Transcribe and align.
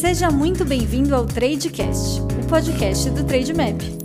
Seja 0.00 0.30
muito 0.30 0.64
bem-vindo 0.64 1.14
ao 1.14 1.26
Tradecast, 1.26 2.22
o 2.22 2.48
podcast 2.48 3.10
do 3.10 3.22
Trademap. 3.22 3.99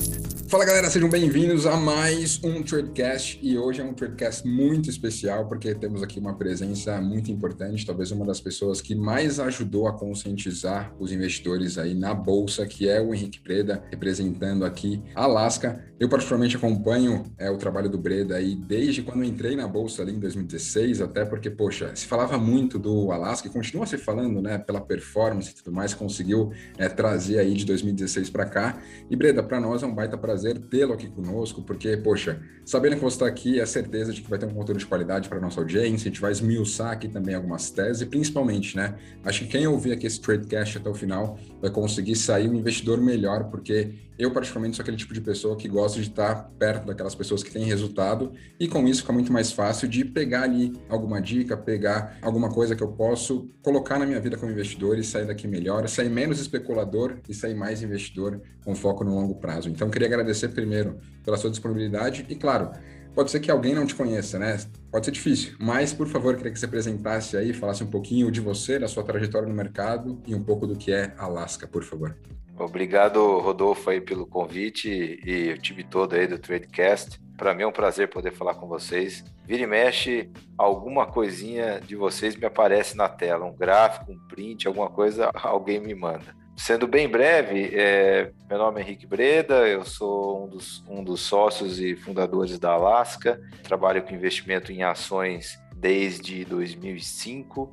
Fala 0.56 0.64
galera, 0.64 0.90
sejam 0.90 1.10
bem-vindos 1.10 1.66
a 1.66 1.76
mais 1.76 2.42
um 2.42 2.64
Tradecast 2.64 3.38
e 3.44 3.58
hoje 3.58 3.82
é 3.82 3.84
um 3.84 3.94
Tradecast 3.94 4.48
muito 4.48 4.90
especial 4.90 5.50
porque 5.50 5.76
temos 5.76 6.02
aqui 6.02 6.18
uma 6.18 6.34
presença 6.38 7.02
muito 7.02 7.30
importante, 7.30 7.86
talvez 7.86 8.10
uma 8.12 8.26
das 8.26 8.40
pessoas 8.40 8.80
que 8.80 8.96
mais 8.96 9.38
ajudou 9.38 9.86
a 9.86 9.92
conscientizar 9.92 10.96
os 10.98 11.12
investidores 11.12 11.78
aí 11.78 11.94
na 11.94 12.14
bolsa, 12.14 12.66
que 12.66 12.88
é 12.88 13.02
o 13.02 13.14
Henrique 13.14 13.42
Preda, 13.42 13.84
representando 13.92 14.64
aqui 14.64 15.04
Alaska. 15.14 15.84
Eu 16.00 16.08
particularmente 16.08 16.56
acompanho 16.56 17.24
é, 17.38 17.50
o 17.50 17.58
trabalho 17.58 17.90
do 17.90 17.98
Breda 17.98 18.36
aí 18.36 18.56
desde 18.56 19.02
quando 19.02 19.24
entrei 19.26 19.58
na 19.58 19.68
bolsa 19.68 20.02
ali 20.04 20.14
em 20.14 20.20
2016, 20.20 21.02
até 21.02 21.26
porque, 21.26 21.50
poxa, 21.50 21.94
se 21.96 22.06
falava 22.06 22.38
muito 22.38 22.80
do 22.80 23.12
Alaska 23.12 23.48
e 23.48 23.52
continua 23.52 23.86
se 23.86 23.98
falando, 23.98 24.42
né, 24.42 24.58
pela 24.58 24.80
performance 24.80 25.52
e 25.52 25.56
tudo 25.56 25.74
mais, 25.74 25.94
conseguiu 25.94 26.52
é, 26.78 26.88
trazer 26.88 27.40
aí 27.40 27.54
de 27.54 27.66
2016 27.66 28.30
para 28.30 28.46
cá. 28.46 28.78
E 29.10 29.16
Breda, 29.16 29.42
para 29.44 29.60
nós 29.60 29.84
é 29.84 29.86
um 29.86 29.96
baita 29.96 30.18
prazer 30.18 30.45
prazer 30.46 30.60
tê-lo 30.60 30.94
aqui 30.94 31.08
conosco, 31.08 31.62
porque, 31.64 31.98
poxa, 31.98 32.40
sabendo 32.64 32.96
que 32.96 33.02
você 33.02 33.16
está 33.16 33.28
aqui, 33.28 33.60
é 33.60 33.66
certeza 33.66 34.14
de 34.14 34.22
que 34.22 34.30
vai 34.30 34.38
ter 34.38 34.46
um 34.46 34.54
conteúdo 34.54 34.80
de 34.80 34.86
qualidade 34.86 35.28
para 35.28 35.40
nossa 35.40 35.60
audiência, 35.60 36.08
a 36.08 36.12
gente 36.12 36.22
vai 36.22 36.32
esmiuçar 36.32 36.92
aqui 36.92 37.08
também 37.08 37.34
algumas 37.34 37.72
teses, 37.72 38.02
e 38.02 38.06
principalmente, 38.06 38.76
né, 38.76 38.96
acho 39.24 39.42
que 39.42 39.48
quem 39.48 39.66
ouvir 39.68 39.94
aqui 39.94 40.06
esse 40.06 40.22
Tradecast 40.22 40.78
até 40.78 40.90
o 40.90 40.94
final 40.94 41.40
vai 41.62 41.72
conseguir 41.72 42.16
sair 42.16 42.50
um 42.50 42.56
investidor 42.56 43.02
melhor, 43.02 43.46
porque 43.46 43.94
eu, 44.18 44.32
particularmente, 44.32 44.78
sou 44.78 44.84
aquele 44.84 44.96
tipo 44.96 45.14
de 45.14 45.20
pessoa 45.20 45.58
que 45.58 45.68
gosta 45.68 46.00
de 46.00 46.08
estar 46.08 46.50
perto 46.58 46.86
daquelas 46.86 47.14
pessoas 47.14 47.44
que 47.44 47.52
têm 47.52 47.66
resultado 47.66 48.32
e 48.58 48.66
com 48.66 48.88
isso 48.88 49.02
fica 49.02 49.12
muito 49.12 49.32
mais 49.32 49.52
fácil 49.52 49.90
de 49.90 50.06
pegar 50.06 50.44
ali 50.44 50.72
alguma 50.88 51.22
dica, 51.22 51.58
pegar 51.58 52.18
alguma 52.22 52.50
coisa 52.50 52.78
que 52.78 52.82
eu 52.82 52.88
posso 52.94 53.50
colocar 53.62 54.00
na 54.00 54.06
minha 54.06 54.22
vida 54.22 54.38
como 54.38 54.54
investidor 54.54 54.98
e 54.98 55.04
sair 55.04 55.26
daqui 55.26 55.50
melhor, 55.50 55.86
sair 55.90 56.10
menos 56.10 56.40
especulador 56.40 57.18
e 57.28 57.34
sair 57.34 57.56
mais 57.56 57.84
investidor 57.84 58.42
com 58.64 58.74
foco 58.74 59.04
no 59.04 59.14
longo 59.14 59.36
prazo. 59.36 59.70
Então, 59.70 59.90
queria 59.90 60.08
agradecer 60.08 60.25
primeiro 60.50 60.98
pela 61.24 61.38
sua 61.38 61.50
disponibilidade 61.50 62.26
e, 62.30 62.36
claro, 62.36 62.72
pode 63.14 63.32
ser 63.32 63.40
que 63.40 63.50
alguém 63.50 63.74
não 63.74 63.86
te 63.86 63.96
conheça, 63.96 64.38
né? 64.38 64.58
Pode 64.92 65.06
ser 65.06 65.12
difícil, 65.12 65.56
mas, 65.60 65.94
por 65.94 66.08
favor, 66.08 66.36
queria 66.36 66.52
que 66.52 66.60
você 66.60 66.66
apresentasse 66.66 67.38
aí, 67.38 67.54
falasse 67.54 67.84
um 67.84 67.88
pouquinho 67.88 68.32
de 68.32 68.42
você, 68.42 68.80
da 68.80 68.88
sua 68.88 69.04
trajetória 69.04 69.48
no 69.48 69.54
mercado 69.54 70.22
e 70.26 70.36
um 70.36 70.44
pouco 70.44 70.66
do 70.68 70.76
que 70.76 70.92
é 70.92 71.14
Alaska, 71.18 71.68
por 71.68 71.84
favor. 71.84 72.16
Obrigado, 72.58 73.40
Rodolfo, 73.40 73.90
aí 73.90 74.00
pelo 74.00 74.26
convite 74.26 75.20
e 75.26 75.52
o 75.52 75.58
time 75.58 75.84
todo 75.84 76.16
aí 76.16 76.26
do 76.26 76.40
Tradecast. 76.40 77.20
Para 77.38 77.54
mim 77.54 77.64
é 77.64 77.68
um 77.68 77.72
prazer 77.72 78.10
poder 78.10 78.32
falar 78.32 78.54
com 78.54 78.66
vocês. 78.66 79.26
Vira 79.46 79.64
e 79.64 79.68
mexe, 79.68 80.30
alguma 80.58 81.06
coisinha 81.06 81.82
de 81.86 81.98
vocês 81.98 82.36
me 82.36 82.46
aparece 82.46 82.96
na 82.96 83.10
tela, 83.10 83.46
um 83.46 83.54
gráfico, 83.54 84.14
um 84.14 84.20
print, 84.28 84.68
alguma 84.68 84.90
coisa, 84.90 85.30
alguém 85.36 85.82
me 85.82 85.94
manda. 85.94 86.34
Sendo 86.58 86.88
bem 86.88 87.08
breve, 87.08 87.72
é, 87.76 88.32
meu 88.50 88.58
nome 88.58 88.80
é 88.80 88.84
Henrique 88.84 89.06
Breda, 89.06 89.68
eu 89.68 89.84
sou 89.84 90.46
um 90.46 90.48
dos, 90.48 90.84
um 90.88 91.04
dos 91.04 91.22
sócios 91.22 91.80
e 91.80 91.96
fundadores 91.96 92.58
da 92.58 92.72
Alaska, 92.72 93.42
trabalho 93.62 94.02
com 94.02 94.16
investimento 94.16 94.72
em 94.72 94.82
ações 94.82 95.60
desde 95.76 96.46
2005. 96.46 97.72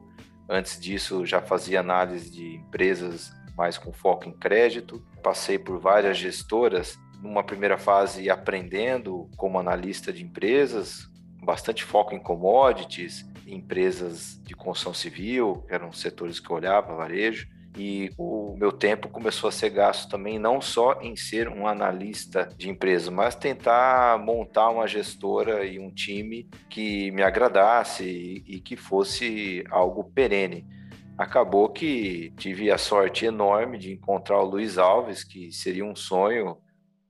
Antes 0.48 0.78
disso, 0.80 1.24
já 1.24 1.40
fazia 1.40 1.80
análise 1.80 2.28
de 2.28 2.56
empresas 2.56 3.32
mais 3.56 3.78
com 3.78 3.92
foco 3.92 4.28
em 4.28 4.32
crédito. 4.32 5.00
Passei 5.22 5.58
por 5.58 5.78
várias 5.78 6.18
gestoras, 6.18 6.98
numa 7.22 7.44
primeira 7.44 7.78
fase 7.78 8.28
aprendendo 8.28 9.30
como 9.36 9.60
analista 9.60 10.12
de 10.12 10.24
empresas, 10.24 11.08
bastante 11.40 11.84
foco 11.84 12.14
em 12.14 12.18
commodities, 12.18 13.24
empresas 13.46 14.40
de 14.42 14.54
construção 14.54 14.92
civil, 14.92 15.64
eram 15.68 15.92
setores 15.92 16.40
que 16.40 16.50
eu 16.50 16.56
olhava, 16.56 16.96
varejo. 16.96 17.46
E 17.76 18.10
o 18.18 18.54
meu 18.58 18.70
tempo 18.70 19.08
começou 19.08 19.48
a 19.48 19.52
ser 19.52 19.70
gasto 19.70 20.10
também 20.10 20.38
não 20.38 20.60
só 20.60 21.00
em 21.00 21.16
ser 21.16 21.48
um 21.48 21.66
analista 21.66 22.48
de 22.56 22.68
empresas, 22.68 23.08
mas 23.08 23.34
tentar 23.34 24.18
montar 24.18 24.68
uma 24.68 24.86
gestora 24.86 25.64
e 25.64 25.78
um 25.78 25.90
time 25.90 26.48
que 26.68 27.10
me 27.12 27.22
agradasse 27.22 28.04
e 28.04 28.60
que 28.60 28.76
fosse 28.76 29.64
algo 29.70 30.04
perene 30.04 30.66
acabou 31.16 31.68
que 31.68 32.32
tive 32.36 32.70
a 32.70 32.78
sorte 32.78 33.24
enorme 33.26 33.78
de 33.78 33.92
encontrar 33.92 34.40
o 34.40 34.44
Luiz 34.44 34.78
Alves, 34.78 35.22
que 35.24 35.52
seria 35.52 35.84
um 35.84 35.94
sonho, 35.94 36.58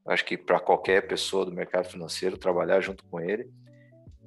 acho 0.06 0.24
que 0.24 0.36
para 0.36 0.60
qualquer 0.60 1.06
pessoa 1.06 1.44
do 1.44 1.52
mercado 1.52 1.88
financeiro 1.88 2.36
trabalhar 2.36 2.80
junto 2.80 3.04
com 3.04 3.20
ele. 3.20 3.50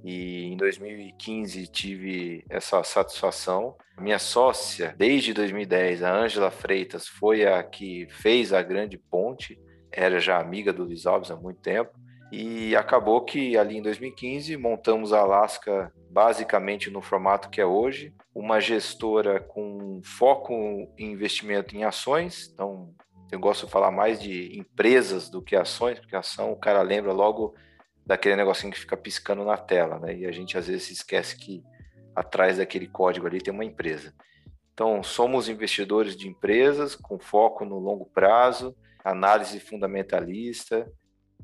E 0.05 0.43
em 0.43 0.55
2015 0.55 1.65
tive 1.65 2.45
essa 2.47 2.83
satisfação. 2.83 3.75
Minha 3.99 4.19
sócia, 4.19 4.93
desde 4.95 5.33
2010, 5.33 6.03
a 6.03 6.15
Ângela 6.15 6.51
Freitas, 6.51 7.07
foi 7.07 7.43
a 7.43 7.63
que 7.63 8.05
fez 8.11 8.53
a 8.53 8.61
grande 8.61 8.99
ponte, 8.99 9.59
era 9.91 10.19
já 10.19 10.39
amiga 10.39 10.71
do 10.71 10.83
Luiz 10.83 11.07
Alves 11.07 11.31
há 11.31 11.35
muito 11.35 11.59
tempo. 11.59 11.89
E 12.31 12.75
acabou 12.75 13.21
que 13.21 13.57
ali 13.57 13.77
em 13.77 13.81
2015 13.81 14.55
montamos 14.57 15.11
a 15.11 15.21
Alaska 15.21 15.91
basicamente 16.07 16.91
no 16.91 17.01
formato 17.01 17.49
que 17.49 17.59
é 17.59 17.65
hoje, 17.65 18.13
uma 18.33 18.59
gestora 18.59 19.39
com 19.39 20.01
foco 20.03 20.53
em 20.99 21.11
investimento 21.11 21.75
em 21.75 21.83
ações. 21.83 22.51
Então, 22.53 22.93
eu 23.31 23.39
gosto 23.39 23.65
de 23.65 23.71
falar 23.71 23.89
mais 23.89 24.21
de 24.21 24.55
empresas 24.55 25.29
do 25.31 25.41
que 25.41 25.55
ações, 25.55 25.99
porque 25.99 26.15
ação 26.15 26.51
o 26.51 26.55
cara 26.55 26.83
lembra 26.83 27.11
logo 27.11 27.55
daquele 28.05 28.35
negocinho 28.35 28.71
que 28.71 28.79
fica 28.79 28.95
piscando 28.95 29.43
na 29.43 29.57
tela, 29.57 29.99
né? 29.99 30.15
E 30.15 30.25
a 30.25 30.31
gente 30.31 30.57
às 30.57 30.67
vezes 30.67 30.91
esquece 30.91 31.35
que 31.37 31.63
atrás 32.15 32.57
daquele 32.57 32.87
código 32.87 33.27
ali 33.27 33.41
tem 33.41 33.53
uma 33.53 33.65
empresa. 33.65 34.13
Então, 34.73 35.01
somos 35.01 35.47
investidores 35.47 36.15
de 36.15 36.27
empresas 36.27 36.95
com 36.95 37.17
foco 37.17 37.63
no 37.65 37.79
longo 37.79 38.05
prazo, 38.05 38.75
análise 39.03 39.59
fundamentalista, 39.59 40.91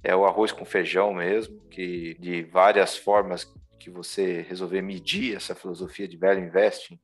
é 0.04 0.16
o 0.16 0.26
arroz 0.26 0.52
com 0.52 0.66
feijão 0.66 1.14
mesmo, 1.14 1.62
que 1.70 2.16
de 2.20 2.44
várias 2.44 2.98
formas 2.98 3.46
que 3.80 3.90
você 3.90 4.42
resolver 4.42 4.82
medir 4.82 5.36
essa 5.36 5.56
filosofia 5.56 6.08
de 6.08 6.18
value 6.18 6.44
investing, 6.44 7.00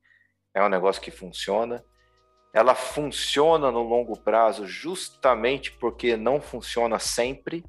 é 0.54 0.62
um 0.62 0.68
negócio 0.68 1.00
que 1.00 1.10
funciona. 1.10 1.84
Ela 2.52 2.74
funciona 2.74 3.70
no 3.70 3.82
longo 3.82 4.18
prazo 4.18 4.66
justamente 4.66 5.72
porque 5.72 6.16
não 6.16 6.40
funciona 6.40 6.98
sempre. 6.98 7.64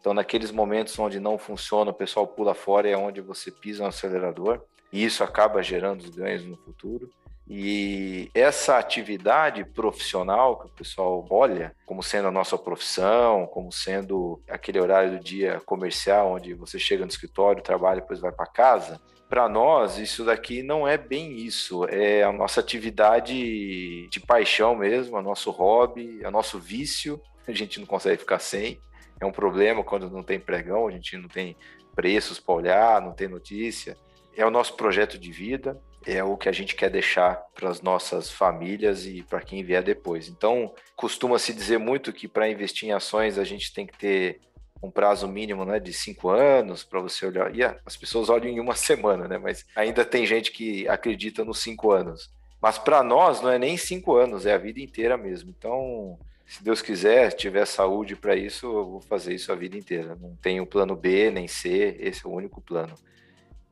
Então, 0.00 0.14
naqueles 0.14 0.50
momentos 0.50 0.98
onde 0.98 1.20
não 1.20 1.36
funciona, 1.36 1.90
o 1.90 1.94
pessoal 1.94 2.26
pula 2.26 2.54
fora 2.54 2.88
e 2.88 2.92
é 2.92 2.96
onde 2.96 3.20
você 3.20 3.50
pisa 3.50 3.82
no 3.82 3.88
acelerador. 3.90 4.62
E 4.90 5.04
isso 5.04 5.22
acaba 5.22 5.62
gerando 5.62 6.00
os 6.00 6.10
ganhos 6.10 6.44
no 6.44 6.56
futuro. 6.56 7.10
E 7.52 8.30
essa 8.32 8.78
atividade 8.78 9.64
profissional 9.64 10.56
que 10.56 10.66
o 10.66 10.70
pessoal 10.70 11.26
olha 11.28 11.74
como 11.84 12.00
sendo 12.00 12.28
a 12.28 12.30
nossa 12.30 12.56
profissão, 12.56 13.44
como 13.48 13.72
sendo 13.72 14.40
aquele 14.48 14.80
horário 14.80 15.18
do 15.18 15.24
dia 15.24 15.60
comercial 15.66 16.34
onde 16.34 16.54
você 16.54 16.78
chega 16.78 17.04
no 17.04 17.10
escritório, 17.10 17.62
trabalha 17.62 17.98
e 17.98 18.00
depois 18.02 18.20
vai 18.20 18.30
para 18.30 18.46
casa, 18.46 19.00
para 19.28 19.48
nós 19.48 19.98
isso 19.98 20.24
daqui 20.24 20.62
não 20.62 20.86
é 20.86 20.96
bem 20.96 21.36
isso, 21.36 21.84
é 21.86 22.22
a 22.22 22.32
nossa 22.32 22.60
atividade 22.60 24.08
de 24.08 24.20
paixão 24.20 24.76
mesmo, 24.76 25.18
é 25.18 25.22
nosso 25.22 25.50
hobby, 25.50 26.20
é 26.22 26.30
nosso 26.30 26.56
vício, 26.56 27.20
a 27.48 27.52
gente 27.52 27.80
não 27.80 27.86
consegue 27.86 28.18
ficar 28.18 28.38
sem. 28.38 28.80
É 29.20 29.26
um 29.26 29.32
problema 29.32 29.84
quando 29.84 30.10
não 30.10 30.22
tem 30.22 30.40
pregão, 30.40 30.88
a 30.88 30.90
gente 30.90 31.16
não 31.16 31.28
tem 31.28 31.56
preços 31.94 32.40
para 32.40 32.54
olhar, 32.54 33.02
não 33.02 33.12
tem 33.12 33.28
notícia. 33.28 33.96
É 34.36 34.46
o 34.46 34.50
nosso 34.50 34.74
projeto 34.74 35.18
de 35.18 35.30
vida 35.30 35.80
é 36.06 36.24
o 36.24 36.36
que 36.36 36.48
a 36.48 36.52
gente 36.52 36.74
quer 36.74 36.90
deixar 36.90 37.34
para 37.54 37.68
as 37.68 37.82
nossas 37.82 38.30
famílias 38.30 39.04
e 39.06 39.22
para 39.22 39.40
quem 39.40 39.62
vier 39.62 39.82
depois. 39.82 40.28
Então, 40.28 40.74
costuma-se 40.96 41.52
dizer 41.52 41.78
muito 41.78 42.12
que 42.12 42.26
para 42.26 42.48
investir 42.48 42.88
em 42.88 42.92
ações 42.92 43.38
a 43.38 43.44
gente 43.44 43.72
tem 43.72 43.86
que 43.86 43.98
ter 43.98 44.40
um 44.82 44.90
prazo 44.90 45.28
mínimo 45.28 45.64
né, 45.64 45.78
de 45.78 45.92
cinco 45.92 46.30
anos 46.30 46.82
para 46.82 47.00
você 47.00 47.26
olhar. 47.26 47.54
E 47.54 47.62
as 47.62 47.96
pessoas 47.96 48.30
olham 48.30 48.48
em 48.48 48.60
uma 48.60 48.74
semana, 48.76 49.28
né? 49.28 49.36
Mas 49.36 49.66
ainda 49.76 50.04
tem 50.04 50.24
gente 50.24 50.50
que 50.52 50.88
acredita 50.88 51.44
nos 51.44 51.58
cinco 51.58 51.92
anos. 51.92 52.30
Mas 52.62 52.78
para 52.78 53.02
nós 53.02 53.40
não 53.40 53.50
é 53.50 53.58
nem 53.58 53.76
cinco 53.76 54.16
anos, 54.16 54.46
é 54.46 54.54
a 54.54 54.58
vida 54.58 54.80
inteira 54.80 55.16
mesmo. 55.16 55.50
Então, 55.50 56.18
se 56.50 56.64
Deus 56.64 56.82
quiser, 56.82 57.32
tiver 57.32 57.64
saúde 57.64 58.16
para 58.16 58.34
isso, 58.34 58.66
eu 58.66 58.84
vou 58.84 59.00
fazer 59.00 59.32
isso 59.32 59.52
a 59.52 59.54
vida 59.54 59.76
inteira. 59.76 60.16
Não 60.20 60.34
tenho 60.34 60.66
plano 60.66 60.96
B 60.96 61.30
nem 61.30 61.46
C, 61.46 61.96
esse 62.00 62.26
é 62.26 62.28
o 62.28 62.32
único 62.32 62.60
plano. 62.60 62.92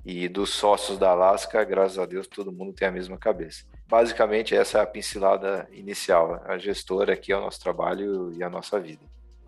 E 0.06 0.28
dos 0.28 0.50
sócios 0.50 0.96
da 0.96 1.10
Alaska, 1.10 1.64
graças 1.64 1.98
a 1.98 2.06
Deus, 2.06 2.28
todo 2.28 2.52
mundo 2.52 2.72
tem 2.72 2.86
a 2.86 2.92
mesma 2.92 3.18
cabeça. 3.18 3.64
Basicamente, 3.88 4.54
essa 4.54 4.78
é 4.78 4.80
a 4.80 4.86
pincelada 4.86 5.68
inicial. 5.72 6.40
A 6.46 6.56
gestora 6.56 7.14
aqui 7.14 7.32
é 7.32 7.36
o 7.36 7.40
nosso 7.40 7.60
trabalho 7.60 8.32
e 8.32 8.44
a 8.44 8.48
nossa 8.48 8.78
vida. 8.78 9.02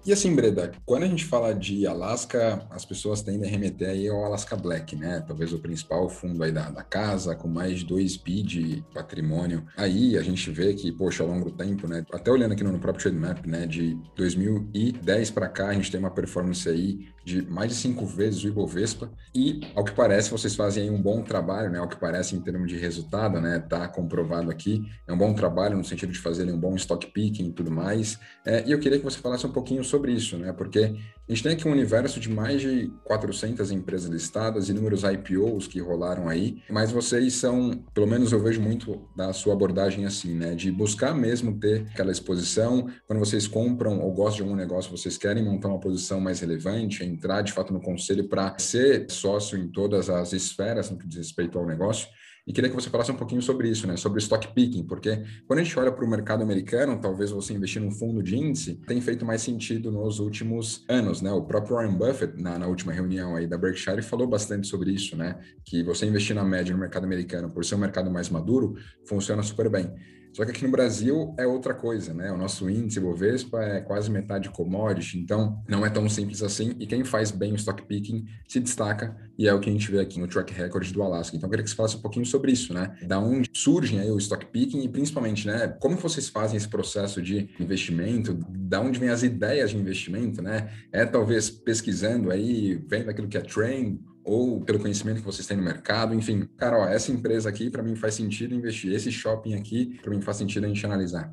E 0.04 0.14
assim, 0.14 0.34
Breda, 0.34 0.72
quando 0.86 1.02
a 1.02 1.06
gente 1.06 1.26
fala 1.26 1.54
de 1.54 1.86
Alaska, 1.86 2.66
as 2.70 2.86
pessoas 2.86 3.20
tendem 3.20 3.46
a 3.46 3.50
remeter 3.50 3.90
aí 3.90 4.08
ao 4.08 4.24
Alaska 4.24 4.56
Black, 4.56 4.96
né? 4.96 5.22
Talvez 5.26 5.52
o 5.52 5.58
principal 5.58 6.08
fundo 6.08 6.42
aí 6.42 6.50
da, 6.50 6.70
da 6.70 6.82
casa, 6.82 7.36
com 7.36 7.46
mais 7.46 7.80
de 7.80 7.84
2 7.84 8.16
bi 8.16 8.42
de 8.42 8.82
patrimônio. 8.94 9.62
Aí 9.76 10.16
a 10.16 10.22
gente 10.22 10.50
vê 10.50 10.72
que, 10.72 10.90
poxa, 10.90 11.22
ao 11.22 11.28
longo 11.28 11.50
do 11.50 11.56
tempo, 11.56 11.86
né? 11.86 12.04
Até 12.12 12.30
olhando 12.30 12.52
aqui 12.52 12.64
no, 12.64 12.72
no 12.72 12.78
próprio 12.78 13.02
Trade 13.02 13.18
Map, 13.18 13.46
né? 13.46 13.66
De 13.66 13.98
2010 14.16 15.30
para 15.32 15.48
cá, 15.48 15.68
a 15.68 15.74
gente 15.74 15.90
tem 15.90 16.00
uma 16.00 16.10
performance 16.10 16.66
aí 16.66 17.06
de 17.24 17.42
mais 17.42 17.70
de 17.70 17.76
cinco 17.76 18.06
vezes 18.06 18.42
o 18.42 18.48
Ibovespa. 18.48 19.10
E, 19.34 19.60
ao 19.74 19.84
que 19.84 19.92
parece, 19.92 20.30
vocês 20.30 20.54
fazem 20.54 20.84
aí 20.84 20.90
um 20.90 21.00
bom 21.00 21.22
trabalho, 21.22 21.70
né? 21.70 21.78
Ao 21.78 21.88
que 21.88 21.96
parece 21.96 22.34
em 22.34 22.40
termos 22.40 22.68
de 22.68 22.78
resultado, 22.78 23.40
né? 23.40 23.58
Tá 23.58 23.86
comprovado 23.88 24.50
aqui. 24.50 24.82
É 25.06 25.12
um 25.12 25.18
bom 25.18 25.34
trabalho 25.34 25.76
no 25.76 25.84
sentido 25.84 26.12
de 26.12 26.18
fazerem 26.18 26.52
um 26.52 26.58
bom 26.58 26.74
stock 26.76 27.06
picking 27.06 27.48
e 27.48 27.52
tudo 27.52 27.70
mais. 27.70 28.18
É, 28.44 28.66
e 28.66 28.72
eu 28.72 28.80
queria 28.80 28.98
que 28.98 29.04
você 29.04 29.18
falasse 29.18 29.46
um 29.46 29.52
pouquinho 29.52 29.84
sobre 29.84 30.12
isso, 30.12 30.36
né? 30.38 30.52
Porque 30.52 30.96
a 31.30 31.32
gente 31.32 31.44
tem 31.44 31.52
aqui 31.52 31.68
um 31.68 31.70
universo 31.70 32.18
de 32.18 32.28
mais 32.28 32.60
de 32.60 32.92
400 33.04 33.70
empresas 33.70 34.10
listadas, 34.10 34.68
inúmeros 34.68 35.04
IPOs 35.04 35.68
que 35.68 35.80
rolaram 35.80 36.28
aí, 36.28 36.60
mas 36.68 36.90
vocês 36.90 37.34
são, 37.34 37.84
pelo 37.94 38.08
menos 38.08 38.32
eu 38.32 38.42
vejo 38.42 38.60
muito 38.60 39.08
da 39.14 39.32
sua 39.32 39.52
abordagem 39.52 40.04
assim, 40.06 40.34
né? 40.34 40.56
De 40.56 40.72
buscar 40.72 41.14
mesmo 41.14 41.56
ter 41.60 41.86
aquela 41.92 42.10
exposição. 42.10 42.90
Quando 43.06 43.20
vocês 43.20 43.46
compram 43.46 44.00
ou 44.00 44.12
gostam 44.12 44.38
de 44.38 44.42
algum 44.42 44.56
negócio, 44.56 44.90
vocês 44.90 45.16
querem 45.16 45.44
montar 45.44 45.68
uma 45.68 45.78
posição 45.78 46.20
mais 46.20 46.40
relevante, 46.40 47.04
entrar 47.04 47.42
de 47.42 47.52
fato 47.52 47.72
no 47.72 47.80
conselho 47.80 48.28
para 48.28 48.58
ser 48.58 49.08
sócio 49.08 49.56
em 49.56 49.68
todas 49.68 50.10
as 50.10 50.32
esferas 50.32 50.90
no 50.90 50.98
que 50.98 51.06
diz 51.06 51.18
respeito 51.18 51.56
ao 51.60 51.64
negócio. 51.64 52.08
E 52.50 52.52
queria 52.52 52.68
que 52.68 52.74
você 52.74 52.90
falasse 52.90 53.12
um 53.12 53.16
pouquinho 53.16 53.40
sobre 53.40 53.68
isso, 53.68 53.86
né? 53.86 53.96
Sobre 53.96 54.18
stock 54.18 54.52
picking, 54.52 54.82
porque 54.82 55.22
quando 55.46 55.60
a 55.60 55.62
gente 55.62 55.78
olha 55.78 55.92
para 55.92 56.04
o 56.04 56.10
mercado 56.10 56.42
americano, 56.42 57.00
talvez 57.00 57.30
você 57.30 57.54
investir 57.54 57.80
num 57.80 57.92
fundo 57.92 58.20
de 58.24 58.36
índice 58.36 58.74
tem 58.88 59.00
feito 59.00 59.24
mais 59.24 59.40
sentido 59.40 59.92
nos 59.92 60.18
últimos 60.18 60.84
anos, 60.88 61.22
né? 61.22 61.30
O 61.30 61.42
próprio 61.42 61.76
Warren 61.76 61.96
Buffett, 61.96 62.42
na, 62.42 62.58
na 62.58 62.66
última 62.66 62.92
reunião 62.92 63.36
aí 63.36 63.46
da 63.46 63.56
Berkshire, 63.56 64.02
falou 64.02 64.26
bastante 64.26 64.66
sobre 64.66 64.90
isso, 64.90 65.16
né? 65.16 65.38
Que 65.64 65.84
você 65.84 66.06
investir 66.06 66.34
na 66.34 66.42
média 66.42 66.74
no 66.74 66.80
mercado 66.80 67.04
americano, 67.04 67.48
por 67.48 67.64
ser 67.64 67.76
um 67.76 67.78
mercado 67.78 68.10
mais 68.10 68.28
maduro, 68.28 68.74
funciona 69.06 69.44
super 69.44 69.70
bem. 69.70 69.88
Só 70.32 70.44
que 70.44 70.50
aqui 70.50 70.64
no 70.64 70.70
Brasil 70.70 71.34
é 71.38 71.46
outra 71.46 71.74
coisa, 71.74 72.14
né? 72.14 72.30
O 72.30 72.36
nosso 72.36 72.68
índice 72.70 73.00
Bovespa 73.00 73.60
é 73.62 73.80
quase 73.80 74.10
metade 74.10 74.48
commodity, 74.50 75.18
então 75.18 75.62
não 75.68 75.84
é 75.84 75.90
tão 75.90 76.08
simples 76.08 76.42
assim. 76.42 76.74
E 76.78 76.86
quem 76.86 77.04
faz 77.04 77.30
bem 77.30 77.52
o 77.52 77.56
stock 77.56 77.82
picking 77.82 78.24
se 78.46 78.60
destaca 78.60 79.16
e 79.36 79.48
é 79.48 79.54
o 79.54 79.58
que 79.58 79.68
a 79.68 79.72
gente 79.72 79.90
vê 79.90 80.00
aqui 80.00 80.20
no 80.20 80.28
track 80.28 80.52
record 80.52 80.90
do 80.92 81.02
Alaska. 81.02 81.36
Então 81.36 81.46
eu 81.46 81.50
queria 81.50 81.64
que 81.64 81.70
você 81.70 81.76
falasse 81.76 81.96
um 81.96 82.00
pouquinho 82.00 82.26
sobre 82.26 82.52
isso, 82.52 82.72
né? 82.72 82.96
Da 83.06 83.18
onde 83.18 83.50
surgem 83.54 83.98
aí 83.98 84.10
o 84.10 84.18
stock 84.18 84.46
picking 84.46 84.84
e 84.84 84.88
principalmente, 84.88 85.46
né? 85.46 85.68
Como 85.80 85.96
vocês 85.96 86.28
fazem 86.28 86.56
esse 86.56 86.68
processo 86.68 87.20
de 87.20 87.48
investimento? 87.58 88.34
Da 88.50 88.80
onde 88.80 88.98
vem 88.98 89.08
as 89.08 89.22
ideias 89.22 89.70
de 89.70 89.78
investimento, 89.78 90.40
né? 90.40 90.70
É 90.92 91.04
talvez 91.04 91.50
pesquisando 91.50 92.30
aí, 92.30 92.76
vendo 92.88 93.10
aquilo 93.10 93.28
que 93.28 93.36
é 93.36 93.40
trend 93.40 93.98
ou 94.24 94.60
pelo 94.60 94.78
conhecimento 94.78 95.18
que 95.18 95.26
vocês 95.26 95.46
têm 95.46 95.56
no 95.56 95.62
mercado, 95.62 96.14
enfim, 96.14 96.48
cara, 96.56 96.78
ó, 96.78 96.84
essa 96.86 97.10
empresa 97.10 97.48
aqui 97.48 97.70
para 97.70 97.82
mim 97.82 97.96
faz 97.96 98.14
sentido 98.14 98.54
investir, 98.54 98.92
esse 98.92 99.10
shopping 99.10 99.54
aqui 99.54 99.98
para 100.02 100.10
mim 100.10 100.20
faz 100.20 100.36
sentido 100.36 100.64
a 100.64 100.68
gente 100.68 100.84
analisar. 100.84 101.32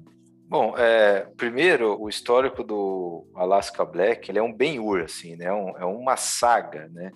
Bom, 0.50 0.78
é, 0.78 1.28
primeiro, 1.36 2.02
o 2.02 2.08
histórico 2.08 2.64
do 2.64 3.28
Alaska 3.36 3.84
Black, 3.84 4.32
ele 4.32 4.40
é 4.40 4.44
um 4.44 4.54
bem-ur, 4.54 5.02
assim, 5.02 5.36
né? 5.36 5.52
Um, 5.52 5.78
é 5.78 5.84
uma 5.84 6.16
saga, 6.16 6.88
né? 6.88 7.12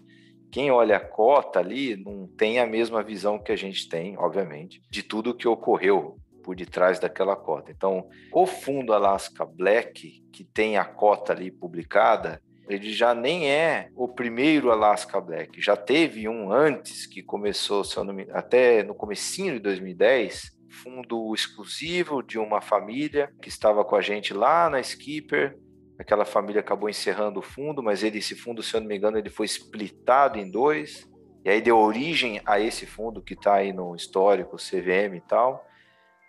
Quem 0.51 0.69
olha 0.69 0.97
a 0.97 0.99
cota 0.99 1.59
ali 1.59 1.95
não 1.95 2.27
tem 2.27 2.59
a 2.59 2.65
mesma 2.65 3.01
visão 3.01 3.39
que 3.39 3.53
a 3.53 3.55
gente 3.55 3.87
tem, 3.87 4.17
obviamente, 4.17 4.81
de 4.89 5.01
tudo 5.01 5.33
que 5.33 5.47
ocorreu 5.47 6.17
por 6.43 6.57
detrás 6.57 6.99
daquela 6.99 7.37
cota. 7.37 7.71
Então, 7.71 8.09
o 8.33 8.45
fundo 8.45 8.91
Alaska 8.91 9.45
Black, 9.45 10.21
que 10.33 10.43
tem 10.43 10.75
a 10.77 10.83
cota 10.83 11.31
ali 11.31 11.49
publicada, 11.49 12.41
ele 12.75 12.93
já 12.93 13.13
nem 13.13 13.49
é 13.49 13.89
o 13.95 14.07
primeiro 14.07 14.71
Alaska 14.71 15.19
Black. 15.19 15.61
Já 15.61 15.75
teve 15.75 16.27
um 16.27 16.51
antes 16.51 17.05
que 17.05 17.21
começou, 17.21 17.83
até 18.31 18.83
no 18.83 18.95
comecinho 18.95 19.53
de 19.53 19.59
2010, 19.59 20.51
fundo 20.69 21.33
exclusivo 21.33 22.23
de 22.23 22.39
uma 22.39 22.61
família 22.61 23.31
que 23.41 23.49
estava 23.49 23.83
com 23.83 23.95
a 23.95 24.01
gente 24.01 24.33
lá 24.33 24.69
na 24.69 24.79
Skipper. 24.79 25.57
Aquela 25.99 26.25
família 26.25 26.61
acabou 26.61 26.89
encerrando 26.89 27.39
o 27.39 27.43
fundo, 27.43 27.83
mas 27.83 28.03
ele, 28.03 28.17
esse 28.17 28.35
fundo, 28.35 28.63
se 28.63 28.75
eu 28.75 28.81
não 28.81 28.87
me 28.87 28.97
engano, 28.97 29.17
ele 29.17 29.29
foi 29.29 29.45
splitado 29.45 30.39
em 30.39 30.49
dois. 30.49 31.07
E 31.43 31.49
aí 31.49 31.61
deu 31.61 31.77
origem 31.77 32.41
a 32.45 32.59
esse 32.59 32.85
fundo 32.85 33.21
que 33.21 33.33
está 33.33 33.55
aí 33.55 33.73
no 33.73 33.95
histórico, 33.95 34.57
CVM 34.57 35.15
e 35.15 35.21
tal. 35.21 35.65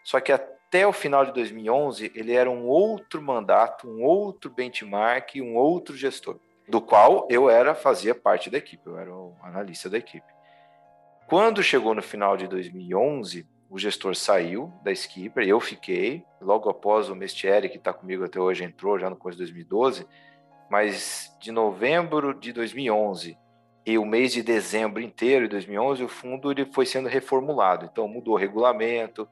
Só 0.04 0.20
que 0.20 0.32
até 0.72 0.86
o 0.86 0.92
final 0.92 1.26
de 1.26 1.34
2011, 1.34 2.12
ele 2.14 2.32
era 2.32 2.50
um 2.50 2.66
outro 2.66 3.20
mandato, 3.20 3.86
um 3.86 4.02
outro 4.02 4.50
benchmark, 4.50 5.34
um 5.36 5.54
outro 5.54 5.94
gestor, 5.94 6.40
do 6.66 6.80
qual 6.80 7.28
eu 7.30 7.50
era 7.50 7.74
fazia 7.74 8.14
parte 8.14 8.48
da 8.48 8.56
equipe, 8.56 8.86
eu 8.86 8.96
era 8.96 9.14
o 9.14 9.36
analista 9.42 9.90
da 9.90 9.98
equipe. 9.98 10.26
Quando 11.28 11.62
chegou 11.62 11.94
no 11.94 12.00
final 12.00 12.38
de 12.38 12.48
2011, 12.48 13.46
o 13.68 13.78
gestor 13.78 14.16
saiu 14.16 14.72
da 14.82 14.90
Skipper, 14.90 15.46
eu 15.46 15.60
fiquei, 15.60 16.24
logo 16.40 16.70
após 16.70 17.10
o 17.10 17.14
Mestieri, 17.14 17.68
que 17.68 17.76
está 17.76 17.92
comigo 17.92 18.24
até 18.24 18.40
hoje, 18.40 18.64
entrou 18.64 18.98
já 18.98 19.10
no 19.10 19.16
começo 19.16 19.36
de 19.36 19.44
2012, 19.44 20.06
mas 20.70 21.36
de 21.38 21.52
novembro 21.52 22.32
de 22.32 22.50
2011 22.50 23.36
e 23.84 23.98
o 23.98 24.06
mês 24.06 24.32
de 24.32 24.42
dezembro 24.42 25.02
inteiro 25.02 25.44
de 25.44 25.50
2011, 25.50 26.02
o 26.02 26.08
fundo 26.08 26.50
ele 26.50 26.64
foi 26.72 26.86
sendo 26.86 27.10
reformulado. 27.10 27.84
Então, 27.84 28.08
mudou 28.08 28.34
o 28.34 28.38
regulamento, 28.38 29.28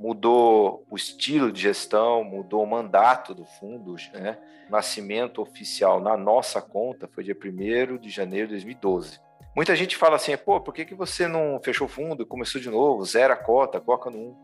mudou 0.00 0.82
o 0.90 0.96
estilo 0.96 1.52
de 1.52 1.60
gestão, 1.60 2.24
mudou 2.24 2.62
o 2.62 2.66
mandato 2.66 3.34
do 3.34 3.44
fundo, 3.44 3.96
né? 4.14 4.38
Nascimento 4.70 5.42
oficial 5.42 6.00
na 6.00 6.16
nossa 6.16 6.62
conta 6.62 7.06
foi 7.06 7.22
dia 7.22 7.36
1 7.36 7.98
de 7.98 8.08
janeiro 8.08 8.46
de 8.46 8.54
2012. 8.54 9.20
Muita 9.54 9.76
gente 9.76 9.98
fala 9.98 10.16
assim, 10.16 10.34
pô, 10.38 10.58
por 10.58 10.72
que, 10.72 10.86
que 10.86 10.94
você 10.94 11.28
não 11.28 11.60
fechou 11.62 11.86
o 11.86 11.90
fundo 11.90 12.24
começou 12.24 12.58
de 12.58 12.70
novo, 12.70 13.04
zero 13.04 13.34
a 13.34 13.36
cota, 13.36 13.78
coloca 13.78 14.08
no 14.08 14.18
1? 14.30 14.36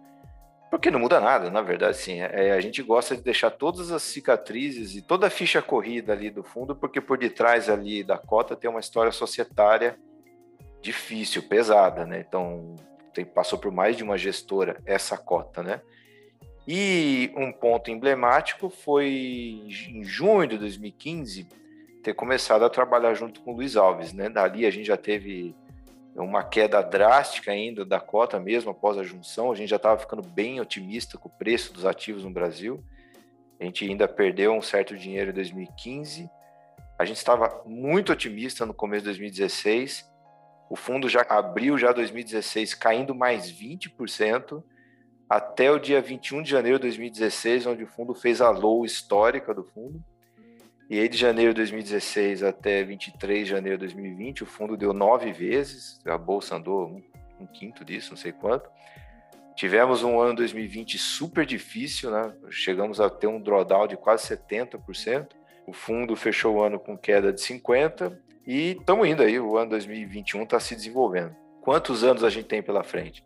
Porque 0.71 0.91
não 0.91 1.01
muda 1.01 1.21
nada, 1.21 1.51
na 1.51 1.63
verdade, 1.63 1.97
sim. 1.97 2.21
É, 2.21 2.51
a 2.53 2.61
gente 2.61 2.83
gosta 2.83 3.17
de 3.17 3.23
deixar 3.23 3.51
todas 3.51 3.91
as 3.91 4.03
cicatrizes 4.03 4.95
e 4.95 5.01
toda 5.01 5.29
a 5.29 5.31
ficha 5.31 5.63
corrida 5.63 6.13
ali 6.13 6.29
do 6.29 6.43
fundo, 6.43 6.77
porque 6.77 7.01
por 7.01 7.17
detrás 7.17 7.71
ali 7.71 8.05
da 8.05 8.19
cota 8.19 8.55
tem 8.55 8.69
uma 8.69 8.81
história 8.81 9.13
societária 9.13 9.97
difícil, 10.83 11.45
pesada, 11.45 12.05
né? 12.05 12.23
Então, 12.29 12.75
tem, 13.17 13.25
passou 13.25 13.59
por 13.59 13.73
mais 13.73 13.97
de 13.97 14.05
uma 14.05 14.19
gestora 14.19 14.83
essa 14.85 15.17
cota, 15.17 15.63
né? 15.63 15.81
E 16.69 17.33
um 17.35 17.51
ponto 17.51 17.91
emblemático 17.91 18.69
foi 18.69 19.63
em 19.89 20.05
junho 20.05 20.47
de 20.47 20.59
2015 20.59 21.49
ter 22.03 22.13
começado 22.13 22.65
a 22.65 22.71
trabalhar 22.71 23.15
junto 23.15 23.41
com 23.41 23.53
o 23.53 23.57
Luiz 23.57 23.77
Alves, 23.77 24.13
né? 24.13 24.29
Dali 24.29 24.67
a 24.67 24.71
gente 24.71 24.87
já 24.87 24.97
teve 24.97 25.55
uma 26.15 26.43
queda 26.43 26.83
drástica 26.83 27.53
ainda 27.53 27.85
da 27.85 28.01
cota 28.01 28.39
mesmo 28.39 28.71
após 28.71 28.99
a 28.99 29.03
junção, 29.03 29.51
a 29.51 29.55
gente 29.55 29.69
já 29.69 29.77
estava 29.77 29.99
ficando 29.99 30.23
bem 30.23 30.61
otimista 30.61 31.17
com 31.17 31.29
o 31.29 31.33
preço 31.33 31.73
dos 31.73 31.87
ativos 31.87 32.25
no 32.25 32.31
Brasil. 32.31 32.85
A 33.59 33.65
gente 33.65 33.89
ainda 33.89 34.07
perdeu 34.07 34.53
um 34.53 34.61
certo 34.61 34.97
dinheiro 34.97 35.31
em 35.31 35.35
2015. 35.35 36.29
A 36.99 37.05
gente 37.05 37.17
estava 37.17 37.63
muito 37.65 38.13
otimista 38.13 38.67
no 38.67 38.75
começo 38.75 39.03
de 39.03 39.11
2016 39.11 40.16
o 40.69 40.77
fundo 40.77 41.09
já 41.09 41.25
abriu 41.29 41.79
já 41.79 41.93
2016 41.93 42.75
caindo 42.75 43.15
mais 43.15 43.51
20% 43.51 44.63
até 45.29 45.71
o 45.71 45.79
dia 45.79 46.01
21 46.01 46.43
de 46.43 46.51
janeiro 46.51 46.79
de 46.79 46.83
2016, 46.83 47.67
onde 47.67 47.85
o 47.85 47.87
fundo 47.87 48.15
fez 48.15 48.41
a 48.41 48.51
low 48.51 48.85
histórica 48.85 49.53
do 49.53 49.65
fundo. 49.65 50.03
E 50.89 51.01
aí 51.01 51.09
de 51.09 51.17
janeiro 51.17 51.53
de 51.53 51.57
2016 51.57 52.45
até 52.45 52.85
23 52.85 53.45
de 53.45 53.51
janeiro 53.51 53.79
de 53.79 53.87
2020, 53.87 54.45
o 54.45 54.47
fundo 54.47 54.77
deu 54.77 54.93
nove 54.93 55.33
vezes, 55.33 56.01
a 56.07 56.17
bolsa 56.17 56.57
andou 56.57 56.87
um, 56.87 57.03
um 57.41 57.47
quinto 57.47 57.85
disso, 57.85 58.11
não 58.11 58.17
sei 58.17 58.31
quanto. 58.31 58.71
Tivemos 59.57 60.05
um 60.05 60.21
ano 60.21 60.37
2020 60.37 60.99
super 60.99 61.45
difícil, 61.45 62.11
né? 62.11 62.33
Chegamos 62.51 63.01
a 63.01 63.09
ter 63.09 63.27
um 63.27 63.41
drawdown 63.41 63.89
de 63.89 63.97
quase 63.97 64.37
70%. 64.37 65.29
O 65.67 65.73
fundo 65.73 66.15
fechou 66.15 66.57
o 66.57 66.63
ano 66.63 66.79
com 66.79 66.97
queda 66.97 67.33
de 67.33 67.41
50 67.41 68.26
e 68.47 68.77
estamos 68.79 69.09
indo 69.09 69.23
aí, 69.23 69.41
o 69.41 69.57
ano 69.57 69.71
2021 69.71 70.45
está 70.45 70.61
se 70.61 70.75
desenvolvendo. 70.77 71.35
Quantos 71.61 72.05
anos 72.05 72.23
a 72.23 72.31
gente 72.31 72.47
tem 72.47 72.63
pela 72.63 72.85
frente? 72.85 73.25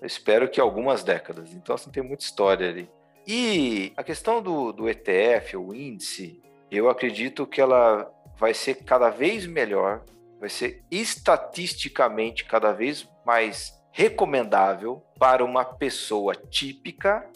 Eu 0.00 0.06
espero 0.06 0.48
que 0.48 0.60
algumas 0.60 1.04
décadas. 1.04 1.52
Então, 1.52 1.74
assim, 1.74 1.90
tem 1.90 2.02
muita 2.02 2.24
história 2.24 2.68
ali. 2.68 2.88
E 3.26 3.92
a 3.96 4.02
questão 4.02 4.40
do, 4.40 4.72
do 4.72 4.88
ETF, 4.88 5.56
o 5.58 5.74
índice, 5.74 6.40
eu 6.70 6.88
acredito 6.88 7.46
que 7.46 7.60
ela 7.60 8.10
vai 8.38 8.54
ser 8.54 8.76
cada 8.76 9.10
vez 9.10 9.46
melhor, 9.46 10.02
vai 10.40 10.48
ser 10.48 10.82
estatisticamente 10.90 12.44
cada 12.44 12.72
vez 12.72 13.06
mais 13.26 13.78
recomendável 13.92 15.02
para 15.18 15.44
uma 15.44 15.64
pessoa 15.64 16.34
típica 16.34 17.28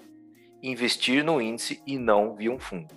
investir 0.63 1.25
no 1.25 1.43
índice 1.43 1.83
e 1.87 1.99
não 1.99 2.35
via 2.35 2.53
um 2.53 2.59
fundo. 2.59 2.95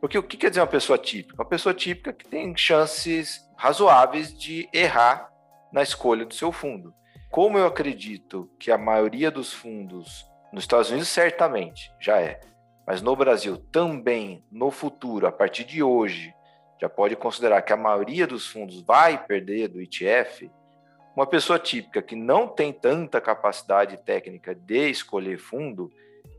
Porque 0.00 0.18
o 0.18 0.22
que 0.22 0.36
quer 0.36 0.50
dizer 0.50 0.60
uma 0.60 0.66
pessoa 0.66 0.98
típica? 0.98 1.36
Uma 1.40 1.48
pessoa 1.48 1.72
típica 1.72 2.12
que 2.12 2.26
tem 2.26 2.54
chances 2.56 3.45
razoáveis 3.56 4.36
de 4.36 4.68
errar 4.72 5.30
na 5.72 5.82
escolha 5.82 6.24
do 6.24 6.34
seu 6.34 6.52
fundo. 6.52 6.94
Como 7.30 7.58
eu 7.58 7.66
acredito 7.66 8.50
que 8.58 8.70
a 8.70 8.78
maioria 8.78 9.30
dos 9.30 9.52
fundos, 9.52 10.26
nos 10.52 10.64
Estados 10.64 10.90
Unidos 10.90 11.08
certamente 11.08 11.92
já 12.00 12.20
é, 12.20 12.40
mas 12.86 13.02
no 13.02 13.16
Brasil 13.16 13.56
também, 13.56 14.44
no 14.50 14.70
futuro, 14.70 15.26
a 15.26 15.32
partir 15.32 15.64
de 15.64 15.82
hoje, 15.82 16.32
já 16.80 16.88
pode 16.88 17.16
considerar 17.16 17.62
que 17.62 17.72
a 17.72 17.76
maioria 17.76 18.26
dos 18.26 18.46
fundos 18.46 18.80
vai 18.82 19.22
perder 19.26 19.68
do 19.68 19.80
ETF, 19.80 20.50
uma 21.16 21.26
pessoa 21.26 21.58
típica 21.58 22.02
que 22.02 22.14
não 22.14 22.46
tem 22.46 22.72
tanta 22.72 23.20
capacidade 23.20 23.96
técnica 24.04 24.54
de 24.54 24.90
escolher 24.90 25.38
fundo, 25.38 25.90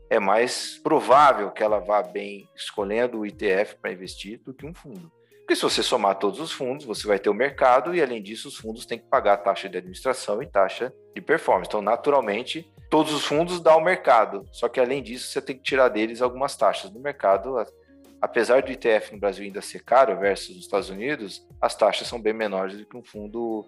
é 0.08 0.18
mais 0.18 0.78
provável 0.78 1.50
que 1.50 1.62
ela 1.62 1.80
vá 1.80 2.02
bem 2.02 2.48
escolhendo 2.56 3.18
o 3.18 3.26
ETF 3.26 3.76
para 3.76 3.92
investir 3.92 4.40
do 4.42 4.54
que 4.54 4.64
um 4.64 4.72
fundo. 4.72 5.12
Porque 5.48 5.56
se 5.56 5.62
você 5.62 5.82
somar 5.82 6.16
todos 6.16 6.40
os 6.40 6.52
fundos, 6.52 6.84
você 6.84 7.06
vai 7.06 7.18
ter 7.18 7.30
o 7.30 7.34
mercado 7.34 7.94
e, 7.94 8.02
além 8.02 8.22
disso, 8.22 8.48
os 8.48 8.58
fundos 8.58 8.84
têm 8.84 8.98
que 8.98 9.06
pagar 9.06 9.38
taxa 9.38 9.66
de 9.66 9.78
administração 9.78 10.42
e 10.42 10.46
taxa 10.46 10.92
de 11.14 11.22
performance. 11.22 11.70
Então, 11.70 11.80
naturalmente, 11.80 12.70
todos 12.90 13.14
os 13.14 13.24
fundos 13.24 13.58
dão 13.58 13.72
ao 13.72 13.80
mercado. 13.80 14.44
Só 14.52 14.68
que, 14.68 14.78
além 14.78 15.02
disso, 15.02 15.28
você 15.28 15.40
tem 15.40 15.56
que 15.56 15.62
tirar 15.62 15.88
deles 15.88 16.20
algumas 16.20 16.54
taxas. 16.54 16.92
No 16.92 17.00
mercado, 17.00 17.56
apesar 18.20 18.60
do 18.60 18.70
ITF 18.70 19.14
no 19.14 19.18
Brasil 19.18 19.46
ainda 19.46 19.62
ser 19.62 19.82
caro 19.82 20.18
versus 20.18 20.54
nos 20.54 20.66
Estados 20.66 20.90
Unidos, 20.90 21.48
as 21.62 21.74
taxas 21.74 22.06
são 22.06 22.20
bem 22.20 22.34
menores 22.34 22.76
do 22.76 22.84
que 22.84 22.98
um 22.98 23.02
fundo 23.02 23.66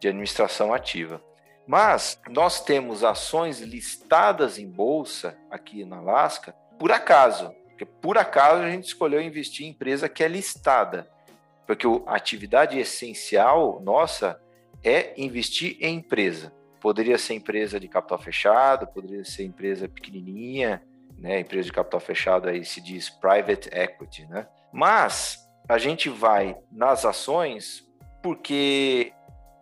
de 0.00 0.06
administração 0.06 0.72
ativa. 0.72 1.20
Mas 1.66 2.20
nós 2.28 2.60
temos 2.60 3.02
ações 3.02 3.58
listadas 3.58 4.60
em 4.60 4.70
bolsa 4.70 5.36
aqui 5.50 5.84
na 5.84 5.96
Alaska 5.96 6.54
por 6.78 6.92
acaso, 6.92 7.52
porque 7.70 7.84
por 7.84 8.16
acaso 8.16 8.62
a 8.62 8.70
gente 8.70 8.84
escolheu 8.84 9.20
investir 9.20 9.66
em 9.66 9.70
empresa 9.70 10.08
que 10.08 10.22
é 10.22 10.28
listada, 10.28 11.15
porque 11.66 11.86
a 12.06 12.14
atividade 12.14 12.78
essencial 12.78 13.80
nossa 13.80 14.40
é 14.84 15.12
investir 15.20 15.76
em 15.80 15.96
empresa. 15.96 16.52
Poderia 16.80 17.18
ser 17.18 17.34
empresa 17.34 17.80
de 17.80 17.88
capital 17.88 18.18
fechado, 18.18 18.86
poderia 18.86 19.24
ser 19.24 19.44
empresa 19.44 19.88
pequenininha, 19.88 20.82
né? 21.18 21.40
Empresa 21.40 21.66
de 21.66 21.72
capital 21.72 21.98
fechado 21.98 22.48
aí 22.48 22.64
se 22.64 22.80
diz 22.80 23.10
private 23.10 23.68
equity, 23.72 24.26
né? 24.26 24.46
Mas 24.72 25.48
a 25.68 25.78
gente 25.78 26.08
vai 26.08 26.56
nas 26.70 27.04
ações 27.04 27.84
porque 28.22 29.12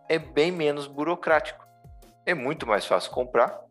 é 0.08 0.18
bem 0.18 0.52
menos 0.52 0.87
burocrático. 0.87 1.64
É 2.26 2.34
muito 2.34 2.66
mais 2.66 2.84
fácil 2.84 3.11
comprar 3.12 3.62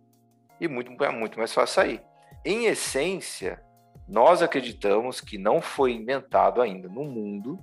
e 0.60 0.68
muito, 0.68 1.04
é 1.04 1.10
muito 1.10 1.38
mais 1.38 1.54
fácil 1.54 1.76
sair. 1.76 2.02
Em 2.46 2.66
essência, 2.66 3.62
nós 4.08 4.42
acreditamos 4.42 5.22
que 5.22 5.38
não 5.38 5.62
foi 5.62 5.94
inventado 5.94 6.62
ainda 6.62 6.88
no 6.88 7.04
mundo 7.04 7.60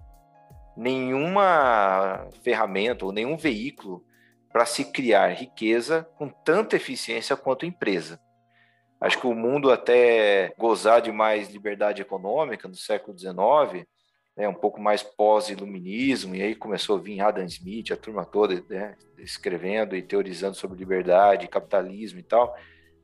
nenhuma 0.81 2.27
ferramenta 2.43 3.05
ou 3.05 3.13
nenhum 3.13 3.37
veículo 3.37 4.03
para 4.51 4.65
se 4.65 4.87
criar 4.87 5.29
riqueza 5.29 6.09
com 6.17 6.27
tanta 6.27 6.75
eficiência 6.75 7.37
quanto 7.37 7.67
empresa. 7.67 8.19
Acho 8.99 9.21
que 9.21 9.27
o 9.27 9.35
mundo 9.35 9.71
até 9.71 10.55
gozar 10.57 11.03
de 11.03 11.13
mais 11.13 11.51
liberdade 11.51 12.01
econômica 12.01 12.67
no 12.67 12.75
século 12.75 13.17
XIX, 13.17 13.87
né, 14.35 14.49
um 14.49 14.55
pouco 14.55 14.81
mais 14.81 15.03
pós-iluminismo, 15.03 16.35
e 16.35 16.43
aí 16.43 16.55
começou 16.55 16.97
a 16.97 17.01
vir 17.01 17.21
Adam 17.21 17.45
Smith, 17.45 17.93
a 17.93 17.97
turma 17.97 18.25
toda 18.25 18.65
né, 18.71 18.97
escrevendo 19.19 19.95
e 19.95 20.01
teorizando 20.01 20.57
sobre 20.57 20.79
liberdade, 20.79 21.47
capitalismo 21.47 22.21
e 22.21 22.23
tal, 22.23 22.57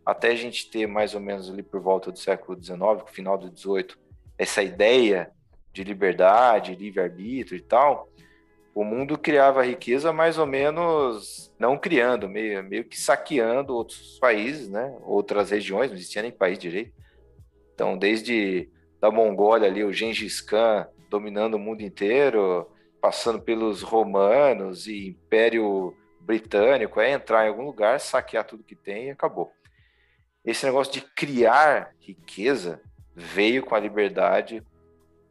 até 0.05 0.29
a 0.29 0.35
gente 0.35 0.71
ter 0.71 0.87
mais 0.87 1.15
ou 1.15 1.21
menos 1.21 1.51
ali 1.51 1.63
por 1.63 1.81
volta 1.83 2.11
do 2.11 2.19
século 2.19 2.59
XIX, 2.59 2.79
final 3.09 3.37
do 3.37 3.55
XVIII, 3.55 3.97
essa 4.39 4.63
ideia 4.63 5.31
de 5.77 5.85
liberdade, 5.85 6.75
livre-arbítrio 6.75 7.59
e 7.59 7.61
tal, 7.61 8.09
o 8.75 8.83
mundo 8.83 9.19
criava 9.19 9.65
riqueza 9.65 10.11
mais 10.11 10.39
ou 10.39 10.47
menos 10.47 11.53
não 11.59 11.77
criando, 11.79 12.29
meio, 12.29 12.65
meio 12.65 12.85
que 12.85 12.99
saqueando 12.99 13.75
outros 13.75 14.19
países, 14.19 14.71
né? 14.71 14.97
outras 15.03 15.51
regiões, 15.51 15.91
não 15.91 15.97
existia 15.97 16.23
nem 16.23 16.33
país 16.33 16.59
direito. 16.59 16.93
Então, 17.75 17.97
desde 17.97 18.71
da 19.01 19.11
Mongólia 19.11 19.69
ali, 19.69 19.85
o 19.85 19.93
Gengis 19.93 20.41
Khan 20.41 20.89
dominando 21.11 21.55
o 21.55 21.59
mundo 21.59 21.83
inteiro, 21.83 22.71
passando 23.01 23.41
pelos 23.41 23.83
romanos 23.83 24.87
e 24.87 25.09
Império 25.09 25.95
Britânico, 26.21 27.01
é 27.01 27.13
entrar 27.13 27.45
em 27.45 27.49
algum 27.49 27.65
lugar, 27.65 28.01
saquear 28.01 28.45
tudo 28.45 28.65
que 28.65 28.75
tem 28.75 29.09
e 29.09 29.11
acabou. 29.11 29.53
Esse 30.45 30.65
negócio 30.65 30.93
de 30.93 31.03
criar 31.03 31.95
riqueza 32.01 32.81
veio 33.15 33.65
com 33.65 33.75
a 33.75 33.81
liberdade, 33.81 34.63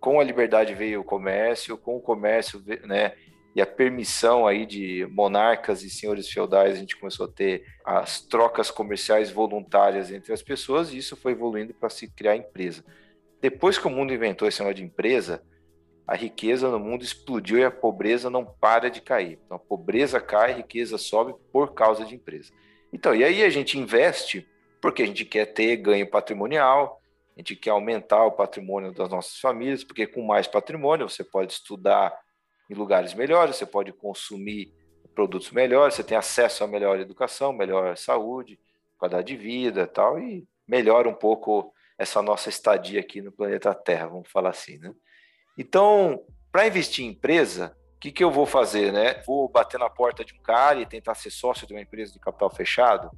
com 0.06 0.20
a 0.20 0.24
liberdade 0.24 0.76
veio 0.76 1.02
o 1.02 1.04
comércio, 1.04 1.76
com 1.80 1.98
o 1.98 2.00
comércio, 2.00 2.64
né, 2.84 3.14
e 3.56 3.60
a 3.60 3.66
permissão 3.66 4.46
aí 4.46 4.64
de 4.64 5.04
monarcas 5.10 5.82
e 5.82 5.90
senhores 5.90 6.30
feudais, 6.30 6.74
a 6.74 6.80
gente 6.80 6.96
começou 6.96 7.26
a 7.26 7.30
ter 7.32 7.66
as 7.84 8.22
trocas 8.22 8.70
comerciais 8.70 9.32
voluntárias 9.32 10.12
entre 10.12 10.32
as 10.32 10.44
pessoas, 10.44 10.94
e 10.94 11.00
isso 11.00 11.18
foi 11.18 11.32
evoluindo 11.32 11.74
para 11.74 11.90
se 11.90 12.08
criar 12.08 12.36
empresa. 12.36 12.86
Depois 13.42 13.80
que 13.80 13.88
o 13.88 13.90
mundo 13.90 14.14
inventou 14.14 14.48
esse 14.48 14.60
negócio 14.60 14.76
de 14.76 14.84
empresa, 14.84 15.42
a 16.06 16.16
riqueza 16.16 16.70
no 16.70 16.78
mundo 16.78 17.04
explodiu 17.04 17.58
e 17.58 17.64
a 17.64 17.72
pobreza 17.72 18.30
não 18.30 18.46
para 18.46 18.92
de 18.92 19.02
cair. 19.02 19.40
Então, 19.44 19.58
a 19.58 19.60
pobreza 19.60 20.22
cai, 20.22 20.52
a 20.52 20.58
riqueza 20.58 21.00
sobe 21.00 21.34
por 21.52 21.74
causa 21.74 22.06
de 22.06 22.14
empresa. 22.14 22.54
Então, 22.94 23.16
e 23.16 23.24
aí 23.24 23.44
a 23.44 23.50
gente 23.50 23.80
investe 23.80 24.48
porque 24.80 25.02
a 25.02 25.08
gente 25.08 25.26
quer 25.26 25.48
ter 25.48 25.78
ganho 25.78 26.08
patrimonial, 26.08 27.02
a 27.36 27.40
gente 27.40 27.56
quer 27.56 27.72
aumentar 27.72 28.24
o 28.24 28.32
patrimônio 28.32 28.94
das 28.94 29.10
nossas 29.10 29.38
famílias, 29.40 29.84
porque 29.84 30.08
com 30.08 30.22
mais 30.22 30.48
patrimônio 30.48 31.10
você 31.10 31.24
pode 31.24 31.54
estudar 31.54 32.18
em 32.70 32.74
lugares 32.74 33.14
melhores, 33.14 33.58
você 33.58 33.66
pode 33.66 33.92
consumir 33.92 34.74
produtos 35.14 35.52
melhores, 35.52 35.96
você 35.96 36.04
tem 36.04 36.18
acesso 36.18 36.64
a 36.64 36.68
melhor 36.68 37.00
educação, 37.00 37.54
melhor 37.54 37.98
saúde, 37.98 38.60
qualidade 38.98 39.28
de 39.28 39.38
vida 39.38 39.86
tal, 39.86 40.20
e 40.20 40.48
melhora 40.68 41.08
um 41.08 41.14
pouco 41.14 41.74
essa 41.98 42.22
nossa 42.22 42.50
estadia 42.50 43.00
aqui 43.00 43.22
no 43.22 43.32
planeta 43.32 43.74
Terra, 43.74 44.08
vamos 44.08 44.30
falar 44.30 44.50
assim, 44.50 44.78
né? 44.78 44.94
Então, 45.58 46.26
para 46.52 46.68
investir 46.68 47.06
em 47.06 47.10
empresa, 47.10 47.78
o 47.96 48.00
que, 48.00 48.12
que 48.12 48.24
eu 48.24 48.32
vou 48.32 48.46
fazer, 48.46 48.92
né? 48.92 49.22
Vou 49.26 49.48
bater 49.48 49.80
na 49.80 49.90
porta 49.90 50.24
de 50.24 50.34
um 50.34 50.42
cara 50.42 50.82
e 50.82 50.86
tentar 50.86 51.16
ser 51.16 51.30
sócio 51.30 51.66
de 51.66 51.74
uma 51.74 51.82
empresa 51.82 52.12
de 52.12 52.20
capital 52.20 52.50
fechado? 52.50 53.10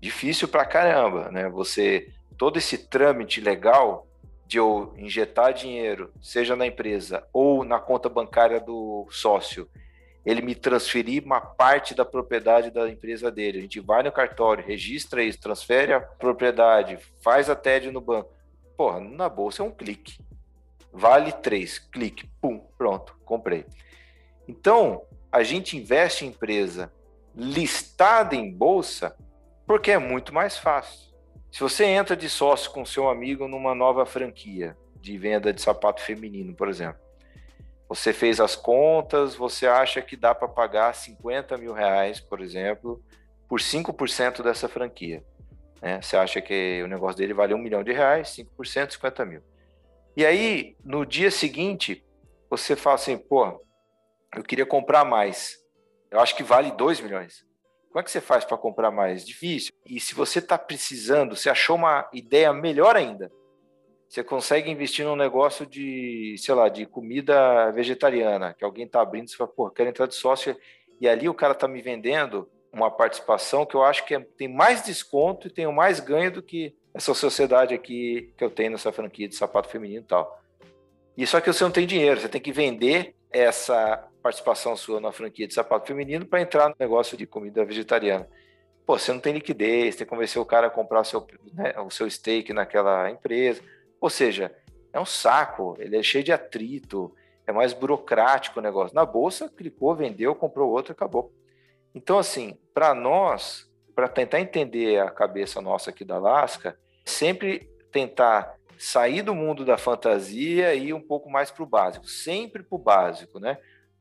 difícil 0.00 0.48
pra 0.48 0.64
caramba, 0.64 1.30
né? 1.30 1.48
Você 1.50 2.08
todo 2.40 2.56
esse 2.56 2.78
trâmite 2.78 3.38
legal 3.38 4.08
de 4.46 4.56
eu 4.56 4.94
injetar 4.96 5.52
dinheiro, 5.52 6.10
seja 6.22 6.56
na 6.56 6.66
empresa 6.66 7.22
ou 7.34 7.66
na 7.66 7.78
conta 7.78 8.08
bancária 8.08 8.58
do 8.58 9.06
sócio, 9.10 9.68
ele 10.24 10.40
me 10.40 10.54
transferir 10.54 11.22
uma 11.22 11.38
parte 11.38 11.94
da 11.94 12.02
propriedade 12.02 12.70
da 12.70 12.88
empresa 12.88 13.30
dele. 13.30 13.58
A 13.58 13.60
gente 13.60 13.78
vai 13.78 14.02
no 14.02 14.10
cartório, 14.10 14.64
registra 14.64 15.22
isso, 15.22 15.38
transfere 15.38 15.92
a 15.92 16.00
propriedade, 16.00 16.98
faz 17.22 17.50
a 17.50 17.54
TED 17.54 17.90
no 17.90 18.00
banco. 18.00 18.32
Porra, 18.74 19.00
na 19.00 19.28
bolsa 19.28 19.62
é 19.62 19.66
um 19.66 19.70
clique. 19.70 20.18
Vale 20.90 21.32
três, 21.32 21.78
clique, 21.78 22.26
pum, 22.40 22.58
pronto, 22.78 23.18
comprei. 23.22 23.66
Então, 24.48 25.02
a 25.30 25.42
gente 25.42 25.76
investe 25.76 26.24
em 26.24 26.28
empresa 26.28 26.90
listada 27.36 28.34
em 28.34 28.50
bolsa 28.50 29.14
porque 29.66 29.90
é 29.90 29.98
muito 29.98 30.32
mais 30.32 30.56
fácil. 30.56 31.09
Se 31.50 31.60
você 31.60 31.84
entra 31.84 32.16
de 32.16 32.28
sócio 32.28 32.70
com 32.70 32.84
seu 32.84 33.08
amigo 33.08 33.48
numa 33.48 33.74
nova 33.74 34.06
franquia 34.06 34.76
de 34.96 35.18
venda 35.18 35.52
de 35.52 35.60
sapato 35.60 36.00
feminino, 36.00 36.54
por 36.54 36.68
exemplo, 36.68 37.00
você 37.88 38.12
fez 38.12 38.38
as 38.38 38.54
contas, 38.54 39.34
você 39.34 39.66
acha 39.66 40.00
que 40.00 40.16
dá 40.16 40.32
para 40.32 40.46
pagar 40.46 40.94
50 40.94 41.58
mil 41.58 41.72
reais, 41.72 42.20
por 42.20 42.40
exemplo, 42.40 43.02
por 43.48 43.58
5% 43.58 44.42
dessa 44.44 44.68
franquia. 44.68 45.24
Né? 45.82 46.00
Você 46.00 46.16
acha 46.16 46.40
que 46.40 46.80
o 46.84 46.86
negócio 46.86 47.18
dele 47.18 47.34
vale 47.34 47.52
um 47.52 47.58
milhão 47.58 47.82
de 47.82 47.92
reais, 47.92 48.28
5%, 48.28 48.92
50 48.92 49.24
mil. 49.24 49.42
E 50.16 50.24
aí, 50.24 50.76
no 50.84 51.04
dia 51.04 51.32
seguinte, 51.32 52.04
você 52.48 52.76
fala 52.76 52.94
assim, 52.94 53.18
pô, 53.18 53.60
eu 54.36 54.44
queria 54.44 54.66
comprar 54.66 55.04
mais. 55.04 55.56
Eu 56.12 56.20
acho 56.20 56.36
que 56.36 56.44
vale 56.44 56.70
2 56.70 57.00
milhões. 57.00 57.44
Como 57.90 58.00
é 58.00 58.02
que 58.04 58.10
você 58.10 58.20
faz 58.20 58.44
para 58.44 58.56
comprar 58.56 58.90
mais? 58.90 59.26
Difícil. 59.26 59.72
E 59.84 59.98
se 59.98 60.14
você 60.14 60.38
está 60.38 60.56
precisando, 60.56 61.34
você 61.34 61.50
achou 61.50 61.76
uma 61.76 62.08
ideia 62.12 62.52
melhor 62.52 62.96
ainda, 62.96 63.30
você 64.08 64.24
consegue 64.24 64.70
investir 64.70 65.04
num 65.04 65.16
negócio 65.16 65.66
de, 65.66 66.34
sei 66.38 66.54
lá, 66.54 66.68
de 66.68 66.86
comida 66.86 67.70
vegetariana, 67.72 68.54
que 68.54 68.64
alguém 68.64 68.84
está 68.86 69.00
abrindo, 69.00 69.28
você 69.28 69.36
fala, 69.36 69.50
pô, 69.50 69.70
quero 69.70 69.88
entrar 69.88 70.06
de 70.06 70.14
sócio, 70.14 70.56
e 71.00 71.08
ali 71.08 71.28
o 71.28 71.34
cara 71.34 71.52
está 71.52 71.68
me 71.68 71.80
vendendo 71.80 72.48
uma 72.72 72.90
participação 72.90 73.66
que 73.66 73.74
eu 73.74 73.84
acho 73.84 74.04
que 74.04 74.14
é, 74.14 74.20
tem 74.36 74.48
mais 74.48 74.82
desconto 74.82 75.46
e 75.46 75.50
tenho 75.50 75.72
mais 75.72 75.98
ganho 76.00 76.30
do 76.30 76.42
que 76.42 76.74
essa 76.94 77.14
sociedade 77.14 77.74
aqui 77.74 78.32
que 78.36 78.44
eu 78.44 78.50
tenho 78.50 78.72
nessa 78.72 78.92
franquia 78.92 79.28
de 79.28 79.34
sapato 79.34 79.68
feminino 79.68 80.02
e 80.02 80.06
tal. 80.06 80.40
E 81.16 81.26
só 81.26 81.40
que 81.40 81.52
você 81.52 81.62
não 81.62 81.70
tem 81.70 81.86
dinheiro, 81.86 82.20
você 82.20 82.28
tem 82.28 82.40
que 82.40 82.52
vender 82.52 83.14
essa 83.30 84.08
participação 84.20 84.76
sua 84.76 85.00
na 85.00 85.12
franquia 85.12 85.46
de 85.46 85.54
sapato 85.54 85.86
feminino 85.86 86.26
para 86.26 86.40
entrar 86.40 86.68
no 86.68 86.76
negócio 86.78 87.16
de 87.16 87.26
comida 87.26 87.64
vegetariana. 87.64 88.28
Pô, 88.86 88.98
você 88.98 89.12
não 89.12 89.20
tem 89.20 89.34
liquidez, 89.34 89.96
tem 89.96 90.06
que 90.06 90.10
convencer 90.10 90.40
o 90.40 90.44
cara 90.44 90.66
a 90.66 90.70
comprar 90.70 91.04
seu, 91.04 91.26
né, 91.52 91.74
o 91.80 91.90
seu 91.90 92.10
steak 92.10 92.52
naquela 92.52 93.10
empresa. 93.10 93.62
Ou 94.00 94.10
seja, 94.10 94.54
é 94.92 95.00
um 95.00 95.04
saco, 95.04 95.76
ele 95.78 95.96
é 95.96 96.02
cheio 96.02 96.24
de 96.24 96.32
atrito, 96.32 97.14
é 97.46 97.52
mais 97.52 97.72
burocrático 97.72 98.58
o 98.58 98.62
negócio. 98.62 98.94
Na 98.94 99.04
bolsa, 99.04 99.48
clicou, 99.48 99.94
vendeu, 99.94 100.34
comprou 100.34 100.70
outro, 100.70 100.92
acabou. 100.92 101.32
Então, 101.94 102.18
assim, 102.18 102.58
para 102.72 102.94
nós, 102.94 103.70
para 103.94 104.08
tentar 104.08 104.40
entender 104.40 105.00
a 105.00 105.10
cabeça 105.10 105.60
nossa 105.60 105.90
aqui 105.90 106.04
da 106.04 106.16
Alaska, 106.16 106.78
sempre 107.04 107.68
tentar 107.90 108.54
sair 108.78 109.22
do 109.22 109.34
mundo 109.34 109.64
da 109.64 109.76
fantasia 109.76 110.74
e 110.74 110.88
ir 110.88 110.94
um 110.94 111.00
pouco 111.00 111.28
mais 111.28 111.50
para 111.50 111.62
o 111.62 111.66
básico, 111.66 112.06
sempre 112.06 112.62
para 112.62 112.76
o 112.76 112.78
básico, 112.78 113.38
né? 113.38 113.58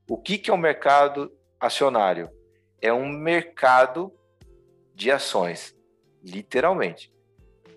O 0.09 0.17
que, 0.17 0.39
que 0.39 0.49
é 0.49 0.53
um 0.53 0.57
mercado 0.57 1.31
acionário? 1.59 2.31
É 2.81 2.91
um 2.91 3.07
mercado 3.07 4.11
de 4.95 5.11
ações, 5.11 5.77
literalmente. 6.23 7.13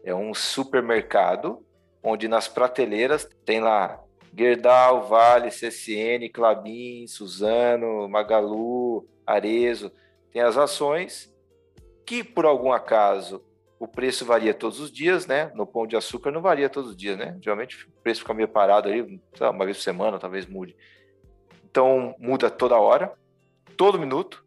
É 0.02 0.14
um 0.14 0.32
supermercado 0.32 1.62
onde 2.02 2.26
nas 2.28 2.48
prateleiras 2.48 3.28
tem 3.44 3.60
lá 3.60 4.02
Gerdau, 4.34 5.02
Vale, 5.02 5.50
CSN, 5.50 6.26
Clabin, 6.32 7.06
Suzano, 7.06 8.08
Magalu, 8.08 9.06
Arezo, 9.26 9.92
tem 10.32 10.40
as 10.40 10.56
ações 10.56 11.30
que 12.06 12.24
por 12.24 12.46
algum 12.46 12.72
acaso 12.72 13.44
o 13.78 13.86
preço 13.86 14.24
varia 14.24 14.54
todos 14.54 14.80
os 14.80 14.90
dias, 14.90 15.26
né? 15.26 15.52
No 15.54 15.66
pão 15.66 15.86
de 15.86 15.96
açúcar 15.96 16.30
não 16.30 16.40
varia 16.40 16.70
todos 16.70 16.92
os 16.92 16.96
dias, 16.96 17.18
né? 17.18 17.36
Geralmente 17.42 17.84
o 17.86 17.90
preço 18.02 18.20
fica 18.20 18.32
meio 18.32 18.48
parado 18.48 18.88
aí, 18.88 19.20
uma 19.38 19.64
vez 19.66 19.76
por 19.76 19.82
semana, 19.82 20.18
talvez 20.18 20.46
mude. 20.46 20.74
Então 21.72 22.14
muda 22.18 22.50
toda 22.50 22.78
hora, 22.78 23.14
todo 23.78 23.98
minuto. 23.98 24.44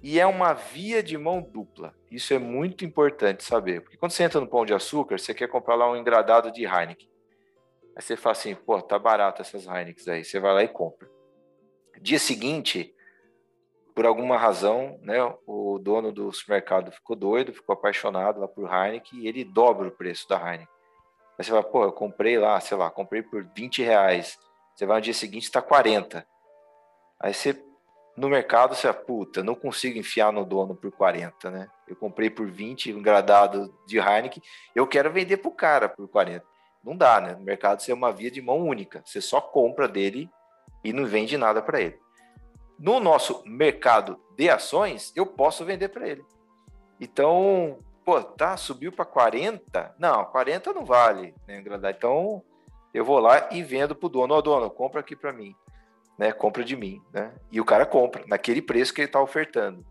E 0.00 0.20
é 0.20 0.26
uma 0.26 0.52
via 0.52 1.02
de 1.02 1.18
mão 1.18 1.42
dupla. 1.42 1.92
Isso 2.08 2.32
é 2.32 2.38
muito 2.38 2.84
importante 2.84 3.42
saber. 3.42 3.80
Porque 3.80 3.96
quando 3.96 4.12
você 4.12 4.22
entra 4.22 4.40
no 4.40 4.46
pão 4.46 4.64
de 4.64 4.72
açúcar, 4.72 5.18
você 5.18 5.34
quer 5.34 5.48
comprar 5.48 5.74
lá 5.74 5.90
um 5.90 5.96
engradado 5.96 6.52
de 6.52 6.64
Heineken. 6.64 7.10
Aí 7.96 8.02
você 8.02 8.16
fala 8.16 8.32
assim, 8.32 8.54
pô, 8.54 8.80
tá 8.80 8.96
barato 8.96 9.42
essas 9.42 9.66
Heineken 9.66 10.12
aí. 10.12 10.24
Você 10.24 10.38
vai 10.38 10.54
lá 10.54 10.62
e 10.62 10.68
compra. 10.68 11.10
Dia 12.00 12.20
seguinte, 12.20 12.94
por 13.92 14.06
alguma 14.06 14.36
razão, 14.36 14.96
né, 15.02 15.18
o 15.46 15.80
dono 15.80 16.12
do 16.12 16.32
supermercado 16.32 16.92
ficou 16.92 17.16
doido, 17.16 17.52
ficou 17.52 17.72
apaixonado 17.72 18.38
lá 18.38 18.46
por 18.46 18.72
Heineken 18.72 19.18
e 19.18 19.26
ele 19.26 19.42
dobra 19.42 19.88
o 19.88 19.92
preço 19.92 20.28
da 20.28 20.36
Heineken. 20.36 20.68
Aí 21.36 21.44
você 21.44 21.50
fala, 21.50 21.64
pô, 21.64 21.82
eu 21.82 21.92
comprei 21.92 22.38
lá, 22.38 22.60
sei 22.60 22.76
lá, 22.76 22.88
comprei 22.88 23.20
por 23.20 23.44
20 23.56 23.82
reais. 23.82 24.38
Você 24.74 24.86
vai 24.86 24.96
no 24.96 25.02
dia 25.02 25.14
seguinte, 25.14 25.44
está 25.44 25.62
40. 25.62 26.26
Aí 27.20 27.32
você, 27.32 27.62
no 28.16 28.28
mercado, 28.28 28.74
você 28.74 28.92
puta, 28.92 29.42
não 29.42 29.54
consigo 29.54 29.98
enfiar 29.98 30.32
no 30.32 30.44
dono 30.44 30.74
por 30.74 30.90
40, 30.90 31.50
né? 31.50 31.70
Eu 31.86 31.96
comprei 31.96 32.30
por 32.30 32.50
20, 32.50 32.92
um 32.94 33.02
gradado 33.02 33.74
de 33.86 33.98
Heineken, 33.98 34.42
eu 34.74 34.86
quero 34.86 35.12
vender 35.12 35.38
pro 35.38 35.50
cara 35.50 35.88
por 35.88 36.08
40. 36.08 36.44
Não 36.82 36.96
dá, 36.96 37.20
né? 37.20 37.34
No 37.34 37.44
mercado 37.44 37.80
você 37.80 37.92
é 37.92 37.94
uma 37.94 38.12
via 38.12 38.30
de 38.30 38.42
mão 38.42 38.58
única. 38.58 39.02
Você 39.04 39.20
só 39.20 39.40
compra 39.40 39.88
dele 39.88 40.28
e 40.82 40.92
não 40.92 41.06
vende 41.06 41.36
nada 41.36 41.62
para 41.62 41.80
ele 41.80 42.04
no 42.78 43.00
nosso 43.00 43.42
mercado 43.46 44.20
de 44.36 44.50
ações, 44.50 45.12
eu 45.14 45.26
posso 45.26 45.64
vender 45.64 45.88
para 45.88 46.08
ele. 46.08 46.24
Então, 47.00 47.78
pô, 48.04 48.22
tá, 48.22 48.56
subiu 48.56 48.92
para 48.92 49.04
40? 49.04 49.94
Não, 49.98 50.24
40 50.24 50.72
não 50.72 50.84
vale, 50.84 51.34
né, 51.46 51.62
Então, 51.96 52.42
eu 52.94 53.04
vou 53.04 53.18
lá 53.18 53.48
e 53.50 53.62
vendo 53.62 53.94
para 53.94 54.06
o 54.06 54.08
dono, 54.08 54.34
ó, 54.34 54.38
oh, 54.38 54.42
dono, 54.42 54.70
compra 54.70 55.00
aqui 55.00 55.16
para 55.16 55.32
mim, 55.32 55.54
né, 56.16 56.32
compra 56.32 56.64
de 56.64 56.76
mim, 56.76 57.02
né? 57.12 57.34
E 57.50 57.60
o 57.60 57.64
cara 57.64 57.84
compra 57.84 58.22
naquele 58.28 58.62
preço 58.62 58.94
que 58.94 59.00
ele 59.00 59.08
está 59.08 59.20
ofertando. 59.20 59.84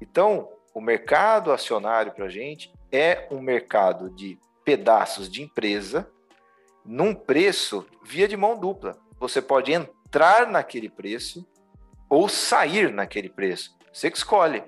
Então, 0.00 0.48
o 0.74 0.80
mercado 0.80 1.52
acionário 1.52 2.12
para 2.12 2.24
a 2.24 2.30
gente 2.30 2.72
é 2.90 3.28
um 3.30 3.40
mercado 3.40 4.08
de 4.10 4.38
pedaços 4.64 5.30
de 5.30 5.42
empresa 5.42 6.10
num 6.84 7.14
preço 7.14 7.86
via 8.02 8.26
de 8.26 8.36
mão 8.36 8.58
dupla. 8.58 8.96
Você 9.20 9.42
pode 9.42 9.72
entrar 9.72 10.46
naquele 10.46 10.88
preço 10.88 11.46
ou 12.08 12.28
sair 12.28 12.90
naquele 12.92 13.28
preço. 13.28 13.76
Você 13.92 14.10
que 14.10 14.16
escolhe. 14.16 14.64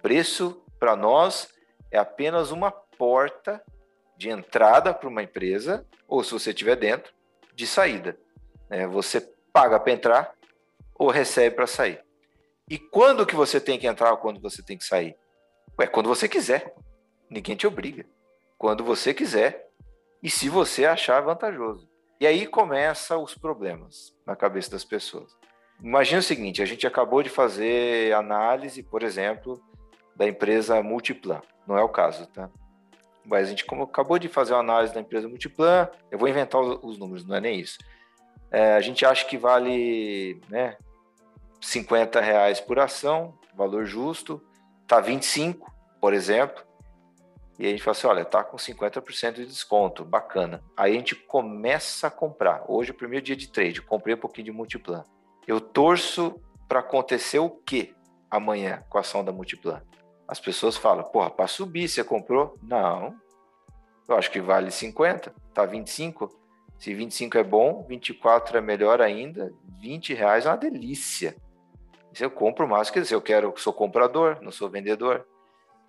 Preço, 0.00 0.62
para 0.78 0.94
nós, 0.94 1.48
é 1.90 1.98
apenas 1.98 2.50
uma 2.50 2.70
porta 2.70 3.62
de 4.16 4.30
entrada 4.30 4.92
para 4.94 5.08
uma 5.08 5.22
empresa, 5.22 5.86
ou 6.06 6.22
se 6.22 6.32
você 6.32 6.50
estiver 6.50 6.76
dentro, 6.76 7.12
de 7.54 7.66
saída. 7.66 8.18
É, 8.70 8.86
você 8.86 9.20
paga 9.52 9.78
para 9.78 9.92
entrar 9.92 10.34
ou 10.94 11.10
recebe 11.10 11.56
para 11.56 11.66
sair. 11.66 12.00
E 12.68 12.78
quando 12.78 13.26
que 13.26 13.34
você 13.34 13.60
tem 13.60 13.78
que 13.78 13.86
entrar 13.86 14.12
ou 14.12 14.16
quando 14.16 14.40
você 14.40 14.62
tem 14.62 14.78
que 14.78 14.84
sair? 14.84 15.16
É 15.78 15.86
quando 15.86 16.08
você 16.08 16.28
quiser. 16.28 16.74
Ninguém 17.28 17.56
te 17.56 17.66
obriga. 17.66 18.06
Quando 18.56 18.84
você 18.84 19.12
quiser 19.12 19.68
e 20.22 20.30
se 20.30 20.48
você 20.48 20.86
achar 20.86 21.20
vantajoso. 21.20 21.88
E 22.20 22.26
aí 22.26 22.46
começam 22.46 23.22
os 23.22 23.34
problemas 23.34 24.14
na 24.26 24.34
cabeça 24.34 24.70
das 24.70 24.84
pessoas. 24.84 25.36
Imagina 25.82 26.20
o 26.20 26.22
seguinte: 26.22 26.62
a 26.62 26.64
gente 26.64 26.86
acabou 26.86 27.22
de 27.22 27.28
fazer 27.28 28.14
análise, 28.14 28.82
por 28.82 29.02
exemplo, 29.02 29.60
da 30.16 30.26
empresa 30.26 30.82
Multiplan. 30.82 31.42
Não 31.66 31.76
é 31.76 31.82
o 31.82 31.88
caso, 31.88 32.26
tá? 32.28 32.50
Mas 33.24 33.46
a 33.46 33.50
gente 33.50 33.64
como 33.64 33.84
acabou 33.84 34.18
de 34.18 34.28
fazer 34.28 34.52
uma 34.52 34.60
análise 34.60 34.92
da 34.92 35.00
empresa 35.00 35.28
Multiplan, 35.28 35.88
eu 36.10 36.18
vou 36.18 36.28
inventar 36.28 36.60
os, 36.60 36.78
os 36.82 36.98
números, 36.98 37.24
não 37.24 37.36
é 37.36 37.40
nem 37.40 37.60
isso. 37.60 37.78
É, 38.50 38.74
a 38.74 38.80
gente 38.80 39.04
acha 39.04 39.26
que 39.26 39.36
vale 39.36 40.40
né, 40.48 40.76
50 41.60 42.20
reais 42.20 42.60
por 42.60 42.78
ação, 42.78 43.34
valor 43.54 43.84
justo, 43.84 44.42
tá 44.86 45.00
25, 45.00 45.74
por 46.00 46.12
exemplo. 46.12 46.62
E 47.58 47.66
a 47.66 47.70
gente 47.70 47.82
fala 47.82 47.96
assim, 47.96 48.06
olha, 48.06 48.24
tá 48.24 48.42
com 48.42 48.56
50% 48.56 49.34
de 49.34 49.46
desconto, 49.46 50.04
bacana. 50.04 50.62
Aí 50.76 50.92
a 50.92 50.96
gente 50.96 51.14
começa 51.14 52.08
a 52.08 52.10
comprar. 52.10 52.64
Hoje 52.68 52.90
é 52.90 52.92
o 52.92 52.96
primeiro 52.96 53.24
dia 53.24 53.36
de 53.36 53.48
trade, 53.48 53.80
comprei 53.80 54.14
um 54.14 54.18
pouquinho 54.18 54.46
de 54.46 54.52
Multiplan. 54.52 55.04
Eu 55.46 55.60
torço 55.60 56.40
para 56.68 56.80
acontecer 56.80 57.38
o 57.38 57.50
que 57.50 57.94
amanhã 58.30 58.82
com 58.88 58.98
a 58.98 59.02
ação 59.02 59.24
da 59.24 59.32
Multiplan? 59.32 59.82
As 60.34 60.40
pessoas 60.40 60.76
falam, 60.76 61.04
porra, 61.04 61.30
para 61.30 61.46
subir, 61.46 61.88
você 61.88 62.02
comprou? 62.02 62.58
Não. 62.60 63.14
Eu 64.08 64.16
acho 64.16 64.28
que 64.32 64.40
vale 64.40 64.68
50, 64.68 65.32
tá 65.54 65.64
25. 65.64 66.28
Se 66.76 66.92
25 66.92 67.38
é 67.38 67.44
bom, 67.44 67.86
24 67.88 68.58
é 68.58 68.60
melhor 68.60 69.00
ainda, 69.00 69.54
20 69.80 70.12
reais 70.12 70.44
é 70.44 70.48
uma 70.48 70.56
delícia. 70.56 71.36
Se 72.12 72.24
eu 72.24 72.32
compro 72.32 72.66
mais, 72.66 72.90
quer 72.90 73.02
dizer, 73.02 73.14
eu 73.14 73.22
quero, 73.22 73.54
sou 73.56 73.72
comprador, 73.72 74.38
não 74.42 74.50
sou 74.50 74.68
vendedor. 74.68 75.24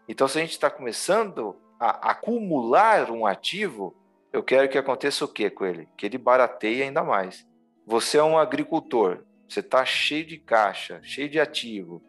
Então, 0.08 0.28
se 0.28 0.38
a 0.38 0.42
gente 0.42 0.52
está 0.52 0.70
começando 0.70 1.60
a 1.80 2.12
acumular 2.12 3.10
um 3.10 3.26
ativo, 3.26 3.96
eu 4.32 4.44
quero 4.44 4.70
que 4.70 4.78
aconteça 4.78 5.26
o 5.26 5.28
que 5.28 5.50
com 5.50 5.66
ele? 5.66 5.90
Que 5.98 6.06
ele 6.06 6.20
barateie 6.20 6.84
ainda 6.84 7.04
mais. 7.04 7.48
Você 7.84 8.20
é 8.20 8.24
um 8.24 8.38
agricultor, 8.38 9.24
você 9.50 9.62
está 9.62 9.84
cheio 9.84 10.24
de 10.24 10.38
caixa, 10.38 11.00
cheio 11.02 11.28
de 11.28 11.40
ativo, 11.40 12.04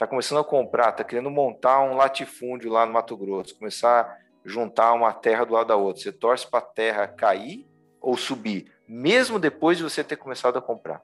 está 0.00 0.06
começando 0.06 0.38
a 0.38 0.44
comprar, 0.44 0.88
está 0.88 1.04
querendo 1.04 1.30
montar 1.30 1.82
um 1.82 1.94
latifúndio 1.94 2.72
lá 2.72 2.86
no 2.86 2.92
Mato 2.94 3.14
Grosso, 3.14 3.54
começar 3.58 4.00
a 4.00 4.16
juntar 4.42 4.94
uma 4.94 5.12
terra 5.12 5.44
do 5.44 5.52
lado 5.52 5.66
da 5.66 5.76
outra. 5.76 6.02
Você 6.02 6.10
torce 6.10 6.48
para 6.48 6.60
a 6.60 6.62
terra 6.62 7.06
cair 7.06 7.68
ou 8.00 8.16
subir, 8.16 8.72
mesmo 8.88 9.38
depois 9.38 9.76
de 9.76 9.84
você 9.84 10.02
ter 10.02 10.16
começado 10.16 10.56
a 10.58 10.62
comprar. 10.62 11.02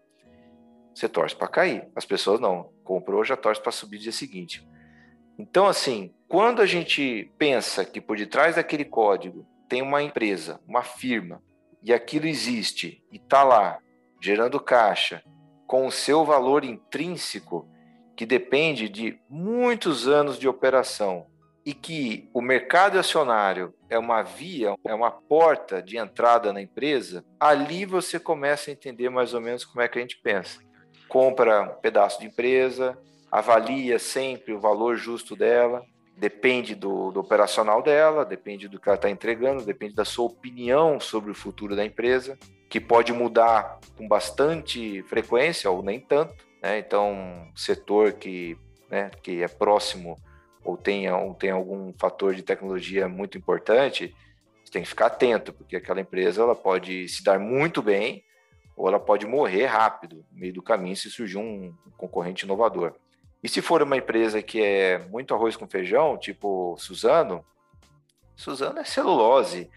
Você 0.94 1.10
torce 1.10 1.36
para 1.36 1.46
cair. 1.46 1.86
As 1.94 2.06
pessoas 2.06 2.40
não. 2.40 2.72
Comprou, 2.82 3.22
já 3.22 3.36
torce 3.36 3.60
para 3.60 3.70
subir 3.70 3.98
no 3.98 4.04
dia 4.04 4.12
seguinte. 4.12 4.66
Então, 5.38 5.66
assim, 5.66 6.14
quando 6.26 6.62
a 6.62 6.66
gente 6.66 7.30
pensa 7.36 7.84
que 7.84 8.00
por 8.00 8.16
detrás 8.16 8.56
daquele 8.56 8.86
código 8.86 9.46
tem 9.68 9.82
uma 9.82 10.02
empresa, 10.02 10.58
uma 10.66 10.82
firma, 10.82 11.42
e 11.82 11.92
aquilo 11.92 12.26
existe 12.26 13.04
e 13.12 13.16
está 13.16 13.44
lá, 13.44 13.78
gerando 14.22 14.58
caixa, 14.58 15.22
com 15.66 15.86
o 15.86 15.92
seu 15.92 16.24
valor 16.24 16.64
intrínseco, 16.64 17.68
que 18.16 18.24
depende 18.24 18.88
de 18.88 19.18
muitos 19.28 20.08
anos 20.08 20.38
de 20.38 20.48
operação, 20.48 21.26
e 21.66 21.74
que 21.74 22.30
o 22.32 22.40
mercado 22.40 22.96
acionário 22.96 23.74
é 23.90 23.98
uma 23.98 24.22
via, 24.22 24.76
é 24.84 24.94
uma 24.94 25.10
porta 25.10 25.82
de 25.82 25.98
entrada 25.98 26.52
na 26.52 26.62
empresa, 26.62 27.24
ali 27.40 27.84
você 27.84 28.20
começa 28.20 28.70
a 28.70 28.72
entender 28.72 29.10
mais 29.10 29.34
ou 29.34 29.40
menos 29.40 29.64
como 29.64 29.82
é 29.82 29.88
que 29.88 29.98
a 29.98 30.00
gente 30.00 30.16
pensa. 30.22 30.60
Compra 31.08 31.62
um 31.62 31.80
pedaço 31.80 32.20
de 32.20 32.26
empresa, 32.26 32.96
avalia 33.32 33.98
sempre 33.98 34.54
o 34.54 34.60
valor 34.60 34.96
justo 34.96 35.34
dela, 35.34 35.84
depende 36.16 36.76
do, 36.76 37.10
do 37.10 37.18
operacional 37.18 37.82
dela, 37.82 38.24
depende 38.24 38.68
do 38.68 38.78
que 38.78 38.88
ela 38.88 38.94
está 38.94 39.10
entregando, 39.10 39.64
depende 39.64 39.96
da 39.96 40.04
sua 40.04 40.26
opinião 40.26 41.00
sobre 41.00 41.32
o 41.32 41.34
futuro 41.34 41.74
da 41.74 41.84
empresa 41.84 42.38
que 42.70 42.80
pode 42.80 43.12
mudar 43.12 43.80
com 43.96 44.06
bastante 44.06 45.02
frequência 45.04 45.68
ou 45.68 45.82
nem 45.82 45.98
tanto. 45.98 46.45
Né? 46.62 46.78
Então, 46.78 47.50
setor 47.54 48.12
que, 48.12 48.58
né, 48.90 49.10
que 49.22 49.42
é 49.42 49.48
próximo 49.48 50.20
ou 50.64 50.76
tem, 50.76 51.10
ou 51.10 51.34
tem 51.34 51.50
algum 51.50 51.92
fator 51.98 52.34
de 52.34 52.42
tecnologia 52.42 53.08
muito 53.08 53.38
importante, 53.38 54.14
você 54.64 54.72
tem 54.72 54.82
que 54.82 54.88
ficar 54.88 55.06
atento, 55.06 55.52
porque 55.52 55.76
aquela 55.76 56.00
empresa 56.00 56.42
ela 56.42 56.54
pode 56.54 57.08
se 57.08 57.22
dar 57.22 57.38
muito 57.38 57.80
bem 57.80 58.24
ou 58.76 58.88
ela 58.88 58.98
pode 58.98 59.24
morrer 59.26 59.66
rápido 59.66 60.24
no 60.30 60.38
meio 60.38 60.52
do 60.52 60.62
caminho 60.62 60.96
se 60.96 61.10
surgir 61.10 61.38
um 61.38 61.72
concorrente 61.96 62.44
inovador. 62.44 62.94
E 63.42 63.48
se 63.48 63.62
for 63.62 63.80
uma 63.80 63.96
empresa 63.96 64.42
que 64.42 64.60
é 64.60 64.98
muito 64.98 65.32
arroz 65.32 65.56
com 65.56 65.68
feijão, 65.68 66.18
tipo 66.18 66.76
Suzano, 66.78 67.44
Suzano 68.34 68.80
é 68.80 68.84
celulose, 68.84 69.70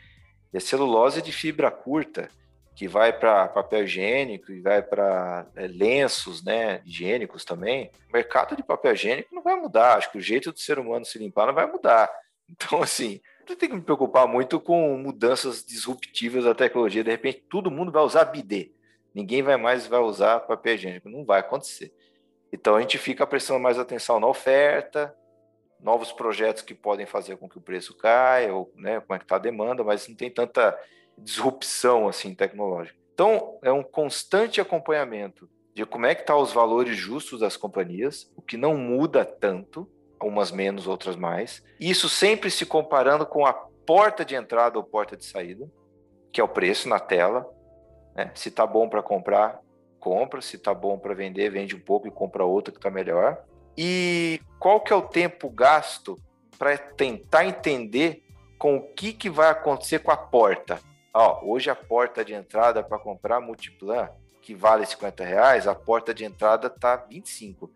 e 0.51 0.57
é 0.57 0.59
celulose 0.59 1.21
de 1.21 1.31
fibra 1.31 1.69
curta 1.69 2.29
que 2.79 2.87
vai 2.87 3.11
para 3.11 3.45
papel 3.49 3.83
higiênico 3.83 4.53
e 4.53 4.61
vai 4.61 4.81
para 4.81 5.45
é, 5.53 5.67
lenços 5.67 6.41
né, 6.41 6.81
higiênicos 6.85 7.43
também, 7.43 7.91
o 8.07 8.13
mercado 8.13 8.55
de 8.55 8.63
papel 8.63 8.93
higiênico 8.93 9.35
não 9.35 9.43
vai 9.43 9.53
mudar. 9.57 9.97
Acho 9.97 10.09
que 10.09 10.17
o 10.17 10.21
jeito 10.21 10.49
do 10.53 10.59
ser 10.61 10.79
humano 10.79 11.03
se 11.03 11.19
limpar 11.19 11.47
não 11.47 11.53
vai 11.53 11.69
mudar. 11.69 12.09
Então, 12.51 12.81
assim, 12.81 13.21
não 13.47 13.55
tem 13.55 13.69
que 13.69 13.75
me 13.75 13.81
preocupar 13.81 14.27
muito 14.27 14.59
com 14.59 14.97
mudanças 14.97 15.63
disruptivas 15.63 16.45
da 16.45 16.55
tecnologia. 16.55 17.03
De 17.03 17.11
repente, 17.11 17.45
todo 17.47 17.69
mundo 17.69 17.91
vai 17.91 18.01
usar 18.01 18.25
bidê. 18.25 18.71
Ninguém 19.13 19.43
vai 19.43 19.55
mais 19.55 19.85
vai 19.85 19.99
usar 19.99 20.39
papel 20.39 20.73
higiênico. 20.73 21.09
Não 21.09 21.23
vai 21.23 21.41
acontecer. 21.41 21.93
Então, 22.51 22.75
a 22.75 22.81
gente 22.81 22.97
fica 22.97 23.27
prestando 23.27 23.59
mais 23.59 23.77
atenção 23.77 24.19
na 24.19 24.25
oferta, 24.25 25.15
novos 25.79 26.11
projetos 26.11 26.63
que 26.63 26.73
podem 26.73 27.05
fazer 27.05 27.37
com 27.37 27.47
que 27.47 27.59
o 27.59 27.61
preço 27.61 27.95
caia, 27.95 28.51
ou 28.51 28.73
né, 28.75 28.99
como 28.99 29.15
é 29.15 29.19
que 29.19 29.25
está 29.25 29.35
a 29.35 29.39
demanda, 29.39 29.83
mas 29.83 30.07
não 30.07 30.15
tem 30.15 30.31
tanta 30.31 30.75
disrupção 31.23 32.07
assim 32.07 32.33
tecnológica. 32.33 32.97
Então, 33.13 33.59
é 33.61 33.71
um 33.71 33.83
constante 33.83 34.61
acompanhamento 34.61 35.49
de 35.73 35.85
como 35.85 36.05
é 36.05 36.15
que 36.15 36.21
estão 36.21 36.37
tá 36.37 36.41
os 36.41 36.51
valores 36.51 36.97
justos 36.97 37.39
das 37.39 37.57
companhias, 37.57 38.31
o 38.35 38.41
que 38.41 38.57
não 38.57 38.77
muda 38.77 39.23
tanto, 39.25 39.89
umas 40.21 40.51
menos, 40.51 40.87
outras 40.87 41.15
mais. 41.15 41.63
Isso 41.79 42.09
sempre 42.09 42.51
se 42.51 42.65
comparando 42.65 43.25
com 43.25 43.45
a 43.45 43.53
porta 43.53 44.25
de 44.25 44.35
entrada 44.35 44.77
ou 44.77 44.83
porta 44.83 45.15
de 45.15 45.25
saída, 45.25 45.69
que 46.31 46.41
é 46.41 46.43
o 46.43 46.47
preço 46.47 46.89
na 46.89 46.99
tela. 46.99 47.49
Né? 48.15 48.31
Se 48.35 48.49
está 48.49 48.65
bom 48.67 48.89
para 48.89 49.01
comprar, 49.01 49.59
compra. 49.99 50.41
Se 50.41 50.55
está 50.55 50.73
bom 50.73 50.97
para 50.97 51.13
vender, 51.13 51.49
vende 51.49 51.75
um 51.75 51.79
pouco 51.79 52.07
e 52.07 52.11
compra 52.11 52.43
outra 52.43 52.71
que 52.71 52.79
está 52.79 52.89
melhor. 52.89 53.43
E 53.77 54.41
qual 54.59 54.81
que 54.81 54.91
é 54.91 54.95
o 54.95 55.01
tempo 55.01 55.49
gasto 55.49 56.19
para 56.57 56.77
tentar 56.77 57.45
entender 57.45 58.23
com 58.57 58.77
o 58.77 58.81
que, 58.81 59.13
que 59.13 59.29
vai 59.29 59.49
acontecer 59.49 59.99
com 59.99 60.11
a 60.11 60.17
porta? 60.17 60.79
Ó, 61.13 61.41
hoje 61.43 61.69
a 61.69 61.75
porta 61.75 62.23
de 62.23 62.33
entrada 62.33 62.83
para 62.83 62.99
comprar 62.99 63.39
Multiplan, 63.39 64.09
que 64.41 64.53
vale 64.53 64.85
50 64.85 65.23
reais, 65.23 65.67
a 65.67 65.75
porta 65.75 66.13
de 66.13 66.23
entrada 66.23 66.69
tá 66.69 66.95
25. 66.95 67.71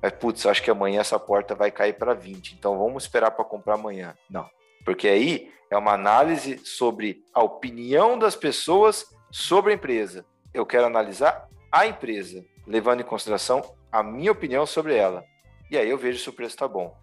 Mas, 0.00 0.12
putz, 0.12 0.46
acho 0.46 0.62
que 0.62 0.70
amanhã 0.70 1.00
essa 1.00 1.18
porta 1.18 1.54
vai 1.54 1.70
cair 1.70 1.94
para 1.94 2.14
20. 2.14 2.54
Então 2.54 2.78
vamos 2.78 3.04
esperar 3.04 3.32
para 3.32 3.44
comprar 3.44 3.74
amanhã. 3.74 4.14
Não. 4.30 4.48
Porque 4.84 5.08
aí 5.08 5.52
é 5.70 5.76
uma 5.76 5.92
análise 5.92 6.58
sobre 6.64 7.24
a 7.34 7.42
opinião 7.42 8.18
das 8.18 8.36
pessoas 8.36 9.06
sobre 9.30 9.72
a 9.72 9.74
empresa. 9.74 10.24
Eu 10.54 10.64
quero 10.64 10.86
analisar 10.86 11.48
a 11.70 11.86
empresa, 11.86 12.44
levando 12.66 13.00
em 13.00 13.04
consideração 13.04 13.62
a 13.90 14.02
minha 14.02 14.32
opinião 14.32 14.64
sobre 14.64 14.94
ela. 14.94 15.24
E 15.70 15.76
aí 15.76 15.90
eu 15.90 15.98
vejo 15.98 16.18
se 16.18 16.28
o 16.28 16.32
preço 16.32 16.54
está 16.54 16.66
bom. 16.66 16.96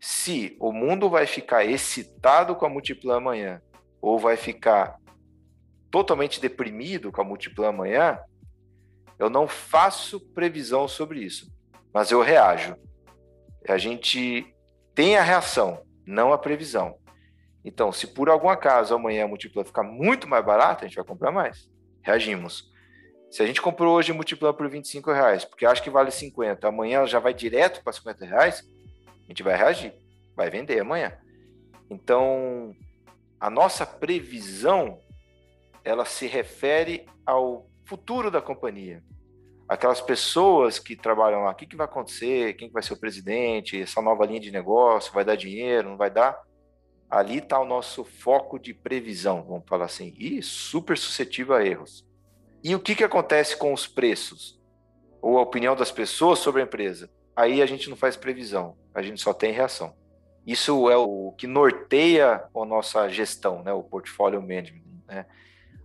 Se 0.00 0.56
o 0.58 0.72
mundo 0.72 1.10
vai 1.10 1.26
ficar 1.26 1.64
excitado 1.64 2.54
com 2.54 2.64
a 2.64 2.68
Multiplan 2.68 3.18
amanhã, 3.18 3.60
ou 4.00 4.18
vai 4.18 4.36
ficar 4.36 4.98
totalmente 5.90 6.40
deprimido 6.40 7.10
com 7.10 7.20
a 7.20 7.24
Multiplan 7.24 7.68
amanhã, 7.68 8.18
eu 9.18 9.28
não 9.28 9.46
faço 9.46 10.20
previsão 10.20 10.88
sobre 10.88 11.20
isso, 11.20 11.52
mas 11.92 12.10
eu 12.10 12.22
reajo. 12.22 12.76
A 13.68 13.76
gente 13.76 14.54
tem 14.94 15.16
a 15.16 15.22
reação, 15.22 15.82
não 16.06 16.32
a 16.32 16.38
previsão. 16.38 16.96
Então, 17.64 17.92
se 17.92 18.06
por 18.06 18.30
algum 18.30 18.48
acaso 18.48 18.94
amanhã 18.94 19.24
a 19.24 19.28
Multiplan 19.28 19.64
ficar 19.64 19.82
muito 19.82 20.26
mais 20.26 20.44
barata, 20.44 20.84
a 20.84 20.88
gente 20.88 20.96
vai 20.96 21.04
comprar 21.04 21.30
mais. 21.30 21.70
Reagimos. 22.02 22.70
Se 23.30 23.42
a 23.42 23.46
gente 23.46 23.60
comprou 23.60 23.94
hoje 23.94 24.12
Multiplan 24.12 24.54
por 24.54 24.68
25 24.68 25.12
reais, 25.12 25.44
porque 25.44 25.66
acha 25.66 25.82
que 25.82 25.90
vale 25.90 26.10
50, 26.10 26.66
amanhã 26.66 26.98
ela 26.98 27.06
já 27.06 27.18
vai 27.18 27.34
direto 27.34 27.82
para 27.84 27.92
50 27.92 28.24
reais, 28.24 28.64
a 29.06 29.28
gente 29.28 29.42
vai 29.42 29.56
reagir, 29.56 29.94
vai 30.34 30.50
vender 30.50 30.80
amanhã. 30.80 31.12
Então, 31.88 32.74
a 33.40 33.48
nossa 33.48 33.86
previsão 33.86 35.00
ela 35.82 36.04
se 36.04 36.26
refere 36.26 37.06
ao 37.24 37.66
futuro 37.86 38.30
da 38.30 38.42
companhia. 38.42 39.02
Aquelas 39.66 40.00
pessoas 40.00 40.78
que 40.78 40.94
trabalham 40.94 41.44
lá, 41.44 41.52
o 41.52 41.54
que, 41.54 41.66
que 41.66 41.76
vai 41.76 41.86
acontecer, 41.86 42.54
quem 42.54 42.68
que 42.68 42.74
vai 42.74 42.82
ser 42.82 42.92
o 42.92 43.00
presidente, 43.00 43.80
essa 43.80 44.02
nova 44.02 44.26
linha 44.26 44.40
de 44.40 44.50
negócio, 44.50 45.12
vai 45.12 45.24
dar 45.24 45.36
dinheiro, 45.36 45.88
não 45.88 45.96
vai 45.96 46.10
dar? 46.10 46.38
Ali 47.08 47.38
está 47.38 47.58
o 47.58 47.64
nosso 47.64 48.04
foco 48.04 48.58
de 48.58 48.74
previsão, 48.74 49.42
vamos 49.42 49.64
falar 49.66 49.86
assim, 49.86 50.14
e 50.18 50.42
super 50.42 50.98
suscetível 50.98 51.54
a 51.54 51.64
erros. 51.64 52.06
E 52.62 52.74
o 52.74 52.80
que, 52.80 52.94
que 52.94 53.04
acontece 53.04 53.56
com 53.56 53.72
os 53.72 53.86
preços? 53.86 54.60
Ou 55.22 55.38
a 55.38 55.42
opinião 55.42 55.74
das 55.74 55.90
pessoas 55.90 56.40
sobre 56.40 56.60
a 56.60 56.64
empresa? 56.64 57.10
Aí 57.34 57.62
a 57.62 57.66
gente 57.66 57.88
não 57.88 57.96
faz 57.96 58.16
previsão, 58.16 58.76
a 58.94 59.00
gente 59.02 59.20
só 59.20 59.32
tem 59.32 59.52
reação. 59.52 59.96
Isso 60.46 60.90
é 60.90 60.96
o 60.96 61.32
que 61.36 61.46
norteia 61.46 62.44
a 62.54 62.64
nossa 62.64 63.08
gestão, 63.08 63.62
né? 63.62 63.72
o 63.72 63.82
portfólio 63.82 64.40
management. 64.40 64.82
Né? 65.06 65.26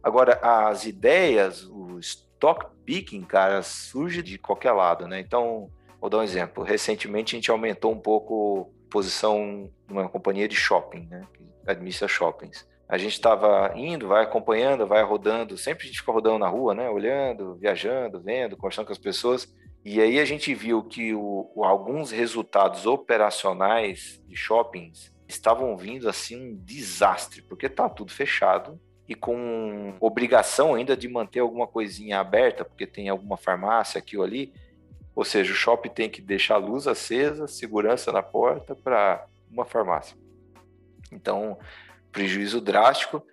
Agora, 0.02 0.40
as 0.42 0.86
ideias, 0.86 1.64
o 1.64 2.00
stock 2.00 2.68
picking, 2.86 3.24
cara, 3.24 3.62
surge 3.64 4.22
de 4.22 4.38
qualquer 4.38 4.72
lado, 4.72 5.08
né? 5.08 5.20
Então, 5.20 5.70
vou 6.00 6.10
dar 6.10 6.20
um 6.20 6.24
exemplo. 6.24 6.64
Recentemente 6.64 7.36
a 7.36 7.38
gente 7.38 7.50
aumentou 7.50 7.92
um 7.92 8.00
pouco 8.00 8.72
a 8.88 8.92
posição 8.92 9.70
numa 9.88 10.08
companhia 10.08 10.48
de 10.48 10.56
shopping, 10.56 11.08
né? 11.10 11.26
Que 11.34 11.44
administra 11.66 12.08
shoppings. 12.08 12.68
A 12.88 13.00
gente 13.00 13.14
estava 13.14 13.74
indo, 13.76 14.08
vai 14.08 14.24
acompanhando, 14.24 14.86
vai 14.86 15.04
rodando, 15.04 15.58
sempre 15.58 15.86
a 15.86 15.88
gente 15.88 16.00
fica 16.00 16.12
rodando 16.12 16.38
na 16.38 16.48
rua, 16.48 16.76
né? 16.76 16.88
Olhando, 16.88 17.56
viajando, 17.56 18.22
vendo, 18.22 18.56
conversando 18.56 18.86
com 18.86 18.92
as 18.92 19.00
pessoas. 19.00 19.52
E 19.86 20.02
aí 20.02 20.20
a 20.20 20.26
gente 20.26 20.52
viu 20.56 20.84
que 20.84 21.14
o, 21.14 21.64
alguns 21.64 22.10
resultados 22.10 22.88
operacionais 22.88 24.20
de 24.28 24.36
shoppings 24.36 25.14
estavam 25.28 25.78
vindo 25.78 26.10
assim 26.10 26.36
um 26.36 26.56
desastre, 26.56 27.44
porque 27.44 27.70
tá 27.70 27.88
tudo 27.88 28.12
fechado 28.12 28.82
e 29.08 29.14
com 29.14 29.96
obrigação 30.00 30.74
ainda 30.74 30.98
de 30.98 31.08
manter 31.08 31.42
alguma 31.42 31.68
coisinha 31.68 32.20
aberta, 32.20 32.66
porque 32.66 32.88
tem 32.88 33.10
alguma 33.10 33.38
farmácia 33.38 34.00
aqui 34.00 34.18
ou 34.18 34.24
ali. 34.24 34.52
Ou 35.16 35.24
seja, 35.24 35.54
o 35.54 35.56
shopping 35.56 35.90
tem 35.90 36.10
que 36.10 36.20
deixar 36.20 36.56
a 36.56 36.58
luz 36.58 36.88
acesa, 36.88 37.48
segurança 37.48 38.12
na 38.12 38.24
porta 38.24 38.76
para 38.76 39.28
uma 39.52 39.66
farmácia. 39.66 40.18
Então, 41.12 41.60
prejuízo 42.12 42.60
drástico, 42.60 43.24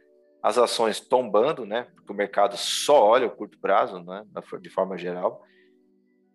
as 0.42 0.58
ações 0.58 1.00
tombando, 1.00 1.64
né? 1.64 1.86
Porque 1.94 2.12
o 2.12 2.16
mercado 2.16 2.58
só 2.58 3.02
olha 3.02 3.26
o 3.26 3.30
curto 3.30 3.58
prazo, 3.58 4.00
né? 4.00 4.22
De 4.60 4.68
forma 4.68 4.98
geral. 4.98 5.42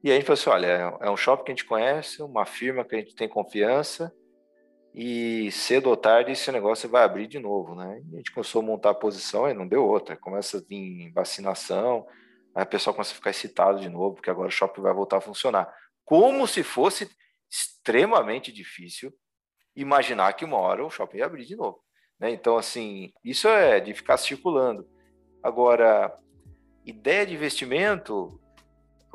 E 0.07 0.11
a 0.11 0.13
gente 0.13 0.23
falou 0.23 0.39
assim: 0.39 0.49
olha, 0.49 0.97
é 1.01 1.09
um 1.09 1.17
shopping 1.17 1.43
que 1.43 1.51
a 1.51 1.55
gente 1.55 1.65
conhece, 1.65 2.23
uma 2.23 2.45
firma 2.45 2.85
que 2.85 2.95
a 2.95 2.99
gente 2.99 3.13
tem 3.13 3.27
confiança, 3.27 4.09
e 4.95 5.51
cedo 5.51 5.89
ou 5.89 5.97
tarde 5.97 6.31
esse 6.31 6.49
negócio 6.49 6.87
vai 6.87 7.03
abrir 7.03 7.27
de 7.27 7.37
novo, 7.39 7.75
né? 7.75 8.01
E 8.09 8.13
a 8.13 8.17
gente 8.17 8.31
começou 8.31 8.61
a 8.61 8.65
montar 8.65 8.91
a 8.91 8.95
posição 8.95 9.49
e 9.49 9.53
não 9.53 9.67
deu 9.67 9.85
outra. 9.85 10.15
Começa 10.15 10.59
a 10.59 10.61
vir 10.61 11.11
vacinação, 11.11 12.07
aí 12.55 12.63
o 12.63 12.67
pessoal 12.67 12.93
começa 12.93 13.11
a 13.11 13.15
ficar 13.15 13.31
excitado 13.31 13.81
de 13.81 13.89
novo, 13.89 14.15
porque 14.15 14.29
agora 14.29 14.47
o 14.47 14.51
shopping 14.51 14.81
vai 14.81 14.93
voltar 14.93 15.17
a 15.17 15.21
funcionar. 15.21 15.69
Como 16.05 16.47
se 16.47 16.63
fosse 16.63 17.09
extremamente 17.51 18.49
difícil 18.49 19.13
imaginar 19.75 20.31
que 20.33 20.45
uma 20.45 20.57
hora 20.57 20.85
o 20.85 20.89
shopping 20.89 21.17
ia 21.17 21.25
abrir 21.25 21.43
de 21.43 21.57
novo. 21.57 21.81
Né? 22.17 22.31
Então, 22.31 22.55
assim, 22.55 23.11
isso 23.25 23.49
é 23.49 23.81
de 23.81 23.93
ficar 23.93 24.15
circulando. 24.15 24.87
Agora, 25.43 26.17
ideia 26.85 27.25
de 27.25 27.33
investimento, 27.33 28.39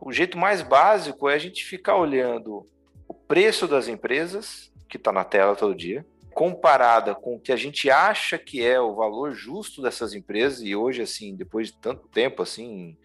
o 0.04 0.12
jeito 0.12 0.36
mais 0.36 0.62
básico 0.62 1.28
é 1.28 1.34
a 1.34 1.38
gente 1.38 1.64
ficar 1.64 1.96
olhando 1.96 2.66
o 3.06 3.14
preço 3.14 3.68
das 3.68 3.86
empresas, 3.86 4.72
que 4.88 4.96
está 4.96 5.12
na 5.12 5.24
tela 5.24 5.54
todo 5.54 5.76
dia, 5.76 6.04
comparada 6.34 7.14
com 7.14 7.36
o 7.36 7.40
que 7.40 7.52
a 7.52 7.56
gente 7.56 7.88
acha 7.88 8.36
que 8.36 8.64
é 8.64 8.80
o 8.80 8.94
valor 8.94 9.32
justo 9.32 9.80
dessas 9.80 10.12
empresas, 10.12 10.60
e 10.62 10.74
hoje, 10.74 11.02
assim, 11.02 11.36
depois 11.36 11.68
de 11.68 11.78
tanto 11.78 12.08
tempo, 12.08 12.42
assim, 12.42 12.96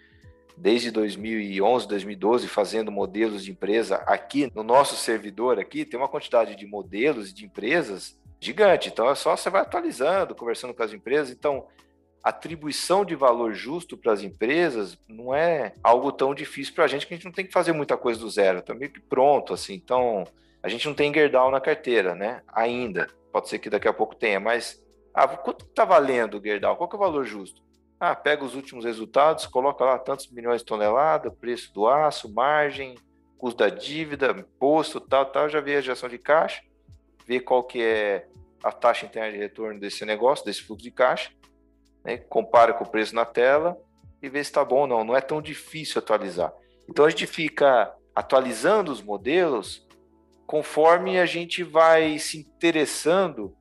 desde 0.58 0.90
2011, 0.90 1.88
2012, 1.88 2.48
fazendo 2.48 2.92
modelos 2.92 3.44
de 3.44 3.52
empresa 3.52 3.98
aqui 4.08 4.52
no 4.56 4.64
nosso 4.64 4.96
servidor 4.96 5.60
aqui, 5.60 5.86
tem 5.86 6.00
uma 6.00 6.10
quantidade 6.10 6.56
de 6.56 6.66
modelos 6.66 7.32
de 7.32 7.46
empresas 7.46 8.18
gigante. 8.40 8.90
Então 8.90 9.08
é 9.08 9.14
só 9.14 9.38
você 9.38 9.52
vai 9.52 9.62
atualizando, 9.62 10.34
conversando 10.34 10.74
com 10.74 10.82
as 10.82 10.94
empresas. 10.94 11.30
Então, 11.30 11.68
atribuição 12.24 13.06
de 13.06 13.16
valor 13.16 13.54
justo 13.54 13.98
para 13.98 14.12
as 14.12 14.22
empresas 14.22 14.98
não 15.08 15.34
é 15.34 15.74
algo 15.84 16.12
tão 16.12 16.34
difícil 16.36 16.74
para 16.74 16.86
a 16.86 16.88
gente 16.88 17.08
que 17.08 17.14
a 17.14 17.18
gente 17.18 17.26
não 17.26 17.32
tem 17.32 17.46
que 17.46 17.54
fazer 17.54 17.72
muita 17.72 17.96
coisa 17.96 18.20
do 18.20 18.30
zero, 18.30 18.62
tá 18.62 18.74
meio 18.74 18.92
que 18.92 19.00
pronto 19.00 19.54
assim. 19.54 19.74
Então, 19.74 20.26
a 20.62 20.68
gente 20.68 20.86
não 20.88 20.94
tem 20.94 21.14
Gerdau 21.14 21.50
na 21.52 21.62
carteira, 21.62 22.14
né? 22.16 22.42
Ainda. 22.48 23.10
Pode 23.32 23.50
ser 23.50 23.60
que 23.60 23.70
daqui 23.70 23.88
a 23.88 23.94
pouco 23.94 24.16
tenha, 24.16 24.40
mas 24.40 24.84
ah, 25.14 25.28
quanto 25.28 25.66
está 25.66 25.86
valendo 25.86 26.38
o 26.38 26.44
Gerdau? 26.44 26.76
Qual 26.76 26.90
é 26.92 26.96
o 26.96 27.00
valor 27.00 27.26
justo? 27.26 27.62
Ah, 28.00 28.16
pega 28.16 28.44
os 28.44 28.56
últimos 28.56 28.86
resultados, 28.86 29.48
coloca 29.48 29.84
lá 29.84 29.98
tantos 29.98 30.30
milhões 30.30 30.62
de 30.62 30.66
toneladas, 30.66 31.34
preço 31.34 31.74
do 31.74 31.88
aço, 31.88 32.32
margem, 32.32 32.96
custo 33.38 33.58
da 33.58 33.70
dívida, 33.70 34.32
imposto, 34.32 35.00
tal, 35.00 35.26
tal, 35.26 35.50
já 35.50 35.60
vê 35.60 35.76
a 35.76 35.82
geração 35.82 36.10
de 36.10 36.18
caixa, 36.18 36.62
vê 37.26 37.40
qual 37.40 37.64
que 37.64 37.82
é 37.82 38.28
a 38.64 38.72
taxa 38.72 39.06
interna 39.06 39.32
de 39.32 39.38
retorno 39.38 39.80
desse 39.80 40.04
negócio, 40.06 40.46
desse 40.46 40.64
fluxo 40.64 40.84
de 40.84 40.92
caixa, 40.92 41.32
né? 42.08 42.18
compara 42.18 42.74
com 42.74 42.86
o 42.86 42.90
preço 42.90 43.14
na 43.14 43.26
tela 43.26 43.78
e 44.24 44.30
vê 44.30 44.44
se 44.44 44.50
está 44.50 44.64
bom 44.64 44.82
ou 44.82 44.88
não. 44.88 45.04
Não 45.04 45.16
é 45.16 45.22
tão 45.22 45.42
difícil 45.42 46.00
atualizar. 46.00 46.54
Então 46.90 47.06
a 47.06 47.10
gente 47.10 47.28
fica 47.28 47.94
atualizando 48.16 48.92
os 48.92 49.02
modelos 49.02 49.86
conforme 50.48 51.20
a 51.20 51.26
gente 51.26 51.62
vai 51.62 52.18
se 52.18 52.40
interessando 52.40 53.54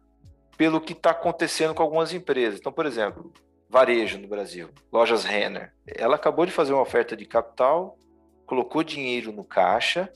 pelo 0.57 0.81
que 0.81 0.93
está 0.93 1.11
acontecendo 1.11 1.75
com 1.75 1.83
algumas 1.83 2.15
empresas. 2.15 2.61
Então, 2.61 2.73
por 2.73 2.87
exemplo, 2.87 3.33
varejo 3.69 4.19
no 4.19 4.29
Brasil, 4.29 4.71
lojas 4.93 5.25
Renner. 5.25 5.73
Ela 5.87 6.15
acabou 6.15 6.47
de 6.47 6.53
fazer 6.53 6.73
uma 6.73 6.83
oferta 6.83 7.17
de 7.17 7.27
capital, 7.27 7.99
colocou 8.47 8.85
dinheiro 8.85 9.33
no 9.33 9.45
caixa, 9.45 10.11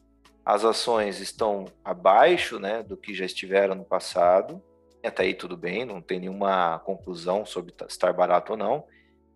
as 0.44 0.64
ações 0.64 1.20
estão 1.20 1.66
abaixo 1.84 2.58
né, 2.58 2.82
do 2.82 2.96
que 2.96 3.12
já 3.12 3.24
estiveram 3.24 3.74
no 3.74 3.84
passado. 3.84 4.62
Até 5.04 5.22
aí 5.22 5.34
tudo 5.34 5.56
bem, 5.56 5.84
não 5.84 6.02
tem 6.02 6.20
nenhuma 6.20 6.78
conclusão 6.80 7.46
sobre 7.46 7.74
estar 7.88 8.12
barato 8.12 8.52
ou 8.52 8.58
não. 8.58 8.84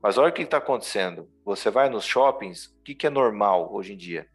Mas 0.02 0.18
olha 0.18 0.28
o 0.28 0.32
que 0.32 0.42
está 0.42 0.58
acontecendo. 0.58 1.28
Você 1.44 1.70
vai 1.70 1.88
nos 1.88 2.04
shoppings, 2.04 2.66
o 2.66 2.82
que, 2.82 2.94
que 2.94 3.06
é 3.06 3.10
normal 3.10 3.72
hoje 3.72 3.94
em 3.94 3.96
dia? 3.96 4.28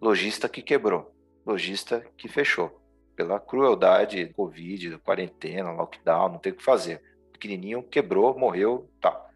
Lojista 0.00 0.48
que 0.48 0.62
quebrou 0.62 1.12
lojista 1.44 2.04
que 2.16 2.28
fechou. 2.28 2.80
Pela 3.14 3.38
crueldade, 3.38 4.32
Covid, 4.34 4.98
quarentena, 4.98 5.72
lockdown, 5.72 6.30
não 6.30 6.38
tem 6.38 6.52
o 6.52 6.56
que 6.56 6.62
fazer. 6.62 7.02
Pequenininho 7.32 7.82
quebrou, 7.82 8.38
morreu, 8.38 8.88
tal. 9.00 9.30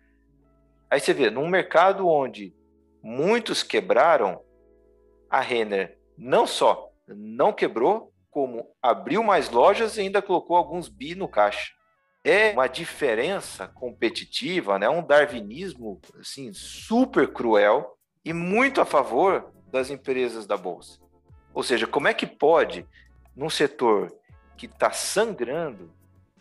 Aí 0.91 0.99
você 0.99 1.13
vê, 1.13 1.31
num 1.31 1.49
mercado 1.49 2.09
onde 2.09 2.55
muitos 3.03 3.63
quebraram, 3.63 4.41
a 5.29 5.41
Renner 5.41 5.99
não 6.17 6.47
só 6.47 6.91
não 7.07 7.53
quebrou, 7.53 8.13
como 8.37 8.69
abriu 8.83 9.23
mais 9.23 9.49
lojas 9.49 9.97
e 9.97 10.03
ainda 10.03 10.21
colocou 10.21 10.59
alguns 10.59 10.91
bi 10.91 11.15
no 11.15 11.27
caixa. 11.27 11.73
É 12.23 12.53
uma 12.53 12.67
diferença 12.67 13.67
competitiva, 13.67 14.79
né? 14.79 14.87
um 14.91 15.03
darwinismo 15.03 15.99
assim, 16.21 16.53
super 16.53 17.33
cruel 17.33 17.97
e 18.23 18.35
muito 18.35 18.79
a 18.79 18.85
favor 18.85 19.51
das 19.73 19.89
empresas 19.89 20.47
da 20.47 20.55
Bolsa. 20.55 21.01
Ou 21.55 21.63
seja, 21.63 21.87
como 21.87 22.09
é 22.09 22.13
que 22.13 22.27
pode, 22.27 22.87
num 23.35 23.49
setor 23.49 24.15
que 24.55 24.67
está 24.67 24.91
sangrando, 24.91 25.91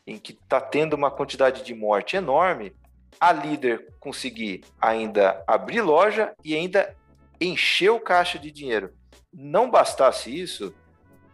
em 0.06 0.18
que 0.18 0.34
está 0.34 0.60
tendo 0.60 0.96
uma 0.96 1.10
quantidade 1.10 1.64
de 1.64 1.74
morte 1.74 2.18
enorme, 2.18 2.76
a 3.18 3.32
líder 3.32 3.94
conseguir 4.02 4.66
ainda 4.82 5.42
abrir 5.48 5.80
loja 5.80 6.36
e 6.44 6.58
ainda 6.58 6.94
encher 7.40 7.92
o 7.92 8.02
caixa 8.02 8.38
de 8.38 8.52
dinheiro. 8.52 8.94
Não 9.34 9.72
bastasse 9.72 10.38
isso, 10.38 10.76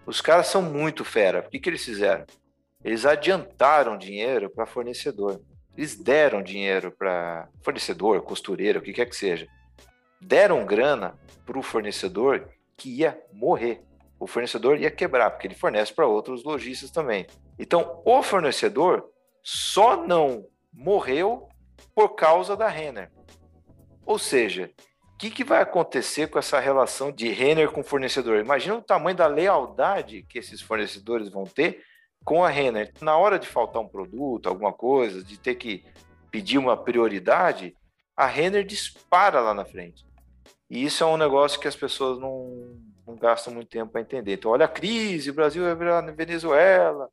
os 0.05 0.21
caras 0.21 0.47
são 0.47 0.61
muito 0.61 1.05
fera. 1.05 1.39
O 1.39 1.49
que, 1.49 1.59
que 1.59 1.69
eles 1.69 1.83
fizeram? 1.83 2.25
Eles 2.83 3.05
adiantaram 3.05 3.97
dinheiro 3.97 4.49
para 4.49 4.65
fornecedor. 4.65 5.41
Eles 5.77 5.95
deram 5.95 6.41
dinheiro 6.41 6.91
para 6.91 7.47
fornecedor, 7.61 8.21
costureiro, 8.23 8.79
o 8.79 8.81
que 8.81 8.93
quer 8.93 9.05
que 9.05 9.15
seja. 9.15 9.47
Deram 10.19 10.65
grana 10.65 11.17
para 11.45 11.57
o 11.57 11.63
fornecedor 11.63 12.49
que 12.75 12.89
ia 12.89 13.19
morrer. 13.31 13.81
O 14.19 14.27
fornecedor 14.27 14.79
ia 14.79 14.91
quebrar, 14.91 15.31
porque 15.31 15.47
ele 15.47 15.55
fornece 15.55 15.93
para 15.93 16.07
outros 16.07 16.43
lojistas 16.43 16.91
também. 16.91 17.25
Então, 17.57 18.01
o 18.05 18.21
fornecedor 18.21 19.09
só 19.43 20.05
não 20.05 20.45
morreu 20.73 21.47
por 21.95 22.15
causa 22.15 22.55
da 22.55 22.67
Renner. 22.67 23.11
Ou 24.05 24.19
seja, 24.19 24.71
que, 25.21 25.29
que 25.29 25.43
vai 25.43 25.61
acontecer 25.61 26.27
com 26.27 26.39
essa 26.39 26.59
relação 26.59 27.11
de 27.11 27.29
Renner 27.29 27.69
com 27.69 27.83
fornecedor? 27.83 28.39
Imagina 28.39 28.75
o 28.75 28.81
tamanho 28.81 29.15
da 29.15 29.27
lealdade 29.27 30.23
que 30.23 30.39
esses 30.39 30.61
fornecedores 30.61 31.29
vão 31.29 31.43
ter 31.43 31.83
com 32.25 32.43
a 32.43 32.49
Renner. 32.49 32.91
Na 32.99 33.15
hora 33.15 33.37
de 33.37 33.47
faltar 33.47 33.83
um 33.83 33.87
produto, 33.87 34.49
alguma 34.49 34.73
coisa, 34.73 35.23
de 35.23 35.37
ter 35.37 35.55
que 35.55 35.85
pedir 36.31 36.57
uma 36.57 36.75
prioridade, 36.75 37.75
a 38.17 38.25
Renner 38.25 38.65
dispara 38.65 39.39
lá 39.39 39.53
na 39.53 39.63
frente. 39.63 40.03
E 40.67 40.83
isso 40.83 41.03
é 41.03 41.07
um 41.07 41.17
negócio 41.17 41.59
que 41.59 41.67
as 41.67 41.75
pessoas 41.75 42.17
não, 42.17 42.79
não 43.05 43.15
gastam 43.15 43.53
muito 43.53 43.69
tempo 43.69 43.91
para 43.91 44.01
entender. 44.01 44.33
Então, 44.33 44.49
olha 44.49 44.65
a 44.65 44.69
crise, 44.69 45.29
o 45.29 45.35
Brasil 45.35 45.63
vai 45.63 45.75
virar 45.75 46.01
Venezuela, 46.15 47.07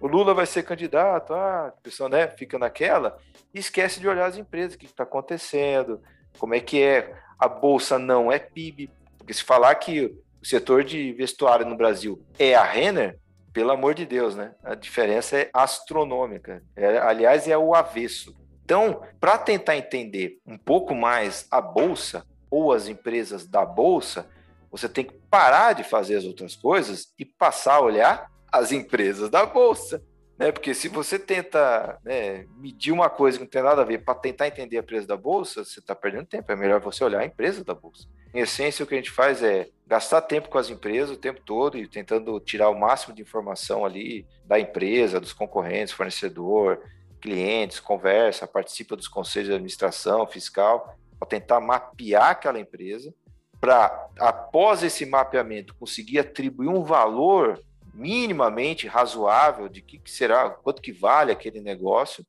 o 0.00 0.06
Lula 0.06 0.32
vai 0.32 0.46
ser 0.46 0.62
candidato, 0.62 1.34
ah, 1.34 1.66
a 1.66 1.82
pessoa 1.82 2.08
né, 2.08 2.26
fica 2.26 2.58
naquela 2.58 3.18
e 3.52 3.58
esquece 3.58 4.00
de 4.00 4.08
olhar 4.08 4.24
as 4.24 4.38
empresas, 4.38 4.74
o 4.74 4.78
que 4.78 4.86
está 4.86 5.02
acontecendo, 5.02 6.00
como 6.38 6.54
é 6.54 6.60
que 6.60 6.82
é. 6.82 7.14
A 7.40 7.48
bolsa 7.48 7.98
não 7.98 8.30
é 8.30 8.38
PIB, 8.38 8.90
porque 9.16 9.32
se 9.32 9.42
falar 9.42 9.74
que 9.76 10.04
o 10.42 10.46
setor 10.46 10.84
de 10.84 11.12
vestuário 11.14 11.64
no 11.64 11.76
Brasil 11.76 12.22
é 12.38 12.54
a 12.54 12.62
Renner, 12.62 13.18
pelo 13.52 13.70
amor 13.70 13.94
de 13.94 14.04
Deus, 14.04 14.36
né? 14.36 14.54
A 14.62 14.74
diferença 14.74 15.38
é 15.38 15.50
astronômica. 15.52 16.62
É, 16.76 16.98
aliás, 16.98 17.48
é 17.48 17.56
o 17.56 17.74
avesso. 17.74 18.36
Então, 18.64 19.02
para 19.18 19.36
tentar 19.38 19.76
entender 19.76 20.38
um 20.46 20.56
pouco 20.56 20.94
mais 20.94 21.46
a 21.50 21.60
bolsa 21.60 22.24
ou 22.50 22.72
as 22.72 22.86
empresas 22.86 23.46
da 23.46 23.64
bolsa, 23.64 24.28
você 24.70 24.88
tem 24.88 25.04
que 25.04 25.14
parar 25.28 25.72
de 25.72 25.82
fazer 25.82 26.16
as 26.16 26.24
outras 26.24 26.54
coisas 26.54 27.12
e 27.18 27.24
passar 27.24 27.74
a 27.74 27.80
olhar 27.80 28.30
as 28.52 28.70
empresas 28.70 29.28
da 29.28 29.44
bolsa. 29.46 30.02
Né? 30.40 30.50
Porque 30.50 30.72
se 30.72 30.88
você 30.88 31.18
tenta 31.18 31.98
né, 32.02 32.46
medir 32.56 32.92
uma 32.92 33.10
coisa 33.10 33.36
que 33.36 33.44
não 33.44 33.50
tem 33.50 33.62
nada 33.62 33.82
a 33.82 33.84
ver 33.84 34.02
para 34.02 34.14
tentar 34.14 34.48
entender 34.48 34.78
a 34.78 34.80
empresa 34.80 35.06
da 35.06 35.16
bolsa, 35.16 35.62
você 35.62 35.80
está 35.80 35.94
perdendo 35.94 36.24
tempo. 36.24 36.50
É 36.50 36.56
melhor 36.56 36.80
você 36.80 37.04
olhar 37.04 37.20
a 37.20 37.26
empresa 37.26 37.62
da 37.62 37.74
bolsa. 37.74 38.08
Em 38.32 38.40
essência, 38.40 38.82
o 38.82 38.88
que 38.88 38.94
a 38.94 38.96
gente 38.96 39.10
faz 39.10 39.42
é 39.42 39.68
gastar 39.86 40.22
tempo 40.22 40.48
com 40.48 40.56
as 40.56 40.70
empresas 40.70 41.14
o 41.14 41.20
tempo 41.20 41.42
todo 41.44 41.76
e 41.76 41.86
tentando 41.86 42.40
tirar 42.40 42.70
o 42.70 42.78
máximo 42.78 43.14
de 43.14 43.20
informação 43.20 43.84
ali 43.84 44.26
da 44.46 44.58
empresa, 44.58 45.20
dos 45.20 45.34
concorrentes, 45.34 45.92
fornecedor, 45.92 46.80
clientes, 47.20 47.78
conversa, 47.78 48.46
participa 48.46 48.96
dos 48.96 49.08
conselhos 49.08 49.48
de 49.48 49.54
administração, 49.54 50.26
fiscal, 50.26 50.96
para 51.18 51.28
tentar 51.28 51.60
mapear 51.60 52.30
aquela 52.30 52.58
empresa, 52.58 53.12
para 53.60 54.08
após 54.18 54.82
esse 54.82 55.04
mapeamento 55.04 55.74
conseguir 55.74 56.18
atribuir 56.18 56.68
um 56.68 56.82
valor 56.82 57.60
minimamente 57.92 58.86
razoável 58.86 59.68
de 59.68 59.82
que, 59.82 59.98
que 59.98 60.10
será, 60.10 60.50
quanto 60.50 60.82
que 60.82 60.92
vale 60.92 61.32
aquele 61.32 61.60
negócio. 61.60 62.24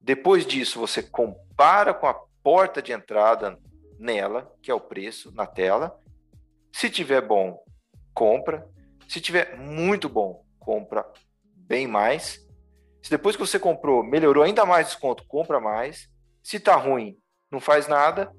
Depois 0.00 0.46
disso, 0.46 0.78
você 0.78 1.02
compara 1.02 1.92
com 1.94 2.06
a 2.06 2.14
porta 2.42 2.80
de 2.80 2.92
entrada 2.92 3.58
nela, 3.98 4.52
que 4.62 4.70
é 4.70 4.74
o 4.74 4.80
preço 4.80 5.32
na 5.32 5.46
tela. 5.46 5.98
Se 6.72 6.90
tiver 6.90 7.20
bom, 7.20 7.62
compra. 8.12 8.68
Se 9.08 9.20
tiver 9.20 9.56
muito 9.56 10.08
bom, 10.08 10.44
compra 10.58 11.06
bem 11.54 11.86
mais. 11.86 12.44
Se 13.02 13.10
depois 13.10 13.36
que 13.36 13.46
você 13.46 13.58
comprou, 13.58 14.02
melhorou 14.02 14.42
ainda 14.42 14.66
mais 14.66 14.88
desconto, 14.88 15.24
compra 15.26 15.60
mais. 15.60 16.08
Se 16.42 16.58
tá 16.58 16.74
ruim, 16.74 17.16
não 17.50 17.60
faz 17.60 17.86
nada. 17.86 18.32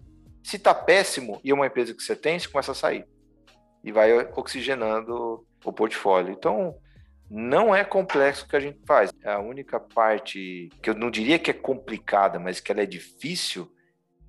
Se 0.44 0.60
tá 0.60 0.74
péssimo 0.74 1.40
e 1.44 1.52
é 1.52 1.54
uma 1.54 1.68
empresa 1.68 1.94
que 1.94 2.04
você 2.04 2.16
tem, 2.16 2.38
você 2.38 2.48
começa 2.48 2.74
a 2.74 2.76
sair. 2.76 3.08
E 3.84 3.92
vai 3.92 4.14
oxigenando 4.36 5.47
o 5.64 5.74
portfólio. 5.74 6.34
Então, 6.34 6.76
não 7.30 7.76
é 7.76 7.84
complexo 7.84 8.46
o 8.46 8.48
que 8.48 8.56
a 8.56 8.60
gente 8.60 8.80
faz. 8.86 9.12
A 9.24 9.40
única 9.40 9.80
parte 9.80 10.70
que 10.82 10.90
eu 10.90 10.96
não 10.96 11.12
diria 11.12 11.40
que 11.40 11.52
é 11.52 11.54
complicada, 11.54 12.40
mas 12.40 12.60
que 12.60 12.72
ela 12.72 12.82
é 12.82 12.86
difícil, 12.86 13.72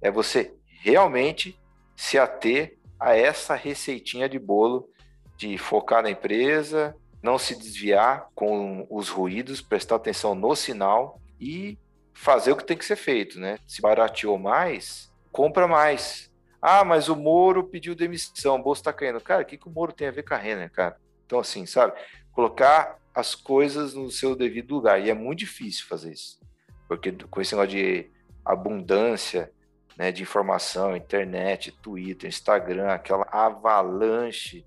é 0.00 0.10
você 0.10 0.54
realmente 0.82 1.58
se 1.96 2.18
ater 2.18 2.78
a 2.98 3.16
essa 3.16 3.54
receitinha 3.54 4.28
de 4.28 4.38
bolo 4.38 4.88
de 5.36 5.56
focar 5.56 6.02
na 6.02 6.10
empresa, 6.10 6.96
não 7.22 7.38
se 7.38 7.56
desviar 7.56 8.28
com 8.34 8.86
os 8.90 9.08
ruídos, 9.08 9.60
prestar 9.60 9.96
atenção 9.96 10.34
no 10.34 10.54
sinal 10.56 11.20
e 11.40 11.78
fazer 12.12 12.52
o 12.52 12.56
que 12.56 12.64
tem 12.64 12.76
que 12.76 12.84
ser 12.84 12.96
feito, 12.96 13.38
né? 13.38 13.58
Se 13.66 13.80
barateou 13.80 14.36
mais, 14.36 15.12
compra 15.30 15.68
mais. 15.68 16.28
Ah, 16.60 16.84
mas 16.84 17.08
o 17.08 17.14
Moro 17.14 17.62
pediu 17.62 17.94
demissão, 17.94 18.56
o 18.56 18.62
bolso 18.62 18.82
tá 18.82 18.92
caindo. 18.92 19.20
Cara, 19.20 19.42
o 19.42 19.44
que, 19.44 19.56
que 19.56 19.68
o 19.68 19.70
Moro 19.70 19.92
tem 19.92 20.08
a 20.08 20.12
ver 20.12 20.24
com 20.24 20.34
a 20.34 20.36
Renner, 20.36 20.70
cara? 20.72 20.96
Então, 21.28 21.38
assim, 21.38 21.66
sabe? 21.66 21.92
Colocar 22.32 22.98
as 23.14 23.34
coisas 23.34 23.92
no 23.92 24.10
seu 24.10 24.34
devido 24.34 24.74
lugar. 24.74 24.98
E 24.98 25.10
é 25.10 25.14
muito 25.14 25.40
difícil 25.40 25.86
fazer 25.86 26.12
isso. 26.12 26.40
Porque 26.88 27.12
com 27.12 27.40
esse 27.42 27.54
negócio 27.54 27.76
de 27.76 28.10
abundância 28.42 29.52
né, 29.94 30.10
de 30.10 30.22
informação, 30.22 30.96
internet, 30.96 31.70
Twitter, 31.82 32.28
Instagram, 32.28 32.88
aquela 32.88 33.26
avalanche 33.30 34.64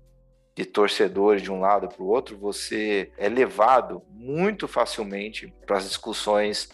de 0.54 0.64
torcedores 0.64 1.42
de 1.42 1.50
um 1.50 1.58
lado 1.58 1.88
para 1.88 2.02
o 2.02 2.06
outro, 2.06 2.38
você 2.38 3.10
é 3.16 3.28
levado 3.28 4.02
muito 4.10 4.68
facilmente 4.68 5.52
para 5.66 5.78
as 5.78 5.88
discussões 5.88 6.68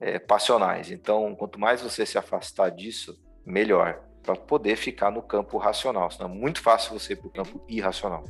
é, 0.00 0.18
passionais. 0.18 0.90
Então, 0.90 1.34
quanto 1.34 1.60
mais 1.60 1.82
você 1.82 2.06
se 2.06 2.16
afastar 2.16 2.70
disso, 2.70 3.20
melhor, 3.44 4.00
para 4.22 4.36
poder 4.36 4.76
ficar 4.76 5.10
no 5.10 5.20
campo 5.20 5.58
racional. 5.58 6.10
Senão 6.10 6.30
é 6.30 6.32
muito 6.32 6.62
fácil 6.62 6.98
você 6.98 7.12
ir 7.12 7.16
para 7.16 7.28
o 7.28 7.30
campo 7.30 7.64
irracional. 7.68 8.24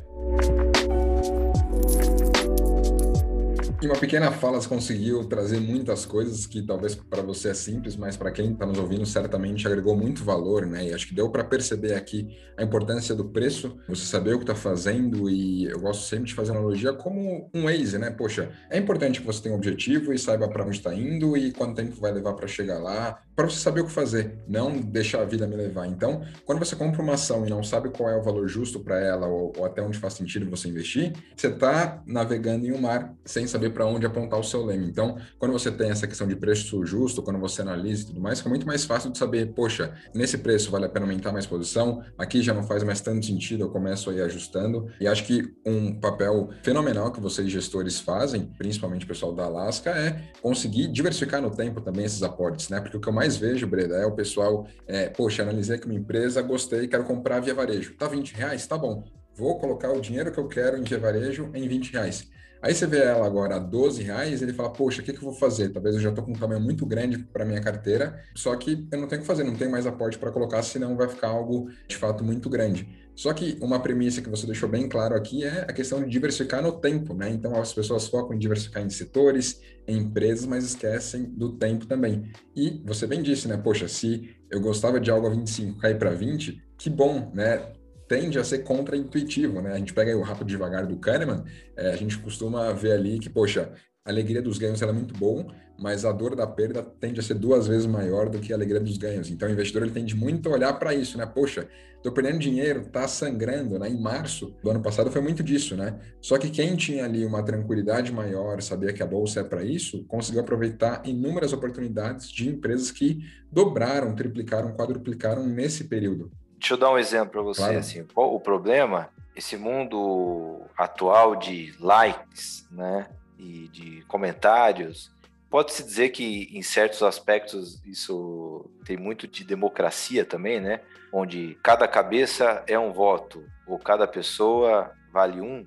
Em 3.82 3.88
uma 3.88 3.96
pequena 3.96 4.32
fala, 4.32 4.58
você 4.58 4.66
conseguiu 4.66 5.22
trazer 5.24 5.60
muitas 5.60 6.06
coisas 6.06 6.46
que 6.46 6.62
talvez 6.62 6.94
para 6.94 7.20
você 7.20 7.50
é 7.50 7.54
simples, 7.54 7.94
mas 7.94 8.16
para 8.16 8.30
quem 8.30 8.52
está 8.52 8.64
nos 8.64 8.78
ouvindo 8.78 9.04
certamente 9.04 9.66
agregou 9.66 9.94
muito 9.94 10.24
valor, 10.24 10.64
né? 10.64 10.88
E 10.88 10.94
acho 10.94 11.06
que 11.06 11.14
deu 11.14 11.28
para 11.28 11.44
perceber 11.44 11.92
aqui 11.92 12.26
a 12.56 12.62
importância 12.62 13.14
do 13.14 13.26
preço, 13.26 13.76
você 13.86 14.06
saber 14.06 14.32
o 14.32 14.38
que 14.38 14.44
está 14.44 14.54
fazendo 14.54 15.28
e 15.28 15.66
eu 15.66 15.78
gosto 15.78 16.04
sempre 16.04 16.24
de 16.24 16.34
fazer 16.34 16.52
analogia 16.52 16.94
como 16.94 17.50
um 17.52 17.64
Waze, 17.64 17.98
né? 17.98 18.10
Poxa, 18.10 18.50
é 18.70 18.78
importante 18.78 19.20
que 19.20 19.26
você 19.26 19.42
tenha 19.42 19.54
um 19.54 19.58
objetivo 19.58 20.10
e 20.10 20.18
saiba 20.18 20.48
para 20.48 20.64
onde 20.64 20.76
está 20.76 20.94
indo 20.94 21.36
e 21.36 21.52
quanto 21.52 21.76
tempo 21.76 22.00
vai 22.00 22.12
levar 22.12 22.32
para 22.32 22.46
chegar 22.46 22.78
lá, 22.78 23.20
para 23.36 23.44
você 23.50 23.58
saber 23.58 23.82
o 23.82 23.84
que 23.84 23.92
fazer, 23.92 24.38
não 24.48 24.80
deixar 24.80 25.20
a 25.20 25.24
vida 25.26 25.46
me 25.46 25.54
levar. 25.54 25.86
Então, 25.86 26.22
quando 26.46 26.58
você 26.58 26.74
compra 26.74 27.02
uma 27.02 27.12
ação 27.12 27.46
e 27.46 27.50
não 27.50 27.62
sabe 27.62 27.90
qual 27.90 28.08
é 28.08 28.16
o 28.16 28.22
valor 28.22 28.48
justo 28.48 28.80
para 28.80 28.98
ela 28.98 29.26
ou, 29.26 29.52
ou, 29.58 29.66
até 29.66 29.82
onde 29.82 29.98
faz 29.98 30.14
sentido 30.14 30.48
você 30.48 30.68
investir, 30.68 31.12
você 31.36 31.48
está 31.48 32.02
navegando 32.06 32.66
em 32.66 32.72
um 32.72 32.80
mar 32.80 33.14
sem 33.26 33.46
saber 33.46 33.65
para 33.70 33.87
onde 33.87 34.07
apontar 34.07 34.38
o 34.38 34.44
seu 34.44 34.64
leme. 34.64 34.87
Então, 34.87 35.16
quando 35.38 35.52
você 35.52 35.70
tem 35.70 35.90
essa 35.90 36.07
questão 36.07 36.26
de 36.26 36.37
preço 36.37 36.85
justo, 36.85 37.22
quando 37.22 37.38
você 37.38 37.62
analisa 37.62 38.02
e 38.02 38.07
tudo 38.07 38.20
mais, 38.20 38.38
fica 38.38 38.50
muito 38.50 38.66
mais 38.66 38.85
fácil 38.85 39.11
de 39.11 39.18
saber, 39.18 39.52
poxa, 39.55 39.94
nesse 40.14 40.38
preço 40.38 40.70
vale 40.70 40.87
a 40.87 40.88
pena 40.88 41.07
aumentar 41.07 41.33
mais 41.33 41.46
posição, 41.46 42.02
aqui 42.18 42.42
já 42.42 42.52
não 42.52 42.62
faz 42.62 42.83
mais 42.83 43.00
tanto 43.00 43.24
sentido, 43.26 43.64
eu 43.64 43.70
começo 43.70 44.11
aí 44.11 44.20
ajustando. 44.20 44.88
E 45.00 45.07
acho 45.07 45.24
que 45.24 45.55
um 45.64 45.98
papel 45.98 46.50
fenomenal 46.62 47.12
que 47.12 47.20
vocês 47.20 47.50
gestores 47.50 48.00
fazem, 48.00 48.50
principalmente 48.59 49.05
o 49.05 49.09
pessoal 49.09 49.33
da 49.33 49.44
Alaska, 49.44 49.90
é 49.90 50.22
conseguir 50.40 50.88
diversificar 50.88 51.40
no 51.40 51.50
tempo 51.50 51.81
também 51.81 52.05
esses 52.05 52.22
aportes, 52.22 52.68
né? 52.68 52.81
Porque 52.81 52.96
o 52.96 53.00
que 53.00 53.09
eu 53.09 53.12
mais 53.12 53.37
vejo, 53.37 53.66
Breda, 53.66 53.96
é 53.96 54.07
o 54.07 54.12
pessoal, 54.12 54.66
é, 54.87 55.09
poxa, 55.09 55.42
analisei 55.42 55.76
aqui 55.76 55.87
uma 55.87 55.94
empresa, 55.94 56.42
gostei, 56.42 56.87
quero 56.87 57.05
comprar 57.05 57.40
via 57.40 57.55
varejo. 57.55 57.94
Tá 57.96 58.09
20 58.09 58.33
reais? 58.35 58.66
Tá 58.66 58.76
bom. 58.76 59.05
Vou 59.35 59.59
colocar 59.59 59.92
o 59.92 60.00
dinheiro 60.00 60.33
que 60.33 60.38
eu 60.38 60.48
quero 60.48 60.79
em 60.79 60.83
via 60.83 60.98
varejo 60.98 61.50
em 61.55 61.68
20 61.68 61.92
reais. 61.92 62.29
Aí 62.66 62.74
você 62.74 62.85
vê 62.85 62.98
ela 62.98 63.24
agora 63.24 63.55
a 63.55 63.59
12 63.61 64.02
reais, 64.02 64.42
ele 64.42 64.52
fala, 64.52 64.72
poxa, 64.72 65.00
o 65.00 65.05
que, 65.05 65.12
que 65.12 65.18
eu 65.18 65.22
vou 65.22 65.33
fazer? 65.33 65.68
Talvez 65.68 65.94
eu 65.94 66.00
já 66.00 66.09
estou 66.09 66.24
com 66.24 66.33
um 66.33 66.35
tamanho 66.35 66.61
muito 66.61 66.85
grande 66.85 67.16
para 67.16 67.44
minha 67.44 67.61
carteira, 67.61 68.20
só 68.35 68.57
que 68.57 68.88
eu 68.90 68.98
não 68.98 69.07
tenho 69.07 69.20
o 69.20 69.22
que 69.22 69.26
fazer, 69.26 69.44
não 69.44 69.55
tenho 69.55 69.70
mais 69.70 69.87
aporte 69.87 70.18
para 70.18 70.33
colocar, 70.33 70.61
senão 70.64 70.96
vai 70.96 71.07
ficar 71.09 71.29
algo 71.29 71.70
de 71.87 71.96
fato 71.96 72.24
muito 72.24 72.50
grande. 72.50 72.88
Só 73.14 73.33
que 73.33 73.57
uma 73.61 73.79
premissa 73.79 74.20
que 74.20 74.29
você 74.29 74.46
deixou 74.46 74.68
bem 74.68 74.88
claro 74.88 75.14
aqui 75.14 75.44
é 75.44 75.61
a 75.61 75.72
questão 75.72 76.02
de 76.02 76.11
diversificar 76.11 76.61
no 76.61 76.72
tempo, 76.72 77.14
né? 77.14 77.31
Então 77.31 77.55
as 77.55 77.72
pessoas 77.72 78.09
focam 78.09 78.35
em 78.35 78.38
diversificar 78.38 78.83
em 78.83 78.90
setores, 78.90 79.61
em 79.87 79.98
empresas, 79.98 80.44
mas 80.44 80.64
esquecem 80.64 81.22
do 81.22 81.52
tempo 81.52 81.87
também. 81.87 82.33
E 82.57 82.83
você 82.85 83.07
bem 83.07 83.22
disse, 83.22 83.46
né? 83.46 83.57
Poxa, 83.57 83.87
se 83.87 84.37
eu 84.50 84.61
gostava 84.61 84.98
de 84.98 85.09
algo 85.09 85.29
a 85.29 85.31
25, 85.31 85.79
cair 85.79 86.00
para 86.00 86.11
20, 86.11 86.61
que 86.76 86.90
bom, 86.90 87.31
né? 87.33 87.76
Tende 88.08 88.38
a 88.38 88.44
ser 88.44 88.58
contra-intuitivo, 88.58 89.60
né? 89.60 89.72
A 89.72 89.78
gente 89.78 89.92
pega 89.92 90.16
o 90.16 90.22
Rápido 90.22 90.48
Devagar 90.48 90.86
do 90.86 90.96
Kahneman, 90.96 91.44
é, 91.76 91.90
a 91.90 91.96
gente 91.96 92.18
costuma 92.18 92.72
ver 92.72 92.92
ali 92.92 93.18
que, 93.18 93.28
poxa, 93.28 93.72
a 94.06 94.10
alegria 94.10 94.40
dos 94.40 94.56
ganhos 94.56 94.80
é 94.80 94.92
muito 94.92 95.12
bom, 95.18 95.50
mas 95.76 96.04
a 96.04 96.12
dor 96.12 96.36
da 96.36 96.46
perda 96.46 96.80
tende 96.80 97.18
a 97.18 97.22
ser 97.22 97.34
duas 97.34 97.66
vezes 97.66 97.86
maior 97.86 98.28
do 98.28 98.38
que 98.38 98.52
a 98.52 98.56
alegria 98.56 98.80
dos 98.80 98.96
ganhos. 98.96 99.28
Então, 99.30 99.48
o 99.48 99.52
investidor 99.52 99.82
ele 99.82 99.90
tende 99.90 100.14
muito 100.14 100.48
a 100.48 100.52
olhar 100.52 100.72
para 100.74 100.94
isso, 100.94 101.18
né? 101.18 101.26
Poxa, 101.26 101.68
estou 101.96 102.12
perdendo 102.12 102.38
dinheiro, 102.38 102.82
está 102.82 103.08
sangrando, 103.08 103.76
né? 103.80 103.88
Em 103.88 104.00
março 104.00 104.54
do 104.62 104.70
ano 104.70 104.80
passado 104.80 105.10
foi 105.10 105.20
muito 105.20 105.42
disso, 105.42 105.76
né? 105.76 105.98
Só 106.22 106.38
que 106.38 106.50
quem 106.50 106.76
tinha 106.76 107.04
ali 107.04 107.24
uma 107.24 107.42
tranquilidade 107.42 108.12
maior, 108.12 108.62
sabia 108.62 108.92
que 108.92 109.02
a 109.02 109.06
bolsa 109.06 109.40
é 109.40 109.44
para 109.44 109.64
isso, 109.64 110.04
conseguiu 110.04 110.40
aproveitar 110.40 111.02
inúmeras 111.04 111.52
oportunidades 111.52 112.30
de 112.30 112.48
empresas 112.48 112.92
que 112.92 113.18
dobraram, 113.50 114.14
triplicaram, 114.14 114.72
quadruplicaram 114.72 115.44
nesse 115.44 115.84
período. 115.84 116.30
Deixa 116.58 116.74
eu 116.74 116.78
dar 116.78 116.90
um 116.90 116.98
exemplo 116.98 117.30
para 117.30 117.42
você. 117.42 117.62
Claro. 117.62 117.78
Assim, 117.78 118.04
qual 118.04 118.34
o 118.34 118.40
problema? 118.40 119.10
Esse 119.34 119.56
mundo 119.56 120.62
atual 120.76 121.36
de 121.36 121.74
likes, 121.78 122.66
né? 122.70 123.06
e 123.38 123.68
de 123.68 124.02
comentários, 124.02 125.10
pode-se 125.50 125.82
dizer 125.82 126.10
que 126.10 126.50
em 126.56 126.62
certos 126.62 127.02
aspectos 127.02 127.82
isso 127.84 128.68
tem 128.84 128.96
muito 128.96 129.26
de 129.26 129.44
democracia 129.44 130.24
também, 130.24 130.60
né? 130.60 130.80
Onde 131.12 131.56
cada 131.62 131.86
cabeça 131.86 132.62
é 132.66 132.78
um 132.78 132.92
voto, 132.92 133.44
ou 133.66 133.78
cada 133.78 134.06
pessoa 134.06 134.92
vale 135.12 135.40
um, 135.40 135.66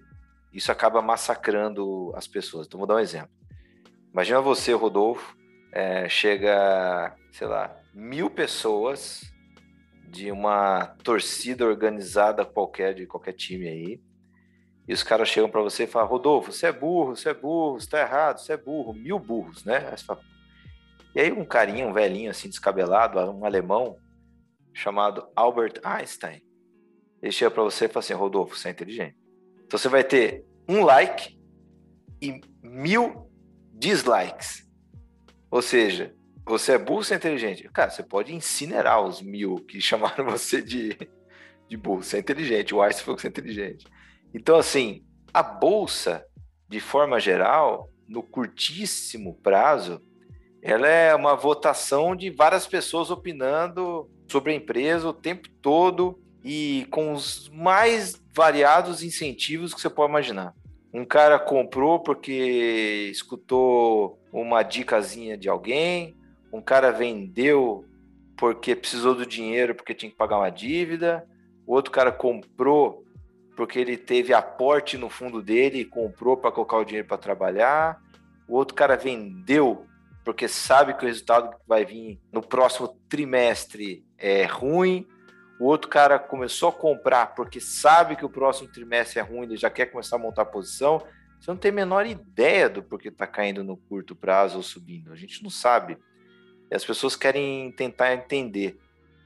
isso 0.54 0.72
acaba 0.72 1.02
massacrando 1.02 2.12
as 2.16 2.28
pessoas. 2.28 2.68
Então, 2.68 2.80
vou 2.80 2.88
dar 2.88 2.96
um 2.96 3.00
exemplo. 3.00 3.30
Imagina 4.12 4.42
você, 4.42 4.74
Rodolfo, 4.74 5.36
é, 5.72 6.10
chega, 6.10 7.16
sei 7.32 7.48
lá, 7.48 7.76
mil 7.94 8.30
pessoas 8.30 9.29
de 10.10 10.32
uma 10.32 10.96
torcida 11.04 11.66
organizada 11.66 12.44
qualquer, 12.44 12.94
de 12.94 13.06
qualquer 13.06 13.34
time 13.34 13.68
aí, 13.68 14.02
e 14.88 14.94
os 14.94 15.04
caras 15.04 15.30
chegam 15.30 15.50
para 15.50 15.62
você 15.62 15.84
e 15.84 15.88
falam, 15.88 16.10
Rodolfo, 16.10 16.52
você 16.52 16.68
é 16.68 16.72
burro, 16.72 17.16
você 17.16 17.30
é 17.30 17.34
burro, 17.34 17.80
você 17.80 17.90
tá 17.90 18.00
errado, 18.00 18.40
você 18.40 18.54
é 18.54 18.58
burro, 18.58 18.94
mil 18.94 19.20
burros, 19.20 19.64
né? 19.64 19.96
Fala... 19.98 20.20
E 21.16 21.22
aí 21.22 21.32
um 21.32 21.46
carinha, 21.46 21.88
um 21.88 21.94
velhinho 21.94 22.32
assim, 22.32 22.50
descabelado, 22.50 23.20
um 23.20 23.46
alemão, 23.46 23.98
chamado 24.74 25.28
Albert 25.36 25.80
Einstein, 25.84 26.42
ele 27.22 27.32
chega 27.32 27.52
para 27.52 27.64
você 27.64 27.86
e 27.86 27.88
fala 27.88 28.00
assim, 28.00 28.14
Rodolfo, 28.14 28.56
você 28.56 28.70
é 28.70 28.72
inteligente. 28.72 29.18
Então 29.66 29.78
você 29.78 29.90
vai 29.90 30.04
ter 30.04 30.46
um 30.68 30.84
like 30.84 31.38
e 32.22 32.42
mil 32.64 33.30
dislikes. 33.74 34.68
Ou 35.52 35.62
seja, 35.62 36.16
você 36.50 36.74
é 36.74 36.78
burro, 36.78 37.04
você 37.04 37.14
é 37.14 37.18
inteligente. 37.18 37.70
Cara, 37.70 37.92
você 37.92 38.02
pode 38.02 38.34
incinerar 38.34 39.02
os 39.04 39.22
mil 39.22 39.58
que 39.58 39.80
chamaram 39.82 40.26
você 40.26 40.62
de, 40.62 40.98
de 41.68 41.78
burro. 41.78 42.04
Você 42.04 42.18
é 42.18 42.20
inteligente. 42.20 42.74
O 42.74 42.82
Einstein 42.82 43.06
falou 43.06 43.16
que 43.16 43.22
você 43.22 43.28
é 43.28 43.30
inteligente. 43.30 43.86
Então, 44.34 44.58
assim, 44.58 45.06
a 45.34 45.44
bolsa, 45.44 46.26
de 46.68 46.80
forma 46.80 47.20
geral, 47.20 47.90
no 48.08 48.24
curtíssimo 48.24 49.36
prazo, 49.36 50.02
ela 50.62 50.88
é 50.88 51.14
uma 51.16 51.36
votação 51.36 52.16
de 52.16 52.30
várias 52.30 52.66
pessoas 52.68 53.12
opinando 53.12 54.10
sobre 54.28 54.52
a 54.52 54.56
empresa 54.56 55.08
o 55.08 55.14
tempo 55.14 55.48
todo 55.62 56.20
e 56.44 56.88
com 56.92 57.14
os 57.14 57.50
mais 57.50 58.22
variados 58.34 59.04
incentivos 59.04 59.74
que 59.74 59.82
você 59.82 59.90
pode 59.90 60.10
imaginar. 60.10 60.54
Um 60.94 61.06
cara 61.06 61.38
comprou 61.38 62.00
porque 62.00 63.10
escutou 63.12 64.20
uma 64.32 64.64
dicasinha 64.64 65.38
de 65.38 65.48
alguém, 65.48 66.19
um 66.52 66.62
cara 66.62 66.92
vendeu 66.92 67.86
porque 68.38 68.76
precisou 68.76 69.14
do 69.14 69.26
dinheiro 69.26 69.76
porque 69.76 69.94
tinha 69.94 70.10
que 70.10 70.18
pagar 70.18 70.38
uma 70.38 70.50
dívida, 70.50 71.28
o 71.68 71.74
outro 71.74 71.92
cara 71.92 72.12
comprou 72.12 73.04
porque 73.56 73.78
ele 73.78 73.98
teve 73.98 74.34
aporte 74.34 74.98
no 74.98 75.10
fundo 75.10 75.42
dele 75.42 75.80
e 75.80 75.86
comprou 75.86 76.38
para 76.38 76.52
colocar 76.52 76.78
o 76.78 76.86
dinheiro 76.86 77.08
para 77.08 77.18
trabalhar. 77.18 78.02
O 78.48 78.56
outro 78.56 78.74
cara 78.74 78.96
vendeu 78.96 79.86
porque 80.24 80.48
sabe 80.48 80.94
que 80.94 81.04
o 81.04 81.08
resultado 81.08 81.50
que 81.50 81.68
vai 81.68 81.84
vir 81.84 82.22
no 82.32 82.42
próximo 82.42 82.88
trimestre 83.10 84.06
é 84.18 84.46
ruim. 84.46 85.06
O 85.60 85.66
outro 85.66 85.90
cara 85.90 86.18
começou 86.18 86.70
a 86.70 86.74
comprar 86.74 87.36
porque 87.36 87.60
sabe 87.60 88.16
que 88.16 88.24
o 88.24 88.30
próximo 88.30 88.72
trimestre 88.72 89.20
é 89.20 89.22
ruim, 89.22 89.44
ele 89.44 89.58
já 89.58 89.70
quer 89.70 89.88
começar 89.88 90.16
a 90.16 90.20
montar 90.20 90.44
a 90.44 90.46
posição. 90.46 91.04
Você 91.40 91.52
não 91.52 91.58
tem 91.58 91.72
a 91.72 91.74
menor 91.74 92.06
ideia 92.06 92.70
do 92.70 92.82
porquê 92.82 93.10
está 93.10 93.28
caindo 93.28 93.64
no 93.64 93.76
curto 93.76 94.16
prazo 94.16 94.58
ou 94.58 94.64
subindo. 94.64 95.12
A 95.12 95.16
gente 95.16 95.42
não 95.44 95.50
sabe. 95.50 95.98
E 96.72 96.76
as 96.76 96.86
pessoas 96.86 97.16
querem 97.16 97.72
tentar 97.72 98.14
entender. 98.14 98.78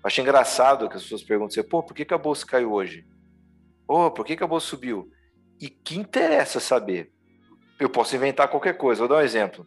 Acho 0.03 0.21
engraçado 0.21 0.89
que 0.89 0.95
as 0.95 1.03
pessoas 1.03 1.23
perguntam 1.23 1.59
assim, 1.59 1.69
pô, 1.69 1.81
por 1.81 1.93
que, 1.93 2.05
que 2.05 2.13
a 2.13 2.17
bolsa 2.17 2.45
caiu 2.45 2.73
hoje? 2.73 3.05
Oh, 3.87 4.11
por 4.11 4.25
que, 4.25 4.35
que 4.35 4.43
a 4.43 4.47
bolsa 4.47 4.67
subiu? 4.67 5.09
E 5.59 5.69
que 5.69 5.97
interessa 5.97 6.59
saber? 6.59 7.11
Eu 7.79 7.89
posso 7.89 8.15
inventar 8.15 8.47
qualquer 8.47 8.77
coisa. 8.77 8.99
Vou 8.99 9.07
dar 9.07 9.15
um 9.17 9.25
exemplo. 9.25 9.65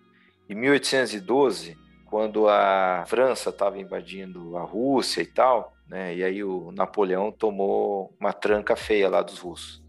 Em 0.48 0.54
1812, 0.54 1.76
quando 2.06 2.48
a 2.48 3.04
França 3.06 3.50
estava 3.50 3.78
invadindo 3.78 4.56
a 4.56 4.62
Rússia 4.62 5.20
e 5.22 5.26
tal, 5.26 5.74
né, 5.88 6.14
e 6.14 6.24
aí 6.24 6.42
o 6.42 6.70
Napoleão 6.72 7.32
tomou 7.32 8.14
uma 8.18 8.32
tranca 8.32 8.76
feia 8.76 9.08
lá 9.08 9.22
dos 9.22 9.38
russos. 9.38 9.84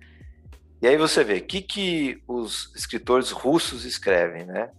E 0.82 0.88
aí 0.88 0.97
você 0.97 1.23
vê, 1.23 1.38
o 1.38 1.43
que, 1.43 1.62
que 1.62 2.21
os 2.28 2.71
escritores 2.76 3.32
russos 3.32 3.84
escrevem, 3.84 4.45
né? 4.45 4.71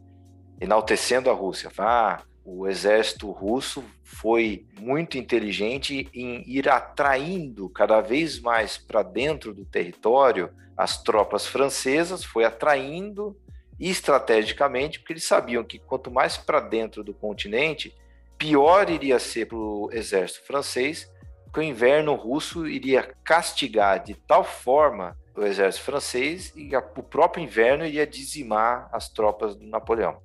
Enaltecendo 0.61 1.29
a 1.29 1.33
Rússia. 1.33 1.71
Ah, 1.77 2.23
o 2.51 2.67
exército 2.67 3.31
russo 3.31 3.85
foi 4.03 4.67
muito 4.81 5.19
inteligente 5.19 6.09
em 6.15 6.43
ir 6.47 6.67
atraindo 6.67 7.69
cada 7.69 8.01
vez 8.01 8.41
mais 8.41 8.79
para 8.79 9.03
dentro 9.03 9.53
do 9.53 9.67
território 9.67 10.51
as 10.75 11.03
tropas 11.03 11.47
francesas, 11.47 12.25
foi 12.25 12.45
atraindo 12.45 13.37
estrategicamente, 13.79 14.99
porque 14.99 15.13
eles 15.13 15.25
sabiam 15.25 15.63
que 15.63 15.79
quanto 15.79 16.11
mais 16.11 16.39
para 16.39 16.59
dentro 16.59 17.05
do 17.05 17.13
continente, 17.13 17.95
pior 18.39 18.89
iria 18.89 19.19
ser 19.19 19.47
para 19.47 19.59
o 19.59 19.91
exército 19.93 20.47
francês, 20.47 21.11
porque 21.45 21.61
o 21.61 21.63
inverno 21.63 22.15
russo 22.15 22.67
iria 22.67 23.15
castigar 23.25 24.03
de 24.03 24.15
tal 24.15 24.43
forma 24.43 25.19
o 25.37 25.45
exército 25.45 25.85
francês 25.85 26.53
e 26.57 26.75
o 26.75 27.03
próprio 27.03 27.45
inverno 27.45 27.85
iria 27.85 28.07
dizimar 28.07 28.89
as 28.91 29.09
tropas 29.09 29.55
do 29.55 29.67
Napoleão. 29.67 30.21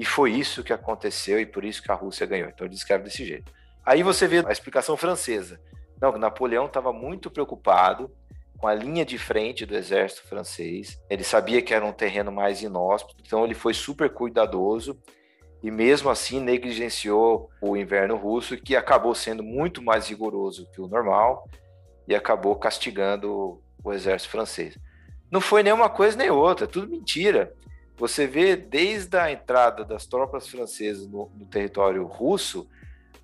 E 0.00 0.04
foi 0.06 0.32
isso 0.32 0.64
que 0.64 0.72
aconteceu 0.72 1.38
e 1.38 1.44
por 1.44 1.62
isso 1.62 1.82
que 1.82 1.92
a 1.92 1.94
Rússia 1.94 2.26
ganhou. 2.26 2.48
Então 2.48 2.66
ele 2.66 2.72
descreve 2.72 3.04
desse 3.04 3.22
jeito. 3.22 3.52
Aí 3.84 4.02
você 4.02 4.26
vê 4.26 4.42
a 4.46 4.50
explicação 4.50 4.96
francesa. 4.96 5.60
Não, 6.00 6.16
Napoleão 6.16 6.64
estava 6.64 6.90
muito 6.90 7.30
preocupado 7.30 8.10
com 8.56 8.66
a 8.66 8.72
linha 8.72 9.04
de 9.04 9.18
frente 9.18 9.66
do 9.66 9.76
exército 9.76 10.26
francês. 10.26 10.98
Ele 11.10 11.22
sabia 11.22 11.60
que 11.60 11.74
era 11.74 11.84
um 11.84 11.92
terreno 11.92 12.32
mais 12.32 12.62
inóspito, 12.62 13.22
então 13.26 13.44
ele 13.44 13.52
foi 13.52 13.74
super 13.74 14.08
cuidadoso 14.08 14.98
e 15.62 15.70
mesmo 15.70 16.08
assim 16.08 16.40
negligenciou 16.40 17.50
o 17.60 17.76
inverno 17.76 18.16
russo, 18.16 18.56
que 18.56 18.74
acabou 18.74 19.14
sendo 19.14 19.42
muito 19.42 19.82
mais 19.82 20.08
rigoroso 20.08 20.66
que 20.72 20.80
o 20.80 20.88
normal 20.88 21.46
e 22.08 22.14
acabou 22.14 22.56
castigando 22.56 23.60
o 23.84 23.92
exército 23.92 24.30
francês. 24.30 24.78
Não 25.30 25.42
foi 25.42 25.62
nenhuma 25.62 25.90
coisa 25.90 26.16
nem 26.16 26.30
outra, 26.30 26.66
tudo 26.66 26.88
mentira. 26.88 27.52
Você 28.00 28.26
vê 28.26 28.56
desde 28.56 29.18
a 29.18 29.30
entrada 29.30 29.84
das 29.84 30.06
tropas 30.06 30.48
francesas 30.48 31.06
no, 31.06 31.30
no 31.36 31.44
território 31.44 32.02
russo, 32.06 32.66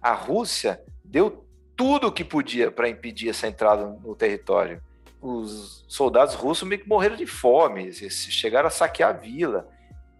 a 0.03 0.13
Rússia 0.13 0.79
deu 1.03 1.47
tudo 1.75 2.09
o 2.09 2.13
que 2.13 2.23
podia 2.23 2.71
para 2.71 2.87
impedir 2.87 3.31
essa 3.31 3.49
entrada 3.49 3.87
no 3.87 4.15
território. 4.15 4.83
Os 5.19 5.83
soldados 5.89 6.35
russos 6.35 6.69
meio 6.69 6.83
que 6.83 6.89
morreram 6.89 7.17
de 7.17 7.25
fome, 7.25 7.85
eles 7.85 8.29
chegaram 8.31 8.67
a 8.67 8.71
saquear 8.71 9.09
a 9.09 9.13
vila. 9.15 9.67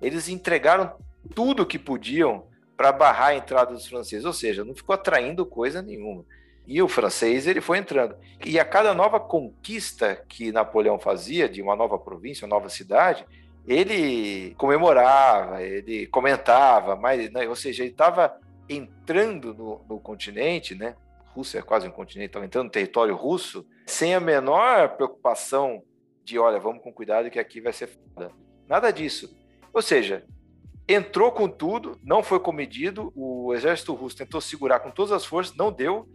Eles 0.01 0.27
entregaram 0.27 0.91
tudo 1.35 1.65
o 1.65 1.67
que 1.67 1.79
podiam 1.79 2.47
para 2.79 2.91
barrar 2.93 3.29
a 3.29 3.37
entrada 3.37 3.75
dos 3.75 3.87
franceses, 3.87 4.25
ou 4.25 4.33
seja, 4.33 4.65
não 4.65 4.75
ficou 4.75 4.95
atraindo 4.95 5.45
coisa 5.45 5.83
nenhuma. 5.83 6.25
E 6.67 6.81
o 6.81 6.89
francês 6.89 7.47
ele 7.47 7.61
foi 7.61 7.77
entrando. 7.77 8.17
E 8.43 8.59
a 8.59 8.65
cada 8.65 8.95
nova 8.95 9.21
conquista 9.21 10.17
que 10.27 10.51
Napoleão 10.51 10.99
fazia 10.99 11.47
de 11.47 11.61
uma 11.61 11.77
nova 11.77 11.99
província, 11.99 12.47
uma 12.47 12.57
nova 12.57 12.71
cidade, 12.71 13.27
ele 13.67 14.55
comemorava, 14.55 15.63
ele 15.63 16.07
comentava, 16.07 16.95
mas, 16.95 17.31
né, 17.33 17.49
ou 17.49 17.57
seja, 17.57 17.83
ele 17.83 17.91
estava 17.91 18.39
entrando 18.69 19.53
no, 19.53 19.85
no, 19.89 20.01
continente, 20.01 20.75
né? 20.75 20.97
Rússia 21.35 21.59
é 21.59 21.63
quase 21.63 21.87
um 21.87 21.91
continente, 21.91 22.29
estava 22.29 22.47
entrando 22.47 22.67
no 22.67 22.71
território 22.71 23.15
russo, 23.15 23.67
sem 23.87 24.15
a 24.15 24.21
menor 24.21 24.97
preocupação 24.97 25.83
de, 26.25 26.39
olha, 26.39 26.59
vamos 26.59 26.83
com 26.83 26.93
cuidado 26.93 27.31
que 27.31 27.39
aqui 27.39 27.61
vai 27.61 27.73
ser 27.73 27.89
foda. 27.89 28.33
Nada 28.69 28.91
disso. 28.91 29.37
Ou 29.73 29.83
seja, 29.83 30.25
entrou 30.89 31.31
com 31.33 31.49
tudo, 31.49 31.99
não 32.03 32.23
foi 32.23 32.41
comedido, 32.41 33.13
o 33.15 33.53
exército 33.55 33.95
russo 33.95 34.17
tentou 34.17 34.41
segurar 34.41 34.81
com 34.81 34.91
todas 34.91 35.13
as 35.13 35.25
forças, 35.25 35.55
não 35.57 35.71
deu, 35.71 36.09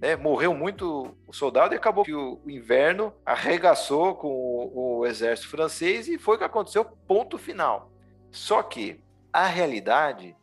né? 0.00 0.16
morreu 0.16 0.54
muito 0.54 1.16
o 1.26 1.32
soldado 1.32 1.74
e 1.74 1.76
acabou 1.76 2.04
que 2.04 2.14
o, 2.14 2.40
inverno 2.46 3.12
arregaçou 3.24 4.14
com 4.14 4.28
o, 4.28 4.98
o, 4.98 5.06
exército 5.06 5.48
francês 5.48 6.08
e 6.08 6.18
foi 6.18 6.36
o 6.36 6.38
que 6.38 6.44
aconteceu, 6.44 6.84
ponto 6.84 7.36
final. 7.38 7.90
Só 8.30 8.62
que 8.62 9.02
a 9.32 9.46
realidade, 9.46 10.36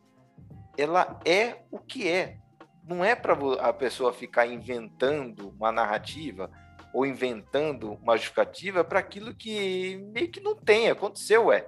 ela 0.76 1.18
é 1.24 1.62
o 1.70 1.78
que 1.78 2.08
é. 2.08 2.38
Não 2.86 3.04
é 3.04 3.14
para 3.14 3.34
a 3.60 3.72
pessoa 3.72 4.12
ficar 4.12 4.46
inventando 4.46 5.48
uma 5.58 5.72
narrativa 5.72 6.50
ou 6.92 7.04
inventando 7.04 7.94
uma 7.94 8.16
justificativa 8.16 8.84
para 8.84 9.00
aquilo 9.00 9.34
que 9.34 9.96
meio 10.14 10.30
que 10.30 10.40
não 10.40 10.54
tem, 10.54 10.88
aconteceu, 10.88 11.52
é. 11.52 11.66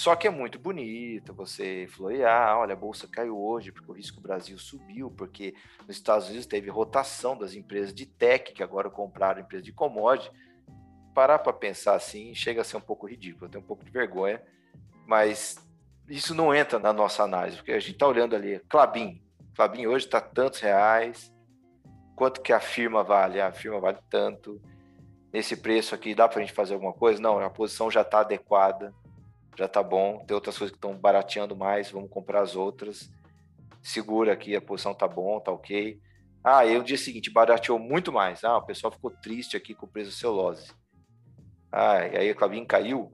Só 0.00 0.16
que 0.16 0.26
é 0.26 0.30
muito 0.30 0.58
bonito 0.58 1.34
você 1.34 1.86
florear, 1.90 2.56
olha, 2.56 2.72
a 2.72 2.76
bolsa 2.76 3.06
caiu 3.06 3.38
hoje 3.38 3.70
porque 3.70 3.90
o 3.90 3.94
risco 3.94 4.18
Brasil 4.18 4.56
subiu, 4.56 5.10
porque 5.10 5.54
nos 5.86 5.94
Estados 5.94 6.26
Unidos 6.28 6.46
teve 6.46 6.70
rotação 6.70 7.36
das 7.36 7.52
empresas 7.52 7.92
de 7.92 8.06
tech 8.06 8.54
que 8.54 8.62
agora 8.62 8.88
compraram 8.88 9.42
empresas 9.42 9.62
de 9.62 9.74
commodity. 9.74 10.30
Parar 11.14 11.38
para 11.40 11.52
pensar 11.52 11.96
assim 11.96 12.34
chega 12.34 12.62
a 12.62 12.64
ser 12.64 12.78
um 12.78 12.80
pouco 12.80 13.06
ridículo, 13.06 13.50
tenho 13.50 13.62
um 13.62 13.66
pouco 13.66 13.84
de 13.84 13.90
vergonha, 13.90 14.42
mas 15.06 15.58
isso 16.08 16.34
não 16.34 16.54
entra 16.54 16.78
na 16.78 16.94
nossa 16.94 17.22
análise, 17.22 17.58
porque 17.58 17.72
a 17.72 17.78
gente 17.78 17.92
está 17.92 18.08
olhando 18.08 18.34
ali, 18.34 18.58
Clabin, 18.70 19.22
Clabin 19.54 19.86
hoje 19.86 20.06
está 20.06 20.18
tantos 20.18 20.60
reais, 20.60 21.30
quanto 22.16 22.40
que 22.40 22.54
a 22.54 22.60
firma 22.60 23.04
vale? 23.04 23.38
A 23.38 23.52
firma 23.52 23.78
vale 23.78 23.98
tanto, 24.08 24.62
nesse 25.30 25.58
preço 25.58 25.94
aqui 25.94 26.14
dá 26.14 26.26
para 26.26 26.38
a 26.38 26.40
gente 26.40 26.54
fazer 26.54 26.72
alguma 26.72 26.94
coisa? 26.94 27.20
Não, 27.20 27.38
a 27.38 27.50
posição 27.50 27.90
já 27.90 28.00
está 28.00 28.20
adequada, 28.20 28.94
já 29.60 29.68
tá 29.68 29.82
bom. 29.82 30.24
Tem 30.24 30.34
outras 30.34 30.56
coisas 30.56 30.72
que 30.72 30.78
estão 30.78 30.96
barateando 30.96 31.54
mais, 31.54 31.90
vamos 31.90 32.08
comprar 32.08 32.40
as 32.40 32.56
outras. 32.56 33.10
Segura 33.82 34.32
aqui, 34.32 34.56
a 34.56 34.60
posição 34.60 34.94
tá 34.94 35.06
bom, 35.06 35.38
tá 35.38 35.52
ok. 35.52 36.00
Ah, 36.42 36.64
e 36.64 36.76
o 36.78 36.82
dia 36.82 36.96
seguinte 36.96 37.30
barateou 37.30 37.78
muito 37.78 38.10
mais. 38.10 38.42
Ah, 38.42 38.56
o 38.56 38.64
pessoal 38.64 38.90
ficou 38.90 39.10
triste 39.10 39.58
aqui 39.58 39.74
com 39.74 39.84
o 39.84 39.88
preço 39.88 40.10
da 40.10 40.16
celulose. 40.16 40.72
Ah, 41.70 42.06
e 42.06 42.16
aí 42.16 42.30
a 42.30 42.34
Clabin 42.34 42.64
caiu, 42.64 43.12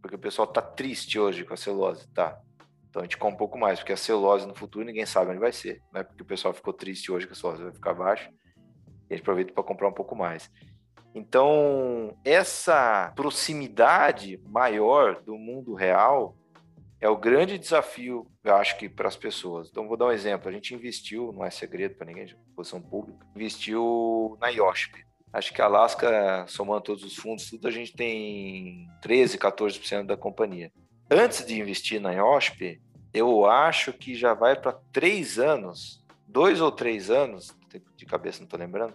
porque 0.00 0.16
o 0.16 0.18
pessoal 0.18 0.46
tá 0.46 0.62
triste 0.62 1.18
hoje 1.18 1.44
com 1.44 1.52
a 1.52 1.58
celulose, 1.58 2.08
tá? 2.08 2.40
Então 2.88 3.00
a 3.00 3.04
gente 3.04 3.18
compra 3.18 3.34
um 3.34 3.38
pouco 3.38 3.58
mais, 3.58 3.78
porque 3.78 3.92
a 3.92 3.96
celulose 3.96 4.46
no 4.46 4.54
futuro 4.54 4.84
ninguém 4.84 5.04
sabe 5.04 5.30
onde 5.30 5.40
vai 5.40 5.52
ser, 5.52 5.82
né? 5.92 6.02
Porque 6.02 6.22
o 6.22 6.26
pessoal 6.26 6.54
ficou 6.54 6.72
triste 6.72 7.12
hoje 7.12 7.26
que 7.26 7.32
a 7.32 7.36
celulose 7.36 7.64
vai 7.64 7.72
ficar 7.72 7.92
baixa. 7.92 8.30
E 9.10 9.14
a 9.14 9.16
gente 9.16 9.22
aproveita 9.22 9.52
para 9.52 9.62
comprar 9.62 9.88
um 9.88 9.92
pouco 9.92 10.16
mais. 10.16 10.50
Então, 11.14 12.16
essa 12.24 13.12
proximidade 13.14 14.40
maior 14.46 15.20
do 15.22 15.36
mundo 15.36 15.74
real 15.74 16.34
é 17.00 17.08
o 17.08 17.16
grande 17.16 17.58
desafio, 17.58 18.26
eu 18.44 18.54
acho 18.54 18.78
que 18.78 18.88
para 18.88 19.08
as 19.08 19.16
pessoas. 19.16 19.68
Então, 19.68 19.88
vou 19.88 19.96
dar 19.96 20.06
um 20.06 20.12
exemplo. 20.12 20.48
A 20.48 20.52
gente 20.52 20.74
investiu, 20.74 21.32
não 21.32 21.44
é 21.44 21.50
segredo 21.50 21.96
para 21.96 22.06
ninguém, 22.06 22.34
posição 22.54 22.80
pública, 22.80 23.26
investiu 23.34 24.38
na 24.40 24.48
IOSP. 24.48 25.04
Acho 25.32 25.52
que 25.52 25.60
a 25.60 25.64
Alaska, 25.64 26.44
somando 26.46 26.82
todos 26.82 27.02
os 27.02 27.16
fundos, 27.16 27.48
tudo, 27.48 27.66
a 27.66 27.70
gente 27.70 27.92
tem 27.94 28.88
13, 29.00 29.38
14% 29.38 30.06
da 30.06 30.16
companhia. 30.16 30.70
Antes 31.10 31.44
de 31.44 31.58
investir 31.58 32.00
na 32.00 32.12
IOSP, 32.12 32.80
eu 33.12 33.46
acho 33.46 33.92
que 33.92 34.14
já 34.14 34.32
vai 34.32 34.54
para 34.54 34.72
três 34.92 35.38
anos, 35.38 36.04
dois 36.26 36.60
ou 36.60 36.70
três 36.70 37.10
anos, 37.10 37.56
de 37.96 38.06
cabeça 38.06 38.40
não 38.40 38.44
estou 38.44 38.60
lembrando, 38.60 38.94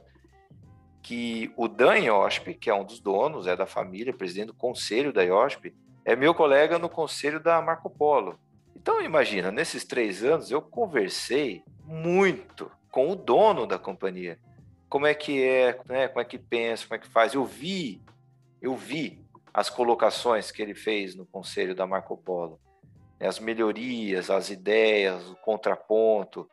que 1.08 1.54
o 1.56 1.70
Dan 1.70 2.00
IOSP, 2.00 2.54
que 2.54 2.70
é 2.70 2.76
um 2.76 2.84
dos 2.84 3.00
donos, 3.00 3.48
é 3.48 3.56
da 3.56 3.66
família, 3.66 4.12
presidente 4.12 4.48
do 4.48 4.54
conselho 4.54 5.14
da 5.14 5.24
IOSP, 5.24 5.74
é 6.04 6.18
meu 6.18 6.36
colega 6.36 6.78
no 6.78 6.90
conselho 6.90 7.40
da 7.40 7.62
Marco 7.62 7.90
Polo. 7.90 8.38
Então, 8.76 9.00
imagina, 9.02 9.50
nesses 9.50 9.86
três 9.86 10.22
anos 10.22 10.52
eu 10.52 10.62
conversei 10.62 11.64
muito 11.86 12.70
com 12.92 13.10
o 13.10 13.16
dono 13.16 13.66
da 13.66 13.80
companhia. 13.80 14.38
Como 14.90 15.08
é 15.08 15.14
que 15.14 15.42
é, 15.42 15.80
né? 15.88 16.10
como 16.10 16.20
é 16.20 16.26
que 16.26 16.38
pensa, 16.38 16.86
como 16.86 16.96
é 16.96 17.00
que 17.00 17.08
faz. 17.08 17.34
Eu 17.34 17.46
vi, 17.46 18.02
eu 18.62 18.76
vi 18.76 19.26
as 19.54 19.70
colocações 19.70 20.52
que 20.52 20.62
ele 20.62 20.76
fez 20.76 21.16
no 21.16 21.26
conselho 21.26 21.74
da 21.74 21.88
Marco 21.88 22.18
Polo. 22.18 22.60
Né? 23.18 23.30
As 23.30 23.40
melhorias, 23.40 24.30
as 24.30 24.50
ideias, 24.50 25.26
o 25.30 25.38
contraponto, 25.38 26.50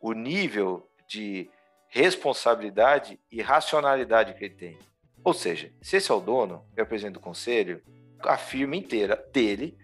o 0.00 0.12
nível 0.12 0.90
de 1.06 1.48
responsabilidade 1.94 3.20
e 3.30 3.42
racionalidade 3.42 4.32
que 4.32 4.46
ele 4.46 4.54
tem. 4.54 4.78
Ou 5.22 5.34
seja, 5.34 5.70
se 5.82 5.98
esse 5.98 6.10
é 6.10 6.14
o 6.14 6.20
dono, 6.20 6.64
é 6.74 6.82
o 6.82 6.86
presidente 6.86 7.14
do 7.14 7.20
conselho, 7.20 7.82
a 8.20 8.38
firma 8.38 8.74
inteira 8.74 9.22
dele 9.30 9.76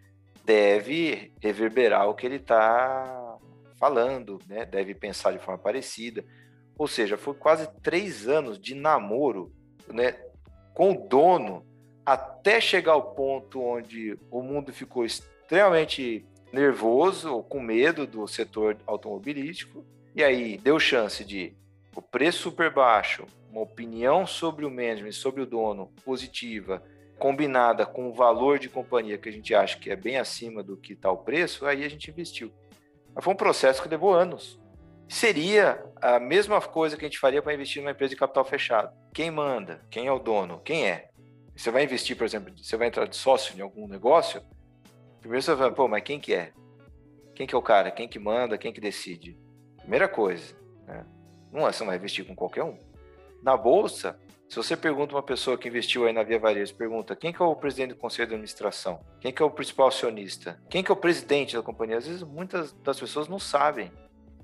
deve 0.42 1.34
reverberar 1.38 2.08
o 2.08 2.14
que 2.14 2.24
ele 2.24 2.36
está 2.36 3.36
falando, 3.78 4.38
né? 4.48 4.64
deve 4.64 4.94
pensar 4.94 5.32
de 5.32 5.38
forma 5.38 5.58
parecida. 5.58 6.24
Ou 6.78 6.88
seja, 6.88 7.18
foi 7.18 7.34
quase 7.34 7.68
três 7.82 8.26
anos 8.26 8.58
de 8.58 8.74
namoro 8.74 9.52
né, 9.86 10.12
com 10.72 10.92
o 10.92 11.08
dono 11.08 11.62
até 12.06 12.58
chegar 12.58 12.92
ao 12.92 13.14
ponto 13.14 13.60
onde 13.60 14.18
o 14.30 14.40
mundo 14.40 14.72
ficou 14.72 15.04
extremamente 15.04 16.24
nervoso 16.50 17.42
com 17.42 17.60
medo 17.60 18.06
do 18.06 18.26
setor 18.26 18.78
automobilístico. 18.86 19.84
E 20.16 20.24
aí 20.24 20.56
deu 20.56 20.80
chance 20.80 21.22
de 21.22 21.54
o 21.98 22.02
preço 22.02 22.42
super 22.42 22.72
baixo, 22.72 23.26
uma 23.50 23.62
opinião 23.62 24.24
sobre 24.24 24.64
o 24.64 24.70
management, 24.70 25.12
sobre 25.12 25.42
o 25.42 25.46
dono 25.46 25.92
positiva, 26.04 26.80
combinada 27.18 27.84
com 27.84 28.08
o 28.08 28.14
valor 28.14 28.58
de 28.60 28.68
companhia 28.68 29.18
que 29.18 29.28
a 29.28 29.32
gente 29.32 29.52
acha 29.52 29.76
que 29.78 29.90
é 29.90 29.96
bem 29.96 30.16
acima 30.16 30.62
do 30.62 30.76
que 30.76 30.92
está 30.92 31.10
o 31.10 31.16
preço, 31.16 31.66
aí 31.66 31.84
a 31.84 31.88
gente 31.90 32.08
investiu. 32.08 32.52
Mas 33.12 33.24
foi 33.24 33.34
um 33.34 33.36
processo 33.36 33.82
que 33.82 33.88
levou 33.88 34.14
anos. 34.14 34.60
Seria 35.08 35.84
a 36.00 36.20
mesma 36.20 36.60
coisa 36.60 36.96
que 36.96 37.04
a 37.04 37.08
gente 37.08 37.18
faria 37.18 37.42
para 37.42 37.54
investir 37.54 37.82
numa 37.82 37.90
empresa 37.90 38.10
de 38.10 38.20
capital 38.20 38.44
fechado. 38.44 38.96
Quem 39.12 39.30
manda? 39.30 39.84
Quem 39.90 40.06
é 40.06 40.12
o 40.12 40.20
dono? 40.20 40.60
Quem 40.60 40.86
é? 40.86 41.08
Você 41.56 41.72
vai 41.72 41.82
investir, 41.82 42.16
por 42.16 42.24
exemplo, 42.24 42.54
você 42.56 42.76
vai 42.76 42.86
entrar 42.86 43.06
de 43.06 43.16
sócio 43.16 43.58
em 43.58 43.60
algum 43.60 43.88
negócio, 43.88 44.40
primeiro 45.20 45.42
você 45.42 45.54
vai, 45.56 45.72
pô, 45.72 45.88
mas 45.88 46.04
quem 46.04 46.20
que 46.20 46.32
é? 46.32 46.52
Quem 47.34 47.44
que 47.44 47.54
é 47.56 47.58
o 47.58 47.62
cara? 47.62 47.90
Quem 47.90 48.06
que 48.06 48.20
manda? 48.20 48.56
Quem 48.56 48.72
que 48.72 48.80
decide? 48.80 49.36
Primeira 49.78 50.06
coisa. 50.06 50.54
Né? 50.86 51.04
Não 51.52 51.66
é, 51.66 51.72
você 51.72 51.80
não 51.80 51.88
vai 51.88 51.96
investir 51.96 52.26
com 52.26 52.34
qualquer 52.34 52.64
um. 52.64 52.78
Na 53.42 53.56
bolsa, 53.56 54.18
se 54.48 54.56
você 54.56 54.76
pergunta 54.76 55.14
uma 55.14 55.22
pessoa 55.22 55.58
que 55.58 55.68
investiu 55.68 56.06
aí 56.06 56.12
na 56.12 56.22
Via 56.22 56.38
Varejo, 56.38 56.74
pergunta 56.74 57.14
quem 57.14 57.32
que 57.32 57.42
é 57.42 57.44
o 57.44 57.54
presidente 57.54 57.90
do 57.90 57.96
conselho 57.96 58.28
de 58.28 58.34
administração, 58.34 59.04
quem 59.20 59.30
que 59.30 59.42
é 59.42 59.44
o 59.44 59.50
principal 59.50 59.88
acionista, 59.88 60.58
quem 60.70 60.82
que 60.82 60.90
é 60.90 60.94
o 60.94 60.96
presidente 60.96 61.54
da 61.54 61.62
companhia, 61.62 61.98
às 61.98 62.06
vezes 62.06 62.22
muitas 62.22 62.72
das 62.72 62.98
pessoas 62.98 63.28
não 63.28 63.38
sabem. 63.38 63.92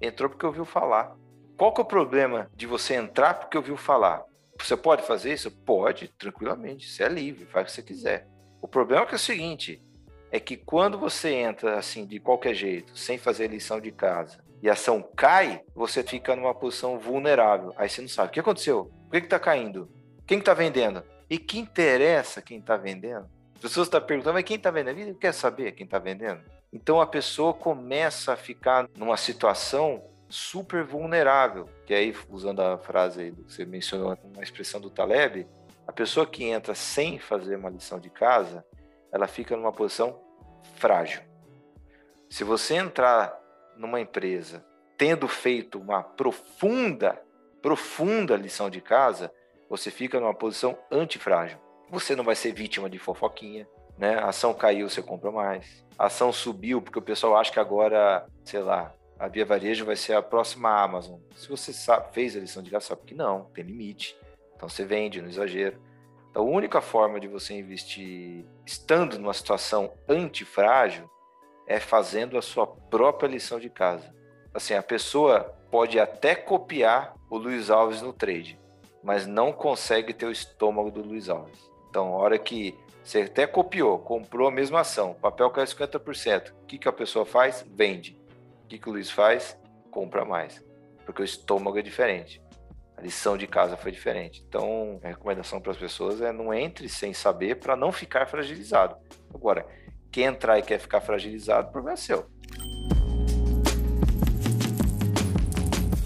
Entrou 0.02 0.28
porque 0.28 0.44
ouviu 0.44 0.66
falar. 0.66 1.16
Qual 1.56 1.72
que 1.72 1.80
é 1.80 1.84
o 1.84 1.86
problema 1.86 2.50
de 2.54 2.66
você 2.66 2.94
entrar 2.94 3.34
porque 3.34 3.56
ouviu 3.56 3.76
falar? 3.76 4.22
Você 4.60 4.76
pode 4.76 5.06
fazer 5.06 5.32
isso? 5.32 5.50
Pode, 5.50 6.08
tranquilamente. 6.08 6.90
Você 6.90 7.02
é 7.02 7.08
livre, 7.08 7.46
faz 7.46 7.64
o 7.64 7.66
que 7.66 7.72
você 7.72 7.82
quiser. 7.82 8.28
O 8.60 8.68
problema 8.68 9.06
é 9.06 9.12
é 9.12 9.14
o 9.14 9.18
seguinte, 9.18 9.82
é 10.30 10.38
que 10.38 10.56
quando 10.56 10.98
você 10.98 11.32
entra 11.32 11.78
assim 11.78 12.04
de 12.04 12.20
qualquer 12.20 12.54
jeito, 12.54 12.98
sem 12.98 13.16
fazer 13.16 13.48
lição 13.48 13.80
de 13.80 13.90
casa, 13.90 14.43
e 14.62 14.68
a 14.68 14.72
ação 14.72 15.02
cai, 15.16 15.62
você 15.74 16.02
fica 16.02 16.34
numa 16.34 16.54
posição 16.54 16.98
vulnerável. 16.98 17.72
Aí 17.76 17.88
você 17.88 18.00
não 18.00 18.08
sabe 18.08 18.28
o 18.28 18.32
que 18.32 18.40
aconteceu, 18.40 18.90
por 19.10 19.20
que 19.20 19.26
está 19.26 19.38
caindo, 19.38 19.88
quem 20.26 20.38
está 20.38 20.54
vendendo 20.54 21.02
e 21.28 21.38
que 21.38 21.58
interessa 21.58 22.42
quem 22.42 22.58
está 22.58 22.76
vendendo. 22.76 23.28
As 23.54 23.60
pessoas 23.60 23.86
estão 23.86 24.00
perguntando, 24.00 24.34
mas 24.34 24.44
quem 24.44 24.56
está 24.56 24.70
vendendo? 24.70 24.98
Ele 24.98 25.14
quer 25.14 25.32
saber 25.32 25.72
quem 25.72 25.84
está 25.84 25.98
vendendo. 25.98 26.42
Então 26.72 27.00
a 27.00 27.06
pessoa 27.06 27.54
começa 27.54 28.32
a 28.32 28.36
ficar 28.36 28.88
numa 28.96 29.16
situação 29.16 30.02
super 30.28 30.82
vulnerável. 30.82 31.68
Que 31.86 31.94
aí, 31.94 32.14
usando 32.28 32.60
a 32.60 32.76
frase 32.78 33.20
aí 33.20 33.32
que 33.32 33.52
você 33.52 33.64
mencionou, 33.64 34.18
uma 34.24 34.42
expressão 34.42 34.80
do 34.80 34.90
Taleb, 34.90 35.46
a 35.86 35.92
pessoa 35.92 36.26
que 36.26 36.44
entra 36.44 36.74
sem 36.74 37.18
fazer 37.18 37.56
uma 37.56 37.70
lição 37.70 38.00
de 38.00 38.10
casa, 38.10 38.64
ela 39.12 39.26
fica 39.28 39.56
numa 39.56 39.72
posição 39.72 40.20
frágil. 40.76 41.22
Se 42.28 42.42
você 42.42 42.74
entrar 42.74 43.38
numa 43.76 44.00
empresa, 44.00 44.64
tendo 44.96 45.26
feito 45.28 45.78
uma 45.78 46.02
profunda, 46.02 47.20
profunda 47.60 48.36
lição 48.36 48.70
de 48.70 48.80
casa, 48.80 49.32
você 49.68 49.90
fica 49.90 50.20
numa 50.20 50.34
posição 50.34 50.78
antifrágil. 50.90 51.58
Você 51.90 52.14
não 52.14 52.24
vai 52.24 52.34
ser 52.34 52.52
vítima 52.52 52.88
de 52.88 52.98
fofoquinha, 52.98 53.66
né? 53.98 54.16
A 54.16 54.26
ação 54.28 54.54
caiu, 54.54 54.88
você 54.88 55.02
compra 55.02 55.30
mais. 55.30 55.84
A 55.98 56.06
ação 56.06 56.32
subiu 56.32 56.82
porque 56.82 56.98
o 56.98 57.02
pessoal 57.02 57.36
acha 57.36 57.52
que 57.52 57.60
agora, 57.60 58.26
sei 58.44 58.60
lá, 58.60 58.92
a 59.18 59.28
Via 59.28 59.44
Varejo 59.44 59.84
vai 59.84 59.96
ser 59.96 60.14
a 60.14 60.22
próxima 60.22 60.82
Amazon. 60.82 61.20
Se 61.36 61.48
você 61.48 61.72
sabe, 61.72 62.12
fez 62.12 62.36
a 62.36 62.40
lição 62.40 62.62
de 62.62 62.70
casa, 62.70 62.86
sabe 62.86 63.02
que 63.06 63.14
não, 63.14 63.44
tem 63.54 63.64
limite. 63.64 64.16
Então 64.56 64.68
você 64.68 64.84
vende 64.84 65.22
no 65.22 65.28
exagero. 65.28 65.80
Então 66.30 66.42
a 66.42 66.50
única 66.50 66.80
forma 66.80 67.20
de 67.20 67.28
você 67.28 67.54
investir 67.54 68.44
estando 68.66 69.18
numa 69.18 69.32
situação 69.32 69.92
antifrágil 70.08 71.08
é 71.66 71.80
fazendo 71.80 72.36
a 72.36 72.42
sua 72.42 72.66
própria 72.66 73.26
lição 73.26 73.58
de 73.58 73.70
casa. 73.70 74.14
Assim, 74.52 74.74
a 74.74 74.82
pessoa 74.82 75.54
pode 75.70 75.98
até 75.98 76.34
copiar 76.34 77.14
o 77.28 77.36
Luiz 77.36 77.70
Alves 77.70 78.00
no 78.00 78.12
trade, 78.12 78.58
mas 79.02 79.26
não 79.26 79.52
consegue 79.52 80.14
ter 80.14 80.26
o 80.26 80.30
estômago 80.30 80.90
do 80.90 81.02
Luiz 81.02 81.28
Alves. 81.28 81.58
Então, 81.90 82.14
a 82.14 82.18
hora 82.18 82.38
que 82.38 82.76
Você 83.02 83.20
até 83.20 83.46
copiou, 83.46 83.98
comprou 83.98 84.48
a 84.48 84.50
mesma 84.50 84.80
ação, 84.80 85.10
o 85.10 85.14
papel 85.14 85.50
caiu 85.50 85.66
50%. 85.66 86.52
O 86.52 86.64
que, 86.64 86.78
que 86.78 86.88
a 86.88 86.92
pessoa 86.92 87.26
faz? 87.26 87.62
Vende. 87.68 88.18
O 88.64 88.66
que, 88.66 88.78
que 88.78 88.88
o 88.88 88.92
Luiz 88.92 89.10
faz? 89.10 89.58
Compra 89.90 90.24
mais. 90.24 90.64
Porque 91.04 91.20
o 91.20 91.24
estômago 91.24 91.78
é 91.78 91.82
diferente. 91.82 92.40
A 92.96 93.02
lição 93.02 93.36
de 93.36 93.46
casa 93.46 93.76
foi 93.76 93.92
diferente. 93.92 94.42
Então, 94.48 94.98
a 95.04 95.08
recomendação 95.08 95.60
para 95.60 95.72
as 95.72 95.76
pessoas 95.76 96.22
é 96.22 96.32
não 96.32 96.54
entre 96.54 96.88
sem 96.88 97.12
saber 97.12 97.56
para 97.56 97.76
não 97.76 97.92
ficar 97.92 98.26
fragilizado. 98.26 98.96
Agora, 99.34 99.66
quem 100.14 100.26
entrar 100.26 100.60
e 100.60 100.62
quer 100.62 100.78
ficar 100.78 101.00
fragilizado, 101.00 101.70
o 101.70 101.72
problema 101.72 101.94
é 101.94 101.96
seu. 101.96 102.24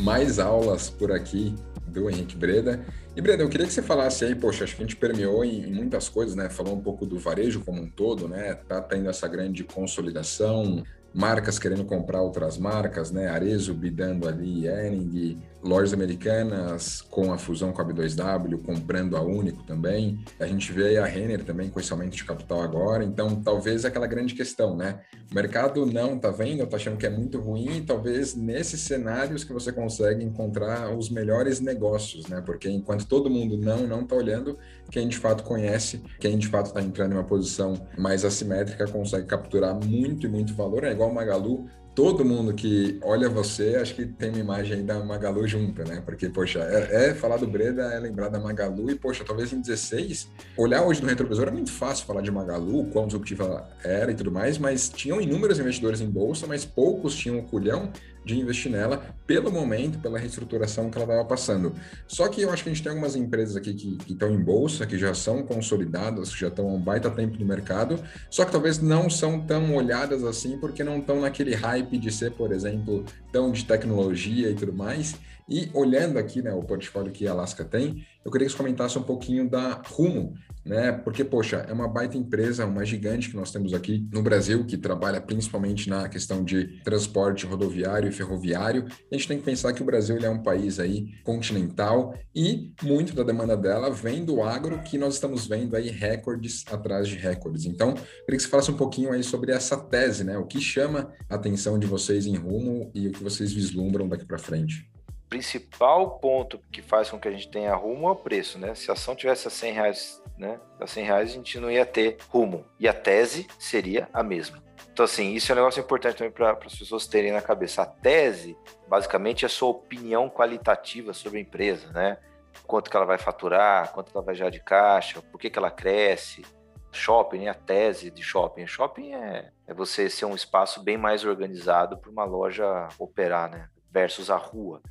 Mais 0.01 0.39
aulas 0.39 0.89
por 0.89 1.13
aqui 1.13 1.55
do 1.87 2.09
Henrique 2.09 2.35
Breda. 2.35 2.87
E 3.15 3.21
Breda, 3.21 3.43
eu 3.43 3.51
queria 3.51 3.67
que 3.67 3.73
você 3.73 3.83
falasse 3.83 4.25
aí, 4.25 4.35
poxa, 4.35 4.65
acho 4.65 4.77
que 4.77 4.83
a 4.83 4.87
gente 4.87 4.97
permeou 4.97 5.45
em, 5.45 5.63
em, 5.65 5.75
muitas 5.75 6.09
coisas, 6.09 6.35
né? 6.35 6.49
Falou 6.49 6.75
um 6.75 6.81
pouco 6.81 7.05
do 7.05 7.19
varejo 7.19 7.61
como 7.61 7.83
um 7.83 7.91
todo, 7.91 8.27
né? 8.27 8.55
Tá 8.55 8.81
tendo 8.81 9.11
essa 9.11 9.29
grande 9.29 9.63
consolidação, 9.63 10.83
marcas 11.13 11.59
querendo 11.59 11.85
comprar 11.85 12.23
outras 12.23 12.57
marcas, 12.57 13.11
né? 13.11 13.29
Arezo 13.29 13.75
bidando 13.75 14.27
ali, 14.27 14.67
Ering, 14.67 15.39
lojas 15.63 15.93
americanas 15.93 17.03
com 17.03 17.33
a 17.33 17.39
fusão 17.39 17.73
com 17.73 17.83
a 17.83 17.85
B2W, 17.85 18.63
comprando 18.63 19.17
a 19.17 19.23
Único 19.23 19.63
também. 19.65 20.19
A 20.39 20.47
gente 20.47 20.73
vê 20.73 20.99
a 20.99 21.07
Renner 21.07 21.45
também 21.45 21.69
com 21.69 21.81
esse 21.81 21.93
aumento 21.93 22.17
de 22.17 22.25
capital 22.25 22.63
agora. 22.63 23.05
Então, 23.05 23.43
talvez 23.43 23.85
aquela 23.85 24.07
grande 24.07 24.35
questão, 24.35 24.77
né? 24.77 25.01
O 25.31 25.35
mercado 25.35 25.85
não 25.85 26.19
tá 26.19 26.31
vendo, 26.31 26.67
tá 26.67 26.77
achando 26.77 26.97
que 26.97 27.07
é 27.07 27.11
muito 27.11 27.41
ruim, 27.41 27.79
e 27.79 27.81
talvez 27.83 28.35
nesses 28.35 28.81
cenários 28.81 29.45
que 29.45 29.53
você 29.53 29.73
consegue 29.73 30.25
encontrar 30.25 30.97
os 30.97 31.11
melhores 31.11 31.61
negócios, 31.61 32.27
né? 32.29 32.41
Porque 32.45 32.69
enquanto 32.69 33.07
todo 33.07 33.29
mundo 33.29 33.59
não 33.59 33.87
não 33.87 34.05
tá 34.05 34.17
olhando, 34.17 34.59
quem 34.91 35.09
de 35.09 35.19
fato 35.19 35.45
conhece, 35.45 36.03
quem 36.21 36.39
de 36.39 36.49
fato 36.49 36.67
está 36.67 36.81
entrando 36.81 37.13
em 37.13 37.17
uma 37.17 37.25
posição 37.25 37.75
mais 37.97 38.25
assimétrica 38.25 38.87
consegue 38.87 39.27
capturar 39.27 39.75
muito 39.75 40.27
e 40.27 40.29
muito 40.29 40.55
valor. 40.55 40.85
É 40.85 40.93
igual 40.93 41.11
o 41.11 41.15
Magalu, 41.15 41.67
todo 41.99 42.25
mundo 42.25 42.55
que 42.55 42.97
olha 43.03 43.29
você, 43.29 43.75
acho 43.75 43.93
que 43.93 44.07
tem 44.07 44.31
uma 44.31 44.39
imagem 44.39 44.87
da 44.87 45.03
Magalu 45.03 45.49
junta, 45.49 45.83
né? 45.83 46.01
Porque, 46.07 46.29
poxa, 46.29 46.61
é, 46.61 47.09
é, 47.09 47.13
falar 47.13 47.39
do 47.39 47.47
Breda, 47.49 47.93
é 47.93 47.99
lembrar 47.99 48.29
da 48.29 48.39
Magalu, 48.39 48.89
e, 48.89 48.95
poxa, 48.95 49.25
talvez 49.25 49.53
em 49.53 49.61
16, 49.61 50.31
olhar 50.57 50.85
hoje 50.85 51.03
no 51.03 51.09
retrovisor 51.09 51.49
é 51.49 51.51
muito 51.51 51.73
fácil 51.73 52.07
falar 52.07 52.21
de 52.21 52.31
Magalu, 52.31 52.85
quão 52.93 53.09
disruptiva 53.09 53.69
era 53.83 54.13
e 54.13 54.15
tudo 54.15 54.31
mais, 54.31 54.59
mas 54.59 54.89
tinham 54.89 55.21
inúmeros 55.21 55.59
investidores 55.59 56.01
em 56.01 56.09
bolsa, 56.09 56.47
mas 56.47 56.65
poucos 56.65 57.17
tinham 57.17 57.41
o 57.41 57.43
culhão 57.43 57.91
de 58.25 58.39
investir 58.39 58.71
nela 58.71 59.15
pelo 59.27 59.51
momento, 59.51 59.99
pela 59.99 60.19
reestruturação 60.19 60.91
que 60.91 60.99
ela 60.99 61.07
estava 61.07 61.25
passando. 61.25 61.75
Só 62.07 62.29
que 62.29 62.43
eu 62.43 62.51
acho 62.51 62.63
que 62.63 62.71
a 62.71 62.73
gente 62.73 62.83
tem 62.83 62.91
algumas 62.91 63.17
empresas 63.17 63.57
aqui 63.57 63.75
que 63.75 64.13
estão 64.13 64.31
em 64.31 64.41
bolsa, 64.41 64.87
que 64.87 64.99
já 64.99 65.15
são 65.15 65.43
consolidadas, 65.43 66.33
que 66.33 66.41
já 66.41 66.49
estão 66.49 66.69
há 66.69 66.73
um 66.73 66.81
baita 66.81 67.11
tempo 67.11 67.39
no 67.39 67.47
mercado, 67.47 68.03
só 68.31 68.45
que 68.45 68.53
talvez 68.53 68.79
não 68.79 69.09
são 69.09 69.41
tão 69.41 69.75
olhadas 69.75 70.25
assim, 70.25 70.59
porque 70.59 70.85
não 70.85 70.99
estão 70.99 71.21
naquele 71.21 71.55
hype 71.55 71.99
de 71.99 72.13
ser, 72.13 72.33
por 72.33 72.53
exemplo, 72.53 73.05
tão 73.33 73.53
de 73.53 73.65
tecnologia 73.65 74.51
e 74.51 74.55
tudo 74.55 74.73
mais. 74.73 75.17
E 75.49 75.71
olhando 75.73 76.19
aqui 76.19 76.43
né, 76.43 76.53
o 76.53 76.63
portfólio 76.63 77.11
que 77.11 77.27
a 77.27 77.33
Alaska 77.33 77.65
tem, 77.65 78.05
eu 78.25 78.31
queria 78.31 78.47
que 78.47 78.53
você 78.53 78.59
comentasse 78.59 78.99
um 78.99 79.03
pouquinho 79.03 79.49
da 79.49 79.81
Rumo, 79.87 80.35
né? 80.69 80.93
Porque, 80.93 81.25
poxa, 81.25 81.65
é 81.67 81.73
uma 81.73 81.89
baita 81.89 82.19
empresa, 82.19 82.67
uma 82.67 82.85
gigante 82.85 83.31
que 83.31 83.37
nós 83.37 83.51
temos 83.51 83.73
aqui 83.73 84.07
no 84.13 84.23
Brasil, 84.23 84.67
que 84.67 84.77
trabalha 84.77 85.19
principalmente 85.19 85.89
na 85.89 86.09
questão 86.09 86.45
de 86.45 86.83
transporte 86.83 87.47
rodoviário 87.47 88.09
e 88.09 88.13
ferroviário. 88.13 88.85
A 89.11 89.15
gente 89.15 89.27
tem 89.27 89.39
que 89.39 89.45
pensar 89.45 89.73
que 89.73 89.81
o 89.81 89.87
Brasil 89.87 90.19
é 90.19 90.29
um 90.29 90.43
país 90.43 90.79
aí 90.79 91.15
continental 91.25 92.15
e 92.35 92.75
muito 92.83 93.15
da 93.15 93.23
demanda 93.23 93.57
dela 93.57 93.91
vem 93.91 94.25
do 94.25 94.43
agro, 94.43 94.83
que 94.83 94.99
nós 94.99 95.15
estamos 95.15 95.47
vendo 95.47 95.75
aí 95.75 95.89
recordes 95.89 96.65
atrás 96.71 97.09
de 97.09 97.17
recordes. 97.17 97.65
Então, 97.65 97.95
queria 97.95 98.37
que 98.37 98.41
você 98.41 98.49
falasse 98.49 98.71
um 98.71 98.77
pouquinho 98.77 99.13
aí 99.13 99.25
sobre 99.25 99.53
essa 99.53 99.77
tese, 99.79 100.23
né? 100.23 100.37
O 100.37 100.45
que 100.45 100.61
chama 100.61 101.11
a 101.31 101.37
atenção 101.37 101.79
de 101.79 101.87
vocês 101.87 102.27
em 102.27 102.37
rumo 102.37 102.91
e 102.95 103.09
o 103.09 103.13
que 103.13 103.23
vocês 103.23 103.51
vislumbram 103.53 104.07
daqui 104.07 104.27
para 104.27 104.37
frente 104.37 104.87
principal 105.29 106.19
ponto 106.19 106.59
que 106.73 106.81
faz 106.81 107.11
com 107.11 107.19
que 107.19 107.29
a 107.29 107.31
gente 107.31 107.49
tenha 107.49 107.75
rumo 107.75 108.09
é 108.09 108.13
o 108.13 108.17
preço, 108.17 108.59
né? 108.59 108.75
Se 108.75 108.91
a 108.91 108.95
ação 108.95 109.15
tivesse 109.15 109.47
a 109.47 109.51
100 109.51 109.73
reais, 109.73 110.23
né? 110.37 110.59
A 110.81 110.87
100 110.87 111.05
reais 111.05 111.31
a 111.31 111.33
gente 111.35 111.61
não 111.61 111.71
ia 111.71 111.85
ter 111.85 112.17
rumo. 112.29 112.65
E 112.81 112.89
a 112.89 112.93
tese 112.93 113.47
seria 113.59 114.09
a 114.13 114.23
mesma. 114.23 114.63
Então, 114.93 115.05
assim, 115.05 115.35
isso 115.35 115.53
é 115.53 115.55
um 115.55 115.59
negócio 115.59 115.81
importante 115.81 116.17
também 116.17 116.33
para 116.33 116.51
as 116.51 116.77
pessoas 116.77 117.07
terem 117.07 117.31
na 117.31 117.41
cabeça. 117.41 117.83
A 117.83 117.87
tese, 117.87 118.57
basicamente, 118.89 119.45
é 119.45 119.47
a 119.47 119.51
sua 119.51 119.69
opinião 119.69 120.29
qualitativa 120.29 121.13
sobre 121.13 121.39
a 121.39 121.43
empresa, 121.43 121.93
né? 121.93 122.19
Quanto 122.67 122.91
que 122.91 122.97
ela 122.97 123.07
vai 123.07 123.19
faturar, 123.19 123.93
quanto 123.93 124.11
ela 124.13 124.25
vai 124.25 124.35
gerar 124.35 124.51
de 124.51 124.61
caixa, 124.61 125.23
por 125.23 125.39
que, 125.39 125.51
que 125.51 125.59
ela 125.59 125.71
cresce. 125.71 126.43
Shopping, 126.91 127.41
né? 127.41 127.51
a 127.51 127.55
tese 127.55 128.11
de 128.11 128.23
shopping. 128.23 128.67
Shopping 128.67 129.13
é, 129.15 129.53
é 129.67 129.75
você 129.75 130.09
ser 130.09 130.25
um 130.25 130.35
espaço 130.35 130.83
bem 130.83 130.97
mais 130.97 131.23
organizado 131.25 131.99
para 131.99 132.11
uma 132.11 132.25
loja 132.25 132.89
operar, 132.99 133.51
né? 133.51 133.69
Versus 133.93 134.31
a 134.31 134.37
rua 134.37 134.83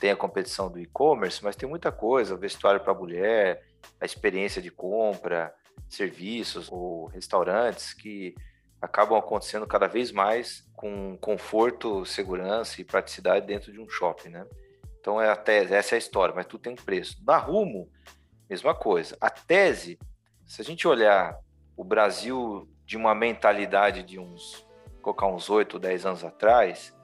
tem 0.00 0.10
a 0.10 0.16
competição 0.16 0.70
do 0.70 0.78
e-commerce, 0.78 1.42
mas 1.42 1.56
tem 1.56 1.68
muita 1.68 1.92
coisa, 1.92 2.36
vestuário 2.36 2.80
para 2.80 2.94
mulher, 2.94 3.62
a 4.00 4.04
experiência 4.04 4.60
de 4.60 4.70
compra, 4.70 5.54
serviços 5.88 6.70
ou 6.70 7.06
restaurantes 7.06 7.92
que 7.92 8.34
acabam 8.80 9.18
acontecendo 9.18 9.66
cada 9.66 9.86
vez 9.86 10.12
mais 10.12 10.66
com 10.74 11.16
conforto, 11.18 12.04
segurança 12.04 12.80
e 12.80 12.84
praticidade 12.84 13.46
dentro 13.46 13.72
de 13.72 13.80
um 13.80 13.88
shopping, 13.88 14.28
né? 14.28 14.46
Então 15.00 15.20
é 15.20 15.30
a 15.30 15.36
tese, 15.36 15.74
essa 15.74 15.94
é 15.94 15.96
a 15.96 15.98
história, 15.98 16.34
mas 16.34 16.46
tudo 16.46 16.62
tem 16.62 16.72
um 16.72 16.76
preço. 16.76 17.22
Na 17.26 17.36
Rumo, 17.36 17.88
mesma 18.48 18.74
coisa. 18.74 19.16
A 19.20 19.30
tese, 19.30 19.98
se 20.46 20.60
a 20.60 20.64
gente 20.64 20.86
olhar 20.86 21.38
o 21.76 21.84
Brasil 21.84 22.68
de 22.84 22.96
uma 22.96 23.14
mentalidade 23.14 24.02
de 24.02 24.18
uns, 24.18 24.66
colocar 25.02 25.26
uns 25.26 25.48
8 25.48 25.74
ou 25.74 25.80
10 25.80 26.06
anos 26.06 26.24
atrás, 26.24 26.94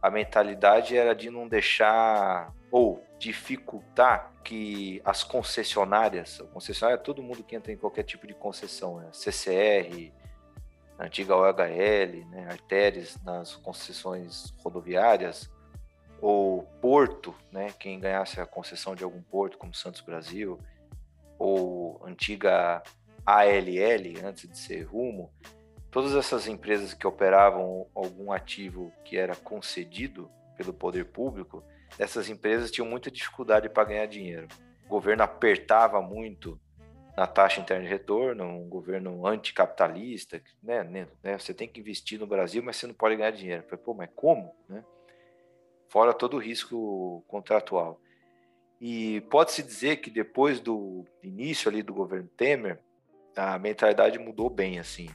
a 0.00 0.10
mentalidade 0.10 0.96
era 0.96 1.14
de 1.14 1.30
não 1.30 1.48
deixar 1.48 2.52
ou 2.70 3.04
dificultar 3.18 4.32
que 4.44 5.02
as 5.04 5.24
concessionárias, 5.24 6.38
concessionária 6.52 7.00
é 7.00 7.02
todo 7.02 7.22
mundo 7.22 7.42
que 7.42 7.56
entra 7.56 7.72
em 7.72 7.76
qualquer 7.76 8.04
tipo 8.04 8.26
de 8.26 8.34
concessão, 8.34 8.98
né? 9.00 9.08
CCR, 9.12 10.12
antiga 10.98 11.36
OHL, 11.36 12.26
né? 12.30 12.46
artérias 12.50 13.16
nas 13.22 13.56
concessões 13.56 14.54
rodoviárias, 14.62 15.50
ou 16.20 16.62
porto, 16.80 17.34
né? 17.52 17.72
quem 17.78 18.00
ganhasse 18.00 18.40
a 18.40 18.46
concessão 18.46 18.94
de 18.94 19.04
algum 19.04 19.22
porto, 19.22 19.58
como 19.58 19.74
Santos 19.74 20.00
Brasil, 20.00 20.58
ou 21.38 22.00
antiga 22.04 22.82
ALL, 23.24 24.24
antes 24.24 24.48
de 24.48 24.58
ser 24.58 24.82
Rumo, 24.82 25.30
todas 25.90 26.14
essas 26.14 26.46
empresas 26.46 26.94
que 26.94 27.06
operavam 27.06 27.86
algum 27.94 28.32
ativo 28.32 28.92
que 29.04 29.16
era 29.16 29.34
concedido 29.34 30.30
pelo 30.56 30.72
poder 30.72 31.06
público, 31.06 31.62
essas 31.98 32.28
empresas 32.28 32.70
tinham 32.70 32.88
muita 32.88 33.10
dificuldade 33.10 33.68
para 33.68 33.84
ganhar 33.84 34.06
dinheiro. 34.06 34.48
O 34.84 34.88
governo 34.88 35.22
apertava 35.22 36.02
muito 36.02 36.60
na 37.16 37.26
taxa 37.26 37.60
interna 37.60 37.84
de 37.84 37.90
retorno, 37.90 38.44
um 38.44 38.68
governo 38.68 39.26
anticapitalista, 39.26 40.40
né, 40.62 40.84
né, 40.84 41.08
né, 41.22 41.38
Você 41.38 41.52
tem 41.52 41.66
que 41.66 41.80
investir 41.80 42.18
no 42.18 42.26
Brasil, 42.26 42.62
mas 42.62 42.76
você 42.76 42.86
não 42.86 42.94
pode 42.94 43.16
ganhar 43.16 43.32
dinheiro. 43.32 43.64
falei, 43.64 43.84
pô, 43.84 43.94
mas 43.94 44.10
como? 44.14 44.54
Né? 44.68 44.84
Fora 45.88 46.12
todo 46.12 46.36
o 46.36 46.40
risco 46.40 47.24
contratual. 47.26 48.00
E 48.80 49.20
pode-se 49.22 49.62
dizer 49.62 49.96
que 49.96 50.10
depois 50.10 50.60
do 50.60 51.04
início 51.22 51.68
ali 51.68 51.82
do 51.82 51.92
governo 51.92 52.28
Temer, 52.36 52.78
a 53.34 53.58
mentalidade 53.58 54.18
mudou 54.18 54.48
bem, 54.48 54.78
assim 54.78 55.08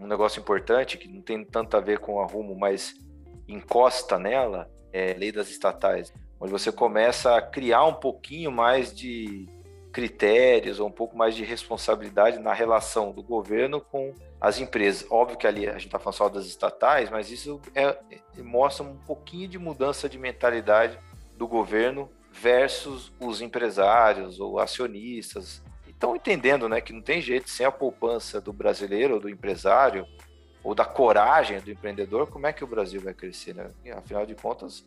um 0.00 0.06
negócio 0.06 0.40
importante 0.40 0.96
que 0.96 1.06
não 1.06 1.20
tem 1.20 1.44
tanto 1.44 1.76
a 1.76 1.80
ver 1.80 1.98
com 1.98 2.20
a 2.20 2.26
Rumo, 2.26 2.58
mas 2.58 2.94
encosta 3.46 4.18
nela, 4.18 4.70
é 4.92 5.12
lei 5.12 5.30
das 5.30 5.50
estatais, 5.50 6.12
onde 6.40 6.50
você 6.50 6.72
começa 6.72 7.36
a 7.36 7.42
criar 7.42 7.84
um 7.84 7.94
pouquinho 7.94 8.50
mais 8.50 8.94
de 8.94 9.46
critérios 9.92 10.80
ou 10.80 10.88
um 10.88 10.92
pouco 10.92 11.16
mais 11.16 11.34
de 11.34 11.44
responsabilidade 11.44 12.38
na 12.38 12.54
relação 12.54 13.12
do 13.12 13.22
governo 13.22 13.80
com 13.80 14.14
as 14.40 14.58
empresas. 14.58 15.06
Óbvio 15.10 15.36
que 15.36 15.46
ali 15.46 15.68
a 15.68 15.72
gente 15.72 15.86
está 15.86 15.98
falando 15.98 16.16
só 16.16 16.28
das 16.28 16.46
estatais, 16.46 17.10
mas 17.10 17.30
isso 17.30 17.60
é, 17.74 17.84
é, 17.84 18.42
mostra 18.42 18.84
um 18.84 18.96
pouquinho 18.96 19.48
de 19.48 19.58
mudança 19.58 20.08
de 20.08 20.16
mentalidade 20.16 20.98
do 21.36 21.46
governo 21.46 22.08
versus 22.32 23.12
os 23.20 23.42
empresários 23.42 24.40
ou 24.40 24.58
acionistas 24.58 25.62
estão 26.00 26.16
entendendo 26.16 26.66
né, 26.66 26.80
que 26.80 26.94
não 26.94 27.02
tem 27.02 27.20
jeito, 27.20 27.50
sem 27.50 27.66
a 27.66 27.70
poupança 27.70 28.40
do 28.40 28.54
brasileiro 28.54 29.20
do 29.20 29.28
empresário, 29.28 30.06
ou 30.64 30.74
da 30.74 30.84
coragem 30.84 31.60
do 31.60 31.70
empreendedor, 31.70 32.26
como 32.30 32.46
é 32.46 32.52
que 32.54 32.64
o 32.64 32.66
Brasil 32.66 33.00
vai 33.02 33.12
crescer? 33.12 33.54
Né? 33.54 33.70
Afinal 33.94 34.24
de 34.24 34.34
contas, 34.34 34.86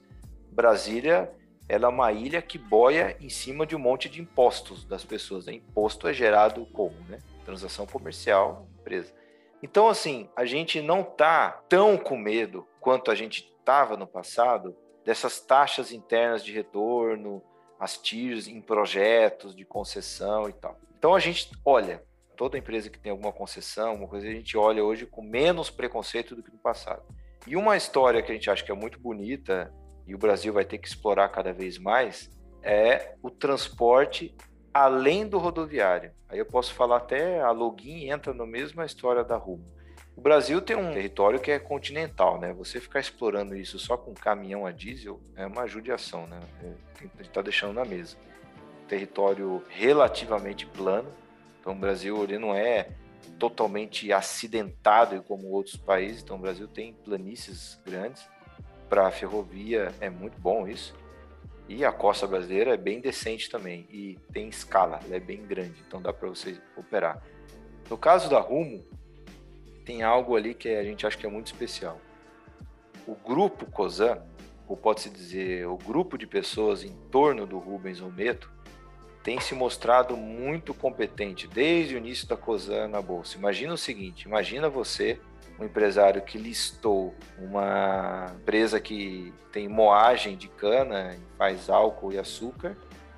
Brasília 0.51 1.31
ela 1.69 1.85
é 1.85 1.89
uma 1.89 2.11
ilha 2.11 2.41
que 2.41 2.57
boia 2.57 3.15
em 3.21 3.29
cima 3.29 3.65
de 3.65 3.75
um 3.75 3.79
monte 3.79 4.09
de 4.09 4.21
impostos 4.21 4.83
das 4.85 5.05
pessoas. 5.05 5.45
Né? 5.45 5.53
Imposto 5.53 6.07
é 6.07 6.13
gerado 6.13 6.65
como? 6.73 6.95
Né? 7.07 7.19
Transação 7.45 7.85
comercial, 7.85 8.67
empresa. 8.81 9.13
Então, 9.61 9.87
assim, 9.87 10.29
a 10.35 10.45
gente 10.45 10.81
não 10.81 11.01
está 11.01 11.51
tão 11.69 11.97
com 11.97 12.17
medo 12.17 12.67
quanto 12.81 13.09
a 13.09 13.15
gente 13.15 13.49
estava 13.59 13.95
no 13.95 14.05
passado 14.05 14.75
dessas 15.05 15.39
taxas 15.39 15.91
internas 15.91 16.43
de 16.43 16.51
retorno, 16.51 17.41
as 17.79 17.97
TIRs 17.97 18.47
em 18.47 18.59
projetos 18.59 19.55
de 19.55 19.63
concessão 19.63 20.49
e 20.49 20.53
tal. 20.53 20.77
Então 21.03 21.13
a 21.13 21.19
gente 21.19 21.51
olha, 21.65 22.01
toda 22.37 22.57
empresa 22.57 22.89
que 22.89 22.97
tem 22.97 23.11
alguma 23.11 23.33
concessão, 23.33 23.95
uma 23.95 24.07
coisa, 24.07 24.25
a 24.25 24.31
gente 24.31 24.55
olha 24.57 24.81
hoje 24.81 25.05
com 25.05 25.21
menos 25.21 25.69
preconceito 25.69 26.33
do 26.33 26.41
que 26.41 26.49
no 26.49 26.57
passado. 26.57 27.03
E 27.45 27.57
uma 27.57 27.75
história 27.75 28.21
que 28.21 28.31
a 28.31 28.33
gente 28.33 28.49
acha 28.49 28.63
que 28.63 28.71
é 28.71 28.73
muito 28.73 28.97
bonita 29.01 29.69
e 30.07 30.15
o 30.15 30.17
Brasil 30.17 30.53
vai 30.53 30.63
ter 30.63 30.77
que 30.77 30.87
explorar 30.87 31.27
cada 31.27 31.51
vez 31.51 31.77
mais 31.77 32.29
é 32.61 33.15
o 33.21 33.29
transporte 33.29 34.33
além 34.73 35.27
do 35.27 35.37
rodoviário. 35.39 36.13
Aí 36.29 36.39
eu 36.39 36.45
posso 36.45 36.73
falar 36.73 36.95
até 36.99 37.41
a 37.41 37.51
Login 37.51 38.09
entra 38.09 38.33
na 38.33 38.45
mesma 38.45 38.85
história 38.85 39.25
da 39.25 39.35
Rumo. 39.35 39.65
O 40.15 40.21
Brasil 40.21 40.61
tem 40.61 40.77
um 40.77 40.93
território 40.93 41.37
que 41.37 41.51
é 41.51 41.59
continental, 41.59 42.39
né? 42.39 42.53
Você 42.53 42.79
ficar 42.79 43.01
explorando 43.01 43.57
isso 43.57 43.77
só 43.77 43.97
com 43.97 44.13
caminhão 44.13 44.65
a 44.65 44.71
diesel 44.71 45.19
é 45.35 45.45
uma 45.45 45.67
judiação, 45.67 46.25
né? 46.27 46.39
É, 46.63 46.67
a 46.67 47.01
gente 47.01 47.27
está 47.27 47.41
deixando 47.41 47.73
na 47.73 47.83
mesa. 47.83 48.15
Território 48.87 49.63
relativamente 49.69 50.65
plano, 50.65 51.09
então 51.59 51.73
o 51.73 51.75
Brasil 51.75 52.23
ele 52.23 52.37
não 52.37 52.53
é 52.53 52.89
totalmente 53.39 54.11
acidentado 54.11 55.21
como 55.23 55.47
outros 55.47 55.75
países, 55.75 56.21
então 56.21 56.37
o 56.37 56.39
Brasil 56.39 56.67
tem 56.67 56.93
planícies 56.93 57.79
grandes. 57.85 58.27
Para 58.89 59.07
a 59.07 59.11
ferrovia 59.11 59.91
é 59.99 60.09
muito 60.09 60.39
bom 60.39 60.67
isso. 60.67 60.93
E 61.67 61.83
a 61.85 61.91
costa 61.91 62.27
brasileira 62.27 62.73
é 62.73 62.77
bem 62.77 62.99
decente 62.99 63.49
também 63.49 63.87
e 63.89 64.19
tem 64.31 64.49
escala, 64.49 64.99
ela 65.05 65.15
é 65.15 65.19
bem 65.19 65.41
grande, 65.41 65.81
então 65.87 66.01
dá 66.01 66.11
para 66.11 66.27
você 66.27 66.59
operar. 66.75 67.23
No 67.89 67.97
caso 67.97 68.29
da 68.29 68.39
Rumo, 68.39 68.85
tem 69.85 70.03
algo 70.03 70.35
ali 70.35 70.53
que 70.53 70.69
a 70.69 70.83
gente 70.83 71.05
acha 71.05 71.17
que 71.17 71.25
é 71.25 71.29
muito 71.29 71.47
especial. 71.47 71.99
O 73.07 73.15
grupo 73.15 73.65
COSAN, 73.65 74.21
ou 74.67 74.77
pode-se 74.77 75.09
dizer 75.09 75.67
o 75.67 75.77
grupo 75.77 76.17
de 76.17 76.27
pessoas 76.27 76.83
em 76.83 76.93
torno 77.11 77.45
do 77.45 77.57
Rubens 77.57 78.01
Ometo, 78.01 78.51
tem 79.23 79.39
se 79.39 79.55
mostrado 79.55 80.17
muito 80.17 80.73
competente 80.73 81.47
desde 81.47 81.95
o 81.95 81.97
início 81.97 82.27
da 82.27 82.35
COSAN 82.35 82.89
na 82.89 83.01
bolsa. 83.01 83.37
Imagina 83.37 83.73
o 83.73 83.77
seguinte, 83.77 84.25
imagina 84.27 84.69
você 84.69 85.19
um 85.59 85.63
empresário 85.63 86.21
que 86.21 86.37
listou 86.37 87.13
uma 87.39 88.33
empresa 88.41 88.79
que 88.79 89.33
tem 89.51 89.67
moagem 89.69 90.35
de 90.35 90.47
cana, 90.49 91.17
faz 91.37 91.69
álcool 91.69 92.11
e 92.11 92.17
açúcar, 92.17 92.75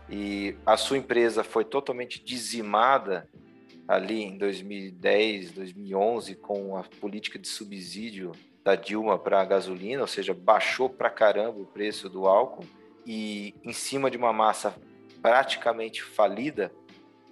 e 0.09 0.55
a 0.65 0.77
sua 0.77 0.97
empresa 0.97 1.43
foi 1.43 1.65
totalmente 1.65 2.23
dizimada 2.23 3.27
ali 3.87 4.21
em 4.21 4.37
2010, 4.37 5.51
2011 5.51 6.35
com 6.35 6.77
a 6.77 6.83
política 6.83 7.39
de 7.39 7.47
subsídio 7.47 8.33
da 8.63 8.75
Dilma 8.75 9.17
para 9.17 9.41
a 9.41 9.45
gasolina, 9.45 10.01
ou 10.01 10.07
seja, 10.07 10.33
baixou 10.33 10.89
para 10.89 11.09
caramba 11.09 11.59
o 11.59 11.65
preço 11.65 12.09
do 12.09 12.27
álcool 12.27 12.65
e 13.05 13.55
em 13.63 13.73
cima 13.73 14.09
de 14.11 14.17
uma 14.17 14.33
massa 14.33 14.75
praticamente 15.25 16.03
falida, 16.03 16.71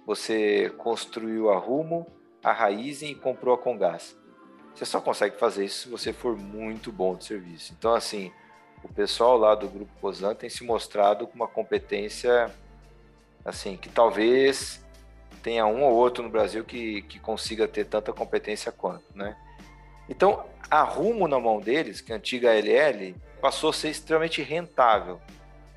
você 0.04 0.68
construiu 0.78 1.48
a 1.48 1.56
Rumo, 1.56 2.04
a 2.42 2.52
Raizen 2.52 3.12
e 3.12 3.14
comprou 3.14 3.54
a 3.54 3.58
Congás. 3.58 4.18
Você 4.74 4.84
só 4.84 5.00
consegue 5.00 5.38
fazer 5.38 5.66
isso 5.66 5.82
se 5.82 5.88
você 5.88 6.12
for 6.12 6.36
muito 6.36 6.90
bom 6.90 7.14
de 7.14 7.24
serviço. 7.24 7.72
Então, 7.78 7.94
assim, 7.94 8.32
o 8.82 8.92
pessoal 8.92 9.38
lá 9.38 9.54
do 9.54 9.68
Grupo 9.68 9.92
Cosan 10.00 10.34
tem 10.34 10.50
se 10.50 10.64
mostrado 10.64 11.24
com 11.28 11.36
uma 11.36 11.46
competência, 11.46 12.52
assim, 13.44 13.76
que 13.76 13.88
talvez 13.88 14.84
tenha 15.40 15.64
um 15.64 15.84
ou 15.84 15.94
outro 15.94 16.24
no 16.24 16.28
Brasil 16.28 16.64
que, 16.64 17.02
que 17.02 17.20
consiga 17.20 17.68
ter 17.68 17.84
tanta 17.84 18.12
competência 18.12 18.72
quanto, 18.72 19.04
né? 19.14 19.36
Então, 20.08 20.44
a 20.68 20.82
Rumo 20.82 21.28
na 21.28 21.38
mão 21.38 21.60
deles, 21.60 22.00
que 22.00 22.10
é 22.10 22.16
a 22.16 22.18
antiga 22.18 22.52
LL, 22.52 23.14
passou 23.40 23.70
a 23.70 23.72
ser 23.72 23.90
extremamente 23.90 24.42
rentável 24.42 25.20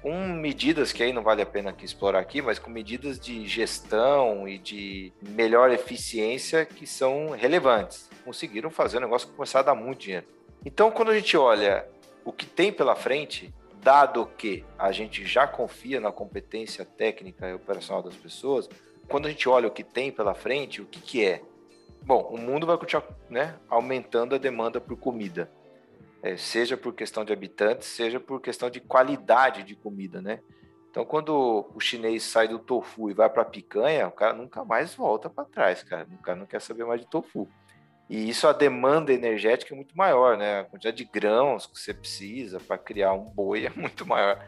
com 0.08 0.26
medidas 0.26 0.94
que 0.94 1.04
aí 1.04 1.12
não 1.12 1.22
vale 1.22 1.42
a 1.42 1.46
pena 1.46 1.72
aqui 1.72 1.84
explorar 1.84 2.20
aqui, 2.20 2.42
mas 2.42 2.58
com 2.58 2.70
medidas 2.70 3.20
de 3.20 3.46
gestão 3.46 4.48
e 4.48 4.58
de 4.58 5.12
melhor 5.22 5.70
eficiência 5.70 6.66
que 6.66 6.88
são 6.88 7.32
relevantes. 7.32 8.10
Conseguiram 8.24 8.70
fazer 8.70 9.00
o 9.00 9.02
negócio 9.02 9.28
começar 9.28 9.60
a 9.60 9.64
dar 9.64 9.76
muito 9.76 10.00
dinheiro. 10.00 10.26
Então, 10.66 10.92
quando 10.92 11.12
a 11.12 11.14
gente 11.14 11.36
olha 11.36 11.86
o 12.24 12.32
que 12.32 12.46
tem 12.46 12.72
pela 12.72 12.96
frente, 12.96 13.54
dado 13.84 14.26
que 14.38 14.64
a 14.80 14.94
gente 14.94 15.26
já 15.26 15.46
confia 15.46 16.00
na 16.00 16.10
competência 16.10 16.86
técnica 16.86 17.50
e 17.50 17.54
operacional 17.54 18.02
das 18.02 18.16
pessoas, 18.16 18.70
quando 19.10 19.26
a 19.26 19.30
gente 19.30 19.50
olha 19.50 19.68
o 19.68 19.72
que 19.72 19.84
tem 19.84 20.10
pela 20.10 20.34
frente, 20.34 20.82
o 20.82 20.86
que, 20.86 21.02
que 21.02 21.26
é? 21.26 21.42
Bom, 22.02 22.22
o 22.32 22.38
mundo 22.38 22.66
vai 22.66 22.78
continuar 22.78 23.06
né, 23.30 23.56
aumentando 23.68 24.36
a 24.36 24.38
demanda 24.38 24.80
por 24.80 24.96
comida 24.96 25.52
é, 26.22 26.36
seja 26.36 26.76
por 26.76 26.94
questão 26.94 27.24
de 27.24 27.34
habitantes, 27.34 27.88
seja 27.88 28.20
por 28.20 28.42
questão 28.42 28.70
de 28.70 28.80
qualidade 28.80 29.64
de 29.64 29.76
comida, 29.76 30.22
né? 30.22 30.40
Então, 30.90 31.06
quando 31.06 31.70
o 31.76 31.80
chinês 31.80 32.24
sai 32.24 32.48
do 32.48 32.58
tofu 32.58 33.12
e 33.12 33.14
vai 33.14 33.30
para 33.30 33.46
picanha, 33.46 34.08
o 34.08 34.12
cara 34.12 34.34
nunca 34.34 34.66
mais 34.66 34.96
volta 34.96 35.30
para 35.30 35.46
trás, 35.46 35.84
cara. 35.84 36.08
O 36.12 36.22
cara 36.24 36.40
não 36.40 36.48
quer 36.48 36.60
saber 36.60 36.86
mais 36.86 37.02
de 37.02 37.08
tofu. 37.08 37.48
E 38.10 38.30
isso 38.30 38.48
a 38.48 38.54
demanda 38.54 39.14
energética 39.14 39.74
é 39.74 39.76
muito 39.76 39.96
maior, 39.96 40.38
né? 40.38 40.62
A 40.62 40.64
quantidade 40.64 40.98
de 40.98 41.04
grãos 41.04 41.68
que 41.68 41.78
você 41.78 41.94
precisa 41.94 42.60
para 42.60 42.78
criar 42.78 43.14
um 43.14 43.26
boi 43.26 43.68
é 43.68 43.70
muito 43.70 44.08
maior 44.08 44.44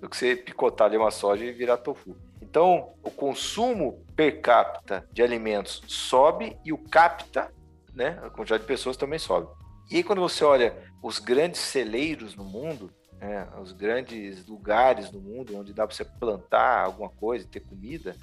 do 0.00 0.08
que 0.08 0.16
você 0.16 0.34
picotar 0.34 0.86
ali 0.86 0.96
uma 0.96 1.10
soja 1.10 1.44
e 1.44 1.52
virar 1.52 1.76
tofu. 1.76 2.16
Então, 2.40 2.94
o 3.02 3.10
consumo 3.10 4.04
per 4.16 4.40
capita 4.40 5.06
de 5.12 5.22
alimentos 5.22 5.82
sobe 5.86 6.56
e 6.64 6.72
o 6.72 6.78
capta, 6.78 7.52
né? 7.92 8.18
A 8.22 8.30
quantidade 8.30 8.62
de 8.62 8.66
pessoas 8.66 8.96
também 8.96 9.18
sobe. 9.18 9.48
E 9.90 9.96
aí, 9.96 10.02
quando 10.02 10.20
você 10.22 10.42
olha 10.44 10.74
os 11.02 11.18
grandes 11.18 11.60
celeiros 11.60 12.36
no 12.36 12.44
mundo, 12.44 12.92
né, 13.18 13.48
os 13.60 13.72
grandes 13.72 14.46
lugares 14.46 15.10
no 15.10 15.20
mundo 15.20 15.58
onde 15.58 15.74
dá 15.74 15.86
para 15.86 15.94
você 15.94 16.04
plantar 16.04 16.84
alguma 16.84 17.10
coisa, 17.10 17.46
ter 17.46 17.60
comida, 17.60 18.16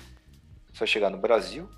vai 0.74 0.88
chegar 0.88 1.10
no 1.10 1.18
Brasil, 1.18 1.70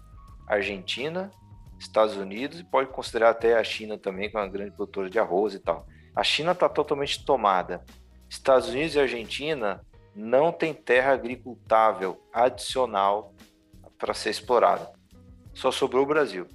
Argentina, 0.47 1.31
Estados 1.79 2.15
Unidos 2.15 2.59
e 2.59 2.63
pode 2.63 2.89
considerar 2.91 3.31
até 3.31 3.57
a 3.57 3.63
China 3.63 3.97
também, 3.97 4.29
que 4.29 4.37
é 4.37 4.39
uma 4.39 4.47
grande 4.47 4.71
produtora 4.71 5.09
de 5.09 5.17
arroz 5.17 5.55
e 5.55 5.59
tal. 5.59 5.87
A 6.15 6.23
China 6.23 6.51
está 6.51 6.69
totalmente 6.69 7.25
tomada. 7.25 7.83
Estados 8.29 8.69
Unidos 8.69 8.95
e 8.95 8.99
Argentina 8.99 9.81
não 10.15 10.51
tem 10.51 10.73
terra 10.73 11.13
agricultável 11.13 12.21
adicional 12.31 13.33
para 13.97 14.13
ser 14.13 14.29
explorada. 14.29 14.91
Só 15.53 15.71
sobrou 15.71 16.03
o 16.03 16.07
Brasil. 16.07 16.47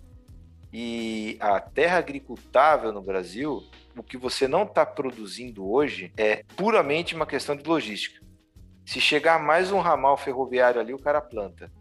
E 0.73 1.37
a 1.41 1.59
terra 1.59 1.99
agricultável 1.99 2.93
no 2.93 3.01
Brasil, 3.01 3.65
o 3.97 4.03
que 4.03 4.17
você 4.17 4.47
não 4.47 4.65
está 4.65 4.85
produzindo 4.85 5.69
hoje 5.69 6.13
é 6.17 6.45
puramente 6.57 7.15
uma 7.15 7.27
questão 7.27 7.57
de 7.57 7.65
logística. 7.65 8.25
Se 8.85 9.01
chegar 9.01 9.43
mais 9.43 9.73
um 9.73 9.81
ramal 9.81 10.17
ferroviário 10.17 10.81
ali, 10.81 10.93
o 10.93 10.99
cara 10.99 11.21
planta. 11.21 11.73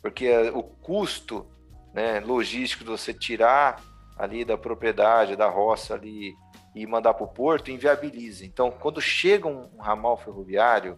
Porque 0.00 0.26
eh, 0.26 0.50
o 0.52 0.62
custo 0.62 1.46
né, 1.92 2.20
logístico 2.20 2.84
de 2.84 2.90
você 2.90 3.12
tirar 3.12 3.82
ali 4.16 4.44
da 4.44 4.56
propriedade, 4.56 5.36
da 5.36 5.48
roça 5.48 5.94
ali 5.94 6.34
e 6.74 6.86
mandar 6.86 7.14
para 7.14 7.24
o 7.24 7.28
porto, 7.28 7.70
inviabiliza. 7.70 8.46
Então, 8.46 8.70
quando 8.70 9.00
chega 9.00 9.48
um 9.48 9.76
ramal 9.78 10.16
ferroviário 10.16 10.96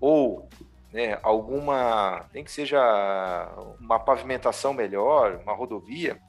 ou 0.00 0.48
né, 0.92 1.18
alguma, 1.22 2.26
nem 2.32 2.44
que 2.44 2.52
seja 2.52 2.78
uma 3.80 3.98
pavimentação 3.98 4.72
melhor, 4.72 5.40
uma 5.42 5.54
rodovia, 5.54 6.20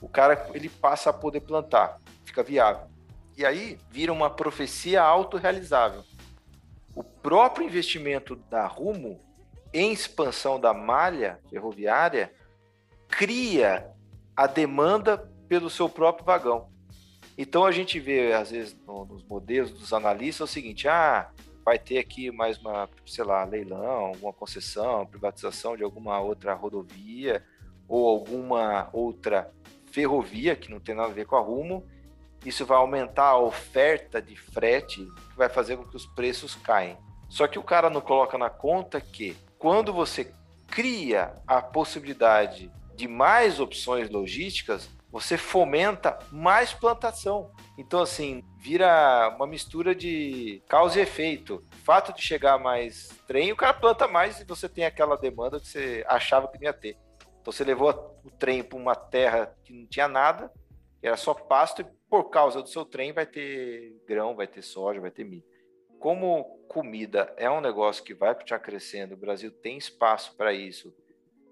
o 0.00 0.08
cara 0.08 0.48
ele 0.54 0.68
passa 0.68 1.10
a 1.10 1.12
poder 1.12 1.40
plantar, 1.40 1.98
fica 2.24 2.42
viável. 2.42 2.91
E 3.36 3.44
aí 3.44 3.78
vira 3.90 4.12
uma 4.12 4.30
profecia 4.30 5.02
autorrealizável. 5.02 6.04
O 6.94 7.02
próprio 7.02 7.66
investimento 7.66 8.36
da 8.36 8.66
Rumo 8.66 9.18
em 9.72 9.92
expansão 9.92 10.60
da 10.60 10.74
malha 10.74 11.40
ferroviária 11.48 12.32
cria 13.08 13.90
a 14.36 14.46
demanda 14.46 15.30
pelo 15.48 15.70
seu 15.70 15.88
próprio 15.88 16.24
vagão. 16.24 16.70
Então 17.36 17.64
a 17.64 17.72
gente 17.72 17.98
vê, 17.98 18.32
às 18.32 18.50
vezes, 18.50 18.76
no, 18.86 19.04
nos 19.06 19.22
modelos 19.24 19.70
dos 19.70 19.92
analistas, 19.92 20.50
o 20.50 20.52
seguinte: 20.52 20.86
ah, 20.86 21.30
vai 21.64 21.78
ter 21.78 21.98
aqui 21.98 22.30
mais 22.30 22.58
uma, 22.58 22.88
sei 23.06 23.24
lá, 23.24 23.44
leilão, 23.44 24.06
alguma 24.06 24.32
concessão, 24.32 25.06
privatização 25.06 25.76
de 25.76 25.82
alguma 25.82 26.20
outra 26.20 26.54
rodovia 26.54 27.42
ou 27.88 28.08
alguma 28.08 28.88
outra 28.92 29.50
ferrovia, 29.90 30.56
que 30.56 30.70
não 30.70 30.80
tem 30.80 30.94
nada 30.94 31.10
a 31.10 31.14
ver 31.14 31.26
com 31.26 31.36
a 31.36 31.40
Rumo. 31.40 31.84
Isso 32.44 32.66
vai 32.66 32.78
aumentar 32.78 33.28
a 33.28 33.38
oferta 33.38 34.20
de 34.20 34.36
frete, 34.36 35.04
que 35.30 35.36
vai 35.36 35.48
fazer 35.48 35.76
com 35.76 35.84
que 35.84 35.96
os 35.96 36.06
preços 36.06 36.54
caem. 36.54 36.96
Só 37.28 37.46
que 37.46 37.58
o 37.58 37.62
cara 37.62 37.88
não 37.88 38.00
coloca 38.00 38.36
na 38.36 38.50
conta 38.50 39.00
que 39.00 39.36
quando 39.58 39.92
você 39.92 40.32
cria 40.68 41.34
a 41.46 41.62
possibilidade 41.62 42.70
de 42.94 43.06
mais 43.06 43.60
opções 43.60 44.10
logísticas, 44.10 44.88
você 45.10 45.36
fomenta 45.36 46.18
mais 46.30 46.72
plantação. 46.72 47.50
Então, 47.76 48.00
assim, 48.00 48.42
vira 48.58 49.28
uma 49.36 49.46
mistura 49.46 49.94
de 49.94 50.62
causa 50.68 50.98
e 50.98 51.02
efeito. 51.02 51.62
Fato 51.84 52.14
de 52.14 52.22
chegar 52.22 52.58
mais 52.58 53.08
trem, 53.26 53.52
o 53.52 53.56
cara 53.56 53.74
planta 53.74 54.08
mais 54.08 54.40
e 54.40 54.44
você 54.44 54.68
tem 54.68 54.84
aquela 54.84 55.16
demanda 55.16 55.60
que 55.60 55.68
você 55.68 56.04
achava 56.08 56.48
que 56.48 56.58
não 56.58 56.64
ia 56.64 56.72
ter. 56.72 56.96
Então 57.40 57.52
você 57.52 57.64
levou 57.64 57.90
o 58.24 58.30
trem 58.30 58.62
para 58.62 58.78
uma 58.78 58.94
terra 58.94 59.54
que 59.64 59.72
não 59.72 59.86
tinha 59.86 60.06
nada, 60.06 60.50
era 61.02 61.16
só 61.16 61.34
pasto, 61.34 61.82
e 61.82 61.86
por 62.08 62.30
causa 62.30 62.62
do 62.62 62.68
seu 62.68 62.84
trem 62.84 63.12
vai 63.12 63.26
ter 63.26 64.00
grão, 64.06 64.36
vai 64.36 64.46
ter 64.46 64.62
soja, 64.62 65.00
vai 65.00 65.10
ter 65.10 65.24
milho. 65.24 65.44
Como 65.98 66.44
comida 66.68 67.32
é 67.36 67.50
um 67.50 67.60
negócio 67.60 68.02
que 68.02 68.14
vai 68.14 68.34
continuar 68.34 68.60
crescendo, 68.60 69.14
o 69.14 69.18
Brasil 69.18 69.50
tem 69.50 69.78
espaço 69.78 70.36
para 70.36 70.52
isso, 70.52 70.94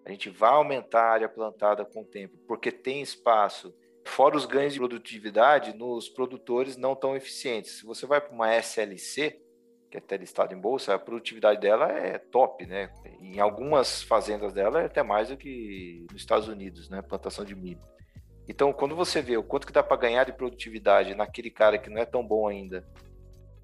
A 0.05 0.11
gente 0.11 0.31
vai 0.31 0.51
aumentar 0.51 1.03
a 1.03 1.13
área 1.13 1.29
plantada 1.29 1.85
com 1.85 2.01
o 2.03 2.05
tempo, 2.05 2.37
porque 2.49 2.73
tem 2.73 3.03
espaço. 3.03 3.75
Fora 4.05 4.37
os 4.37 4.47
ganhos 4.47 4.73
de 4.73 4.79
produtividade 4.79 5.77
nos 5.77 6.09
produtores 6.09 6.77
não 6.77 6.97
tão 6.97 7.15
eficientes. 7.15 7.79
Se 7.79 7.85
você 7.85 8.07
vai 8.07 8.21
para 8.21 8.33
uma 8.33 8.53
SLC, 8.55 9.41
que 9.91 9.97
é 9.97 9.99
até 9.99 10.17
listada 10.17 10.55
em 10.55 10.61
bolsa, 10.61 10.95
a 10.95 10.99
produtividade 10.99 11.61
dela 11.61 11.93
é 11.93 12.19
top, 12.19 12.65
né? 12.65 12.93
Em 13.21 13.41
algumas 13.41 14.03
fazendas 14.03 14.53
dela 14.53 14.81
é 14.81 14.87
até 14.87 15.03
mais 15.03 15.29
do 15.29 15.37
que 15.37 16.07
nos 16.11 16.23
Estados 16.23 16.49
Unidos, 16.49 16.89
né? 16.89 17.03
Plantação 17.03 17.45
de 17.45 17.55
milho. 17.55 17.81
Então, 18.51 18.73
quando 18.73 18.97
você 18.97 19.23
vê 19.23 19.37
o 19.37 19.45
quanto 19.45 19.65
que 19.65 19.73
dá 19.73 19.81
para 19.81 19.97
ganhar 19.97 20.25
de 20.25 20.33
produtividade 20.33 21.15
naquele 21.15 21.53
cara 21.53 21.79
que 21.79 21.89
não 21.89 21.99
é 21.99 22.05
tão 22.05 22.27
bom 22.27 22.49
ainda, 22.49 22.85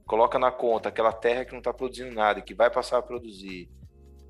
coloca 0.07 0.39
na 0.39 0.53
conta 0.53 0.91
aquela 0.91 1.13
terra 1.13 1.45
que 1.45 1.51
não 1.51 1.59
está 1.59 1.75
produzindo 1.75 2.15
nada 2.15 2.41
que 2.41 2.55
vai 2.55 2.71
passar 2.71 2.99
a 2.99 3.03
produzir, 3.03 3.69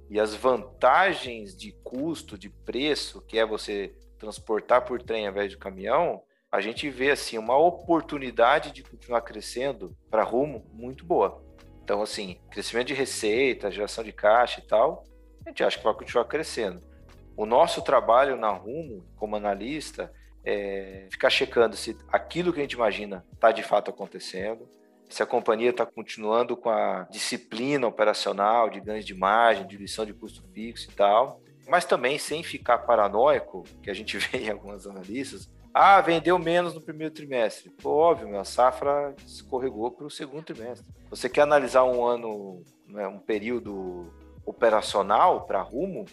e 0.09 0.18
as 0.18 0.34
vantagens 0.34 1.54
de 1.54 1.72
custo, 1.84 2.38
de 2.38 2.48
preço, 2.48 3.20
que 3.20 3.38
é 3.38 3.44
você 3.44 3.94
transportar 4.18 4.86
por 4.86 5.02
trem 5.02 5.26
ao 5.26 5.32
invés 5.32 5.50
de 5.50 5.59
caminhão, 5.59 6.22
a 6.50 6.59
gente 6.62 6.88
vê 6.88 7.11
assim 7.11 7.36
uma 7.36 7.59
oportunidade 7.59 8.72
de 8.72 8.82
continuar 8.82 9.20
crescendo 9.20 9.94
para 10.11 10.22
rumo 10.22 10.64
muito 10.72 11.04
boa. 11.04 11.44
Então, 11.84 12.00
assim, 12.00 12.40
crescimento 12.50 12.86
de 12.86 12.94
receita, 12.94 13.70
geração 13.70 14.02
de 14.02 14.11
caixa 14.11 14.61
e 14.61 14.66
tal, 14.66 15.04
a 15.44 15.50
gente 15.50 15.62
acha 15.62 15.76
que 15.76 15.84
vai 15.84 15.92
continuar 15.92 16.24
crescendo. 16.24 16.82
O 17.36 17.44
nosso 17.44 17.82
trabalho 17.82 18.38
na 18.38 18.50
Rumo, 18.50 19.04
como 19.16 19.36
analista, 19.36 20.11
é 20.47 21.09
ficar 21.11 21.28
checando 21.28 21.76
se 21.76 21.99
aquilo 22.09 22.53
que 22.53 22.61
a 22.61 22.62
gente 22.62 22.74
imagina 22.74 23.26
está 23.34 23.51
de 23.51 23.64
fato 23.64 23.90
acontecendo, 23.90 24.68
se 25.09 25.22
a 25.22 25.26
companhia 25.26 25.70
está 25.70 25.84
continuando 25.84 26.57
com 26.57 26.70
a 26.70 27.07
disciplina 27.11 27.86
operacional 27.86 28.70
de 28.70 28.80
ganhos 28.80 29.05
de 29.05 29.14
margem, 29.14 29.66
de 29.66 29.76
lição 29.76 30.07
de 30.07 30.14
custo 30.14 30.42
fixo 30.55 30.88
e 30.90 30.94
tal, 30.94 31.40
mas 31.68 31.84
também 31.84 32.16
sem 32.16 32.44
ficar 32.44 32.78
paranoico, 32.78 33.64
que 33.82 33.90
a 33.90 33.94
gente 33.94 34.16
vê 34.18 34.38
em 34.38 34.51
algumas 34.51 34.86
analistas, 34.86 35.51
ah, 35.74 36.01
vendeu 36.01 36.38
menos 36.38 36.74
no 36.74 36.80
primeiro 36.80 37.12
trimestre. 37.12 37.68
Pô, 37.68 37.90
óbvio, 37.90 38.38
a 38.38 38.44
safra 38.44 39.14
escorregou 39.26 39.90
para 39.90 40.07
o 40.07 40.11
segundo 40.11 40.44
trimestre. 40.44 40.86
Você 41.11 41.28
quer 41.28 41.42
analisar 41.42 41.84
um 41.84 42.03
ano, 42.05 42.62
né, 42.88 43.07
um 43.07 43.18
período 43.18 44.11
operacional 44.47 45.44
para 45.44 45.61
rumo, 45.61 46.07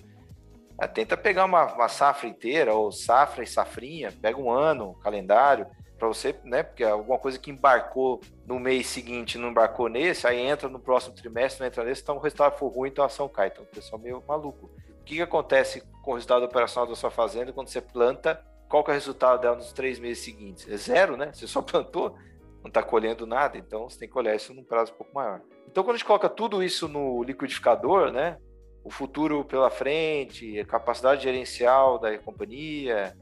tenta 0.88 1.18
pegar 1.18 1.46
uma, 1.46 1.66
uma, 1.74 1.88
safra 1.88 2.28
inteira, 2.28 2.74
ou 2.74 2.92
safra 2.92 3.44
e 3.44 3.48
safrinha, 3.48 4.12
pega 4.22 4.40
um 4.40 4.50
ano, 4.50 4.94
calendário, 4.96 5.68
para 5.98 6.08
você, 6.08 6.36
né? 6.44 6.64
Porque 6.64 6.84
é 6.84 6.90
alguma 6.90 7.18
coisa 7.18 7.40
que 7.40 7.50
embarcou 7.50 8.20
no 8.46 8.60
mês 8.60 8.88
seguinte 8.88 9.38
não 9.38 9.50
embarcou 9.50 9.88
nesse, 9.88 10.28
aí 10.28 10.40
entra 10.40 10.68
no 10.68 10.80
próximo 10.80 11.16
trimestre, 11.16 11.62
não 11.62 11.68
entra 11.68 11.84
nesse, 11.84 12.02
então 12.02 12.18
o 12.18 12.20
resultado 12.20 12.58
for 12.58 12.68
ruim, 12.68 12.90
então 12.90 13.04
a 13.04 13.08
ação 13.08 13.30
cai. 13.30 13.48
Então 13.48 13.64
o 13.64 13.68
pessoal 13.68 14.00
é 14.02 14.04
meio 14.04 14.24
maluco. 14.28 14.70
O 15.00 15.04
que, 15.04 15.16
que 15.16 15.22
acontece 15.22 15.82
com 16.02 16.12
o 16.12 16.14
resultado 16.16 16.44
operacional 16.44 16.88
da 16.88 16.96
sua 16.96 17.12
fazenda 17.12 17.54
quando 17.54 17.68
você 17.68 17.82
planta? 17.82 18.44
Qual 18.70 18.84
que 18.84 18.92
é 18.92 18.94
o 18.94 18.96
resultado 18.96 19.42
dela 19.42 19.56
nos 19.56 19.72
três 19.72 20.00
meses 20.00 20.24
seguintes? 20.24 20.68
É 20.68 20.78
zero, 20.78 21.16
né? 21.16 21.32
Você 21.34 21.48
só 21.48 21.62
plantou, 21.62 22.18
não 22.62 22.68
está 22.68 22.82
colhendo 22.82 23.26
nada, 23.26 23.58
então 23.58 23.90
você 23.90 24.00
tem 24.00 24.10
que 24.10 24.18
olhar 24.18 24.36
isso 24.36 24.54
num 24.54 24.64
prazo 24.64 24.92
um 24.94 24.96
pouco 24.96 25.14
maior. 25.14 25.42
Então, 25.68 25.84
quando 25.84 25.96
a 25.96 25.98
gente 25.98 26.06
coloca 26.06 26.30
tudo 26.30 26.64
isso 26.64 26.88
no 26.88 27.24
liquidificador, 27.24 28.12
né? 28.12 28.38
O 28.84 28.90
futuro 28.90 29.46
pela 29.46 29.70
frente, 29.70 30.60
a 30.60 30.66
capacidade 30.66 31.24
gerencial 31.24 31.98
da 31.98 32.18
companhia, 32.18 33.16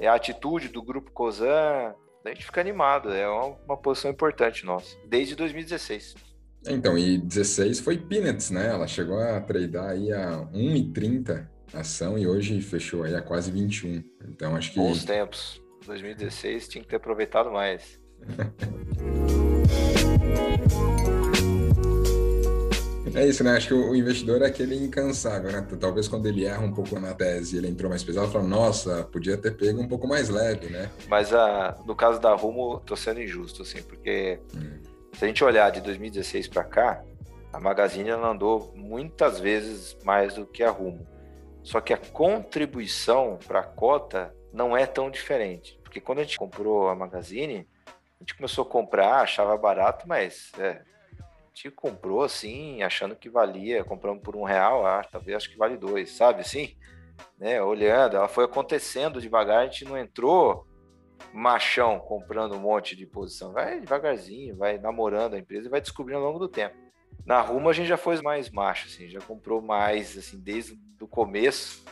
a 0.00 0.14
atitude 0.14 0.68
do 0.68 0.82
grupo 0.82 1.12
Cosan, 1.12 1.94
a 2.24 2.28
gente 2.30 2.44
fica 2.44 2.60
animado. 2.60 3.12
É 3.12 3.28
uma, 3.28 3.56
uma 3.66 3.76
posição 3.76 4.10
importante 4.10 4.66
nossa, 4.66 4.96
desde 5.06 5.36
2016. 5.36 6.16
Então, 6.68 6.98
e 6.98 7.18
16 7.18 7.78
foi 7.80 7.96
Peanuts, 7.96 8.50
né? 8.50 8.68
Ela 8.68 8.88
chegou 8.88 9.20
a 9.20 9.40
tradear 9.40 9.90
aí 9.90 10.12
a 10.12 10.44
1,30 10.52 11.46
ação 11.72 12.18
e 12.18 12.26
hoje 12.26 12.60
fechou 12.60 13.04
aí 13.04 13.14
a 13.14 13.22
quase 13.22 13.50
21. 13.50 14.02
Então, 14.28 14.56
acho 14.56 14.72
que. 14.72 14.78
Bons 14.78 15.04
tempos. 15.04 15.62
2016 15.86 16.68
tinha 16.68 16.82
que 16.82 16.90
ter 16.90 16.96
aproveitado 16.96 17.52
mais. 17.52 18.00
É 23.16 23.26
isso, 23.26 23.42
né? 23.42 23.56
Acho 23.56 23.68
que 23.68 23.74
o 23.74 23.96
investidor 23.96 24.42
é 24.42 24.46
aquele 24.46 24.76
incansável, 24.76 25.50
né? 25.50 25.66
Talvez 25.80 26.06
quando 26.06 26.26
ele 26.26 26.44
erra 26.44 26.62
um 26.62 26.72
pouco 26.72 27.00
na 27.00 27.14
tese 27.14 27.56
ele 27.56 27.68
entrou 27.68 27.88
mais 27.88 28.04
pesado, 28.04 28.30
fala, 28.30 28.46
nossa, 28.46 29.04
podia 29.04 29.38
ter 29.38 29.56
pego 29.56 29.80
um 29.80 29.88
pouco 29.88 30.06
mais 30.06 30.28
leve, 30.28 30.68
né? 30.68 30.90
Mas 31.08 31.32
a, 31.32 31.76
no 31.86 31.96
caso 31.96 32.20
da 32.20 32.34
Rumo, 32.34 32.80
tô 32.80 32.94
sendo 32.94 33.22
injusto, 33.22 33.62
assim, 33.62 33.82
porque 33.82 34.38
hum. 34.54 34.82
se 35.14 35.24
a 35.24 35.28
gente 35.28 35.42
olhar 35.42 35.70
de 35.70 35.80
2016 35.80 36.48
para 36.48 36.64
cá, 36.64 37.02
a 37.52 37.58
Magazine 37.58 38.10
ela 38.10 38.28
andou 38.28 38.70
muitas 38.76 39.40
vezes 39.40 39.96
mais 40.04 40.34
do 40.34 40.46
que 40.46 40.62
a 40.62 40.70
Rumo. 40.70 41.06
Só 41.62 41.80
que 41.80 41.94
a 41.94 41.96
contribuição 41.96 43.38
para 43.46 43.60
a 43.60 43.64
cota 43.64 44.32
não 44.52 44.76
é 44.76 44.84
tão 44.84 45.10
diferente. 45.10 45.80
Porque 45.82 46.00
quando 46.00 46.18
a 46.18 46.22
gente 46.22 46.38
comprou 46.38 46.88
a 46.88 46.94
Magazine, 46.94 47.66
a 47.86 48.20
gente 48.20 48.36
começou 48.36 48.62
a 48.62 48.68
comprar, 48.68 49.20
achava 49.20 49.56
barato, 49.56 50.06
mas 50.06 50.52
é, 50.58 50.82
gente 51.56 51.70
comprou 51.70 52.22
assim, 52.22 52.82
achando 52.82 53.16
que 53.16 53.30
valia, 53.30 53.82
compramos 53.82 54.22
por 54.22 54.36
um 54.36 54.44
real, 54.44 54.86
ah, 54.86 55.02
talvez 55.02 55.38
acho 55.38 55.50
que 55.50 55.56
vale 55.56 55.76
dois, 55.78 56.10
sabe 56.10 56.42
assim? 56.42 56.76
Né, 57.38 57.62
olhando, 57.62 58.16
ela 58.16 58.28
foi 58.28 58.44
acontecendo 58.44 59.22
devagar, 59.22 59.60
a 59.60 59.64
gente 59.64 59.86
não 59.86 59.96
entrou 59.96 60.66
machão 61.32 61.98
comprando 61.98 62.54
um 62.54 62.60
monte 62.60 62.94
de 62.94 63.06
posição, 63.06 63.54
vai 63.54 63.80
devagarzinho, 63.80 64.54
vai 64.54 64.76
namorando 64.76 65.32
a 65.32 65.38
empresa 65.38 65.66
e 65.66 65.70
vai 65.70 65.80
descobrindo 65.80 66.20
ao 66.20 66.26
longo 66.26 66.38
do 66.38 66.48
tempo. 66.48 66.76
Na 67.24 67.40
Ruma 67.40 67.70
a 67.70 67.72
gente 67.72 67.88
já 67.88 67.96
foi 67.96 68.20
mais 68.20 68.50
macho, 68.50 68.86
assim, 68.86 69.08
já 69.08 69.20
comprou 69.20 69.62
mais, 69.62 70.16
assim, 70.16 70.38
desde 70.38 70.78
o 71.00 71.08
começo. 71.08 71.84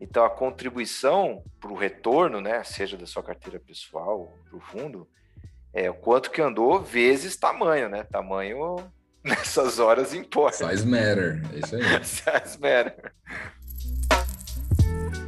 Então 0.00 0.24
a 0.24 0.30
contribuição 0.30 1.44
para 1.60 1.70
o 1.70 1.76
retorno, 1.76 2.40
né, 2.40 2.64
seja 2.64 2.96
da 2.96 3.06
sua 3.06 3.22
carteira 3.22 3.60
pessoal, 3.60 4.36
para 4.44 4.56
o 4.56 4.60
fundo, 4.60 5.08
é 5.72 5.88
o 5.88 5.94
quanto 5.94 6.32
que 6.32 6.42
andou 6.42 6.80
vezes 6.80 7.36
tamanho, 7.36 7.88
né? 7.88 8.04
Tamanho 8.04 8.76
nessas 9.26 9.78
horas 9.78 10.12
importa. 10.12 10.68
Size 10.68 10.86
matter, 10.86 11.42
é 11.52 11.58
isso 11.58 11.76
aí. 11.76 11.82
Size 12.04 12.60
matter. 12.60 13.12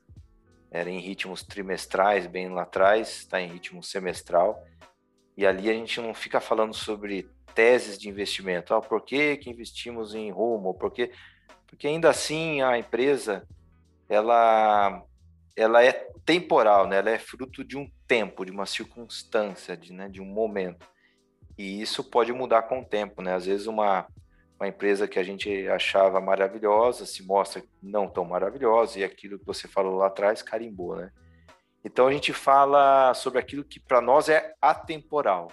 era 0.72 0.89
em 0.89 0.99
ritmos 0.99 1.43
trimestrais, 1.43 2.28
bem 2.28 2.49
lá 2.49 2.63
atrás, 2.63 3.09
está 3.20 3.41
em 3.41 3.47
ritmo 3.47 3.84
semestral. 3.84 4.63
E 5.38 5.45
ali 5.45 5.70
a 5.70 5.74
gente 5.74 5.99
não 6.01 6.13
fica 6.13 6.39
falando 6.39 6.74
sobre 6.74 7.30
teses 7.53 7.97
de 7.97 8.09
investimento. 8.09 8.74
Ah, 8.74 8.82
por 8.82 9.01
que, 9.01 9.38
que 9.38 9.49
investimos 9.49 10.13
em 10.13 10.32
rumo? 10.32 10.74
Porque, 10.74 11.11
porque 11.68 11.88
ainda 11.88 12.09
assim 12.09 12.61
a 12.61 12.78
empresa 12.78 13.47
ela, 14.09 15.03
ela 15.55 15.84
é 15.84 15.91
temporal, 16.26 16.88
né? 16.88 16.97
ela 16.97 17.11
é 17.11 17.18
fruto 17.18 17.63
de 17.63 17.78
um 17.78 17.89
tempo, 18.07 18.45
de 18.45 18.51
uma 18.51 18.66
circunstância, 18.66 19.76
de, 19.76 19.93
né? 19.93 20.09
de 20.09 20.22
um 20.22 20.26
momento. 20.26 20.88
E 21.57 21.82
isso 21.82 22.03
pode 22.03 22.34
mudar 22.34 22.63
com 22.63 22.82
o 22.82 22.86
tempo. 22.86 23.22
Né? 23.22 23.34
Às 23.34 23.45
vezes 23.45 23.68
uma, 23.68 24.07
uma 24.66 24.70
empresa 24.70 25.07
que 25.07 25.20
a 25.20 25.24
gente 25.24 25.68
achava 25.68 26.20
maravilhosa 26.20 27.05
se 27.05 27.24
mostra 27.24 27.63
não 27.82 28.09
tão 28.09 28.26
maravilhosa 28.26 28.99
e 28.99 29.03
aquilo 29.03 29.38
que 29.39 29.45
você 29.45 29.68
falou 29.68 29.95
lá 29.95 30.07
atrás 30.07 30.41
carimbou, 30.41 30.95
né? 30.95 31.11
Então 31.84 32.07
a 32.07 32.11
gente 32.11 32.34
fala 32.34 33.13
sobre 33.13 33.39
aquilo 33.39 33.63
que 33.63 33.80
para 33.80 34.01
nós 34.01 34.28
é 34.28 34.55
atemporal 34.59 35.51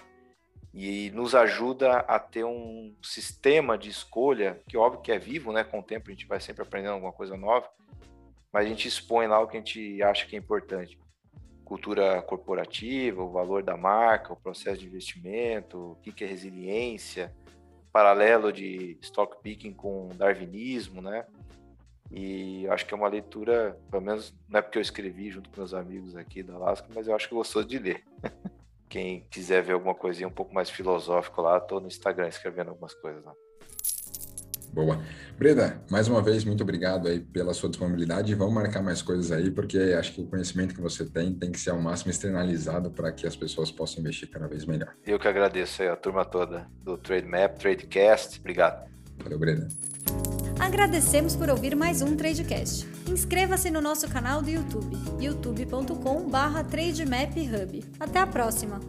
e 0.73 1.11
nos 1.11 1.35
ajuda 1.35 1.99
a 1.99 2.17
ter 2.17 2.43
um 2.43 2.95
sistema 3.03 3.77
de 3.77 3.89
escolha 3.89 4.59
que 4.67 4.75
óbvio 4.75 5.01
que 5.01 5.11
é 5.11 5.19
vivo, 5.19 5.53
né? 5.53 5.63
Com 5.63 5.79
o 5.79 5.83
tempo 5.83 6.09
a 6.09 6.11
gente 6.11 6.25
vai 6.25 6.39
sempre 6.41 6.63
aprendendo 6.63 6.93
alguma 6.93 7.13
coisa 7.13 7.37
nova, 7.37 7.69
mas 8.51 8.65
a 8.65 8.69
gente 8.69 8.87
expõe 8.87 9.27
lá 9.27 9.39
o 9.39 9.47
que 9.47 9.57
a 9.57 9.59
gente 9.59 10.01
acha 10.01 10.25
que 10.25 10.35
é 10.35 10.39
importante. 10.39 10.97
Cultura 11.63 12.21
corporativa, 12.23 13.21
o 13.23 13.31
valor 13.31 13.61
da 13.61 13.77
marca, 13.77 14.33
o 14.33 14.41
processo 14.41 14.79
de 14.79 14.87
investimento, 14.87 15.91
o 15.91 15.95
que 15.97 16.23
é 16.23 16.27
resiliência, 16.27 17.33
paralelo 17.93 18.51
de 18.51 18.97
stock 19.01 19.37
picking 19.43 19.71
com 19.71 20.09
darwinismo, 20.15 21.01
né? 21.01 21.25
E 22.11 22.67
acho 22.67 22.85
que 22.85 22.93
é 22.93 22.97
uma 22.97 23.07
leitura, 23.07 23.79
pelo 23.89 24.03
menos 24.03 24.33
não 24.49 24.59
é 24.59 24.61
porque 24.61 24.77
eu 24.77 24.81
escrevi 24.81 25.29
junto 25.29 25.49
com 25.49 25.57
meus 25.57 25.73
amigos 25.73 26.15
aqui 26.15 26.43
da 26.43 26.55
Alaska, 26.55 26.87
mas 26.93 27.07
eu 27.07 27.15
acho 27.15 27.29
que 27.29 27.35
gostou 27.35 27.63
de 27.63 27.77
ler. 27.77 28.03
Quem 28.89 29.21
quiser 29.29 29.63
ver 29.63 29.73
alguma 29.73 29.95
coisinha 29.95 30.27
um 30.27 30.31
pouco 30.31 30.53
mais 30.53 30.69
filosófico 30.69 31.41
lá, 31.41 31.57
estou 31.57 31.79
no 31.79 31.87
Instagram 31.87 32.27
escrevendo 32.27 32.69
algumas 32.69 32.93
coisas 32.93 33.23
lá. 33.23 33.33
Boa. 34.73 34.99
Breda, 35.37 35.81
mais 35.89 36.07
uma 36.07 36.21
vez, 36.21 36.43
muito 36.43 36.63
obrigado 36.63 37.07
aí 37.07 37.19
pela 37.19 37.53
sua 37.53 37.69
disponibilidade 37.69 38.31
e 38.31 38.35
vamos 38.35 38.55
marcar 38.55 38.81
mais 38.81 39.03
coisas 39.03 39.31
aí, 39.31 39.51
porque 39.51 39.77
acho 39.77 40.13
que 40.13 40.21
o 40.21 40.25
conhecimento 40.25 40.73
que 40.73 40.81
você 40.81 41.05
tem 41.05 41.31
tem 41.33 41.51
que 41.51 41.59
ser 41.59 41.69
ao 41.69 41.79
máximo 41.79 42.09
externalizado 42.09 42.89
para 42.89 43.11
que 43.11 43.27
as 43.27 43.35
pessoas 43.35 43.71
possam 43.71 43.99
investir 44.01 44.27
cada 44.29 44.47
vez 44.47 44.65
melhor. 44.65 44.95
Eu 45.05 45.19
que 45.19 45.27
agradeço 45.27 45.83
aí 45.83 45.89
a 45.89 45.95
turma 45.95 46.25
toda 46.25 46.65
do 46.81 46.97
Trade 46.97 47.27
Map, 47.27 47.55
Tradecast. 47.57 48.39
Obrigado. 48.39 48.89
Valeu, 49.21 49.37
Breda. 49.37 49.67
Agradecemos 50.59 51.35
por 51.35 51.49
ouvir 51.49 51.75
mais 51.75 52.01
um 52.01 52.15
Tradecast. 52.15 52.87
Inscreva-se 53.09 53.69
no 53.69 53.81
nosso 53.81 54.09
canal 54.09 54.41
do 54.41 54.49
YouTube, 54.49 54.95
youtube.com/trademap 55.19 57.37
hub. 57.37 57.83
Até 57.99 58.19
a 58.19 58.27
próxima. 58.27 58.79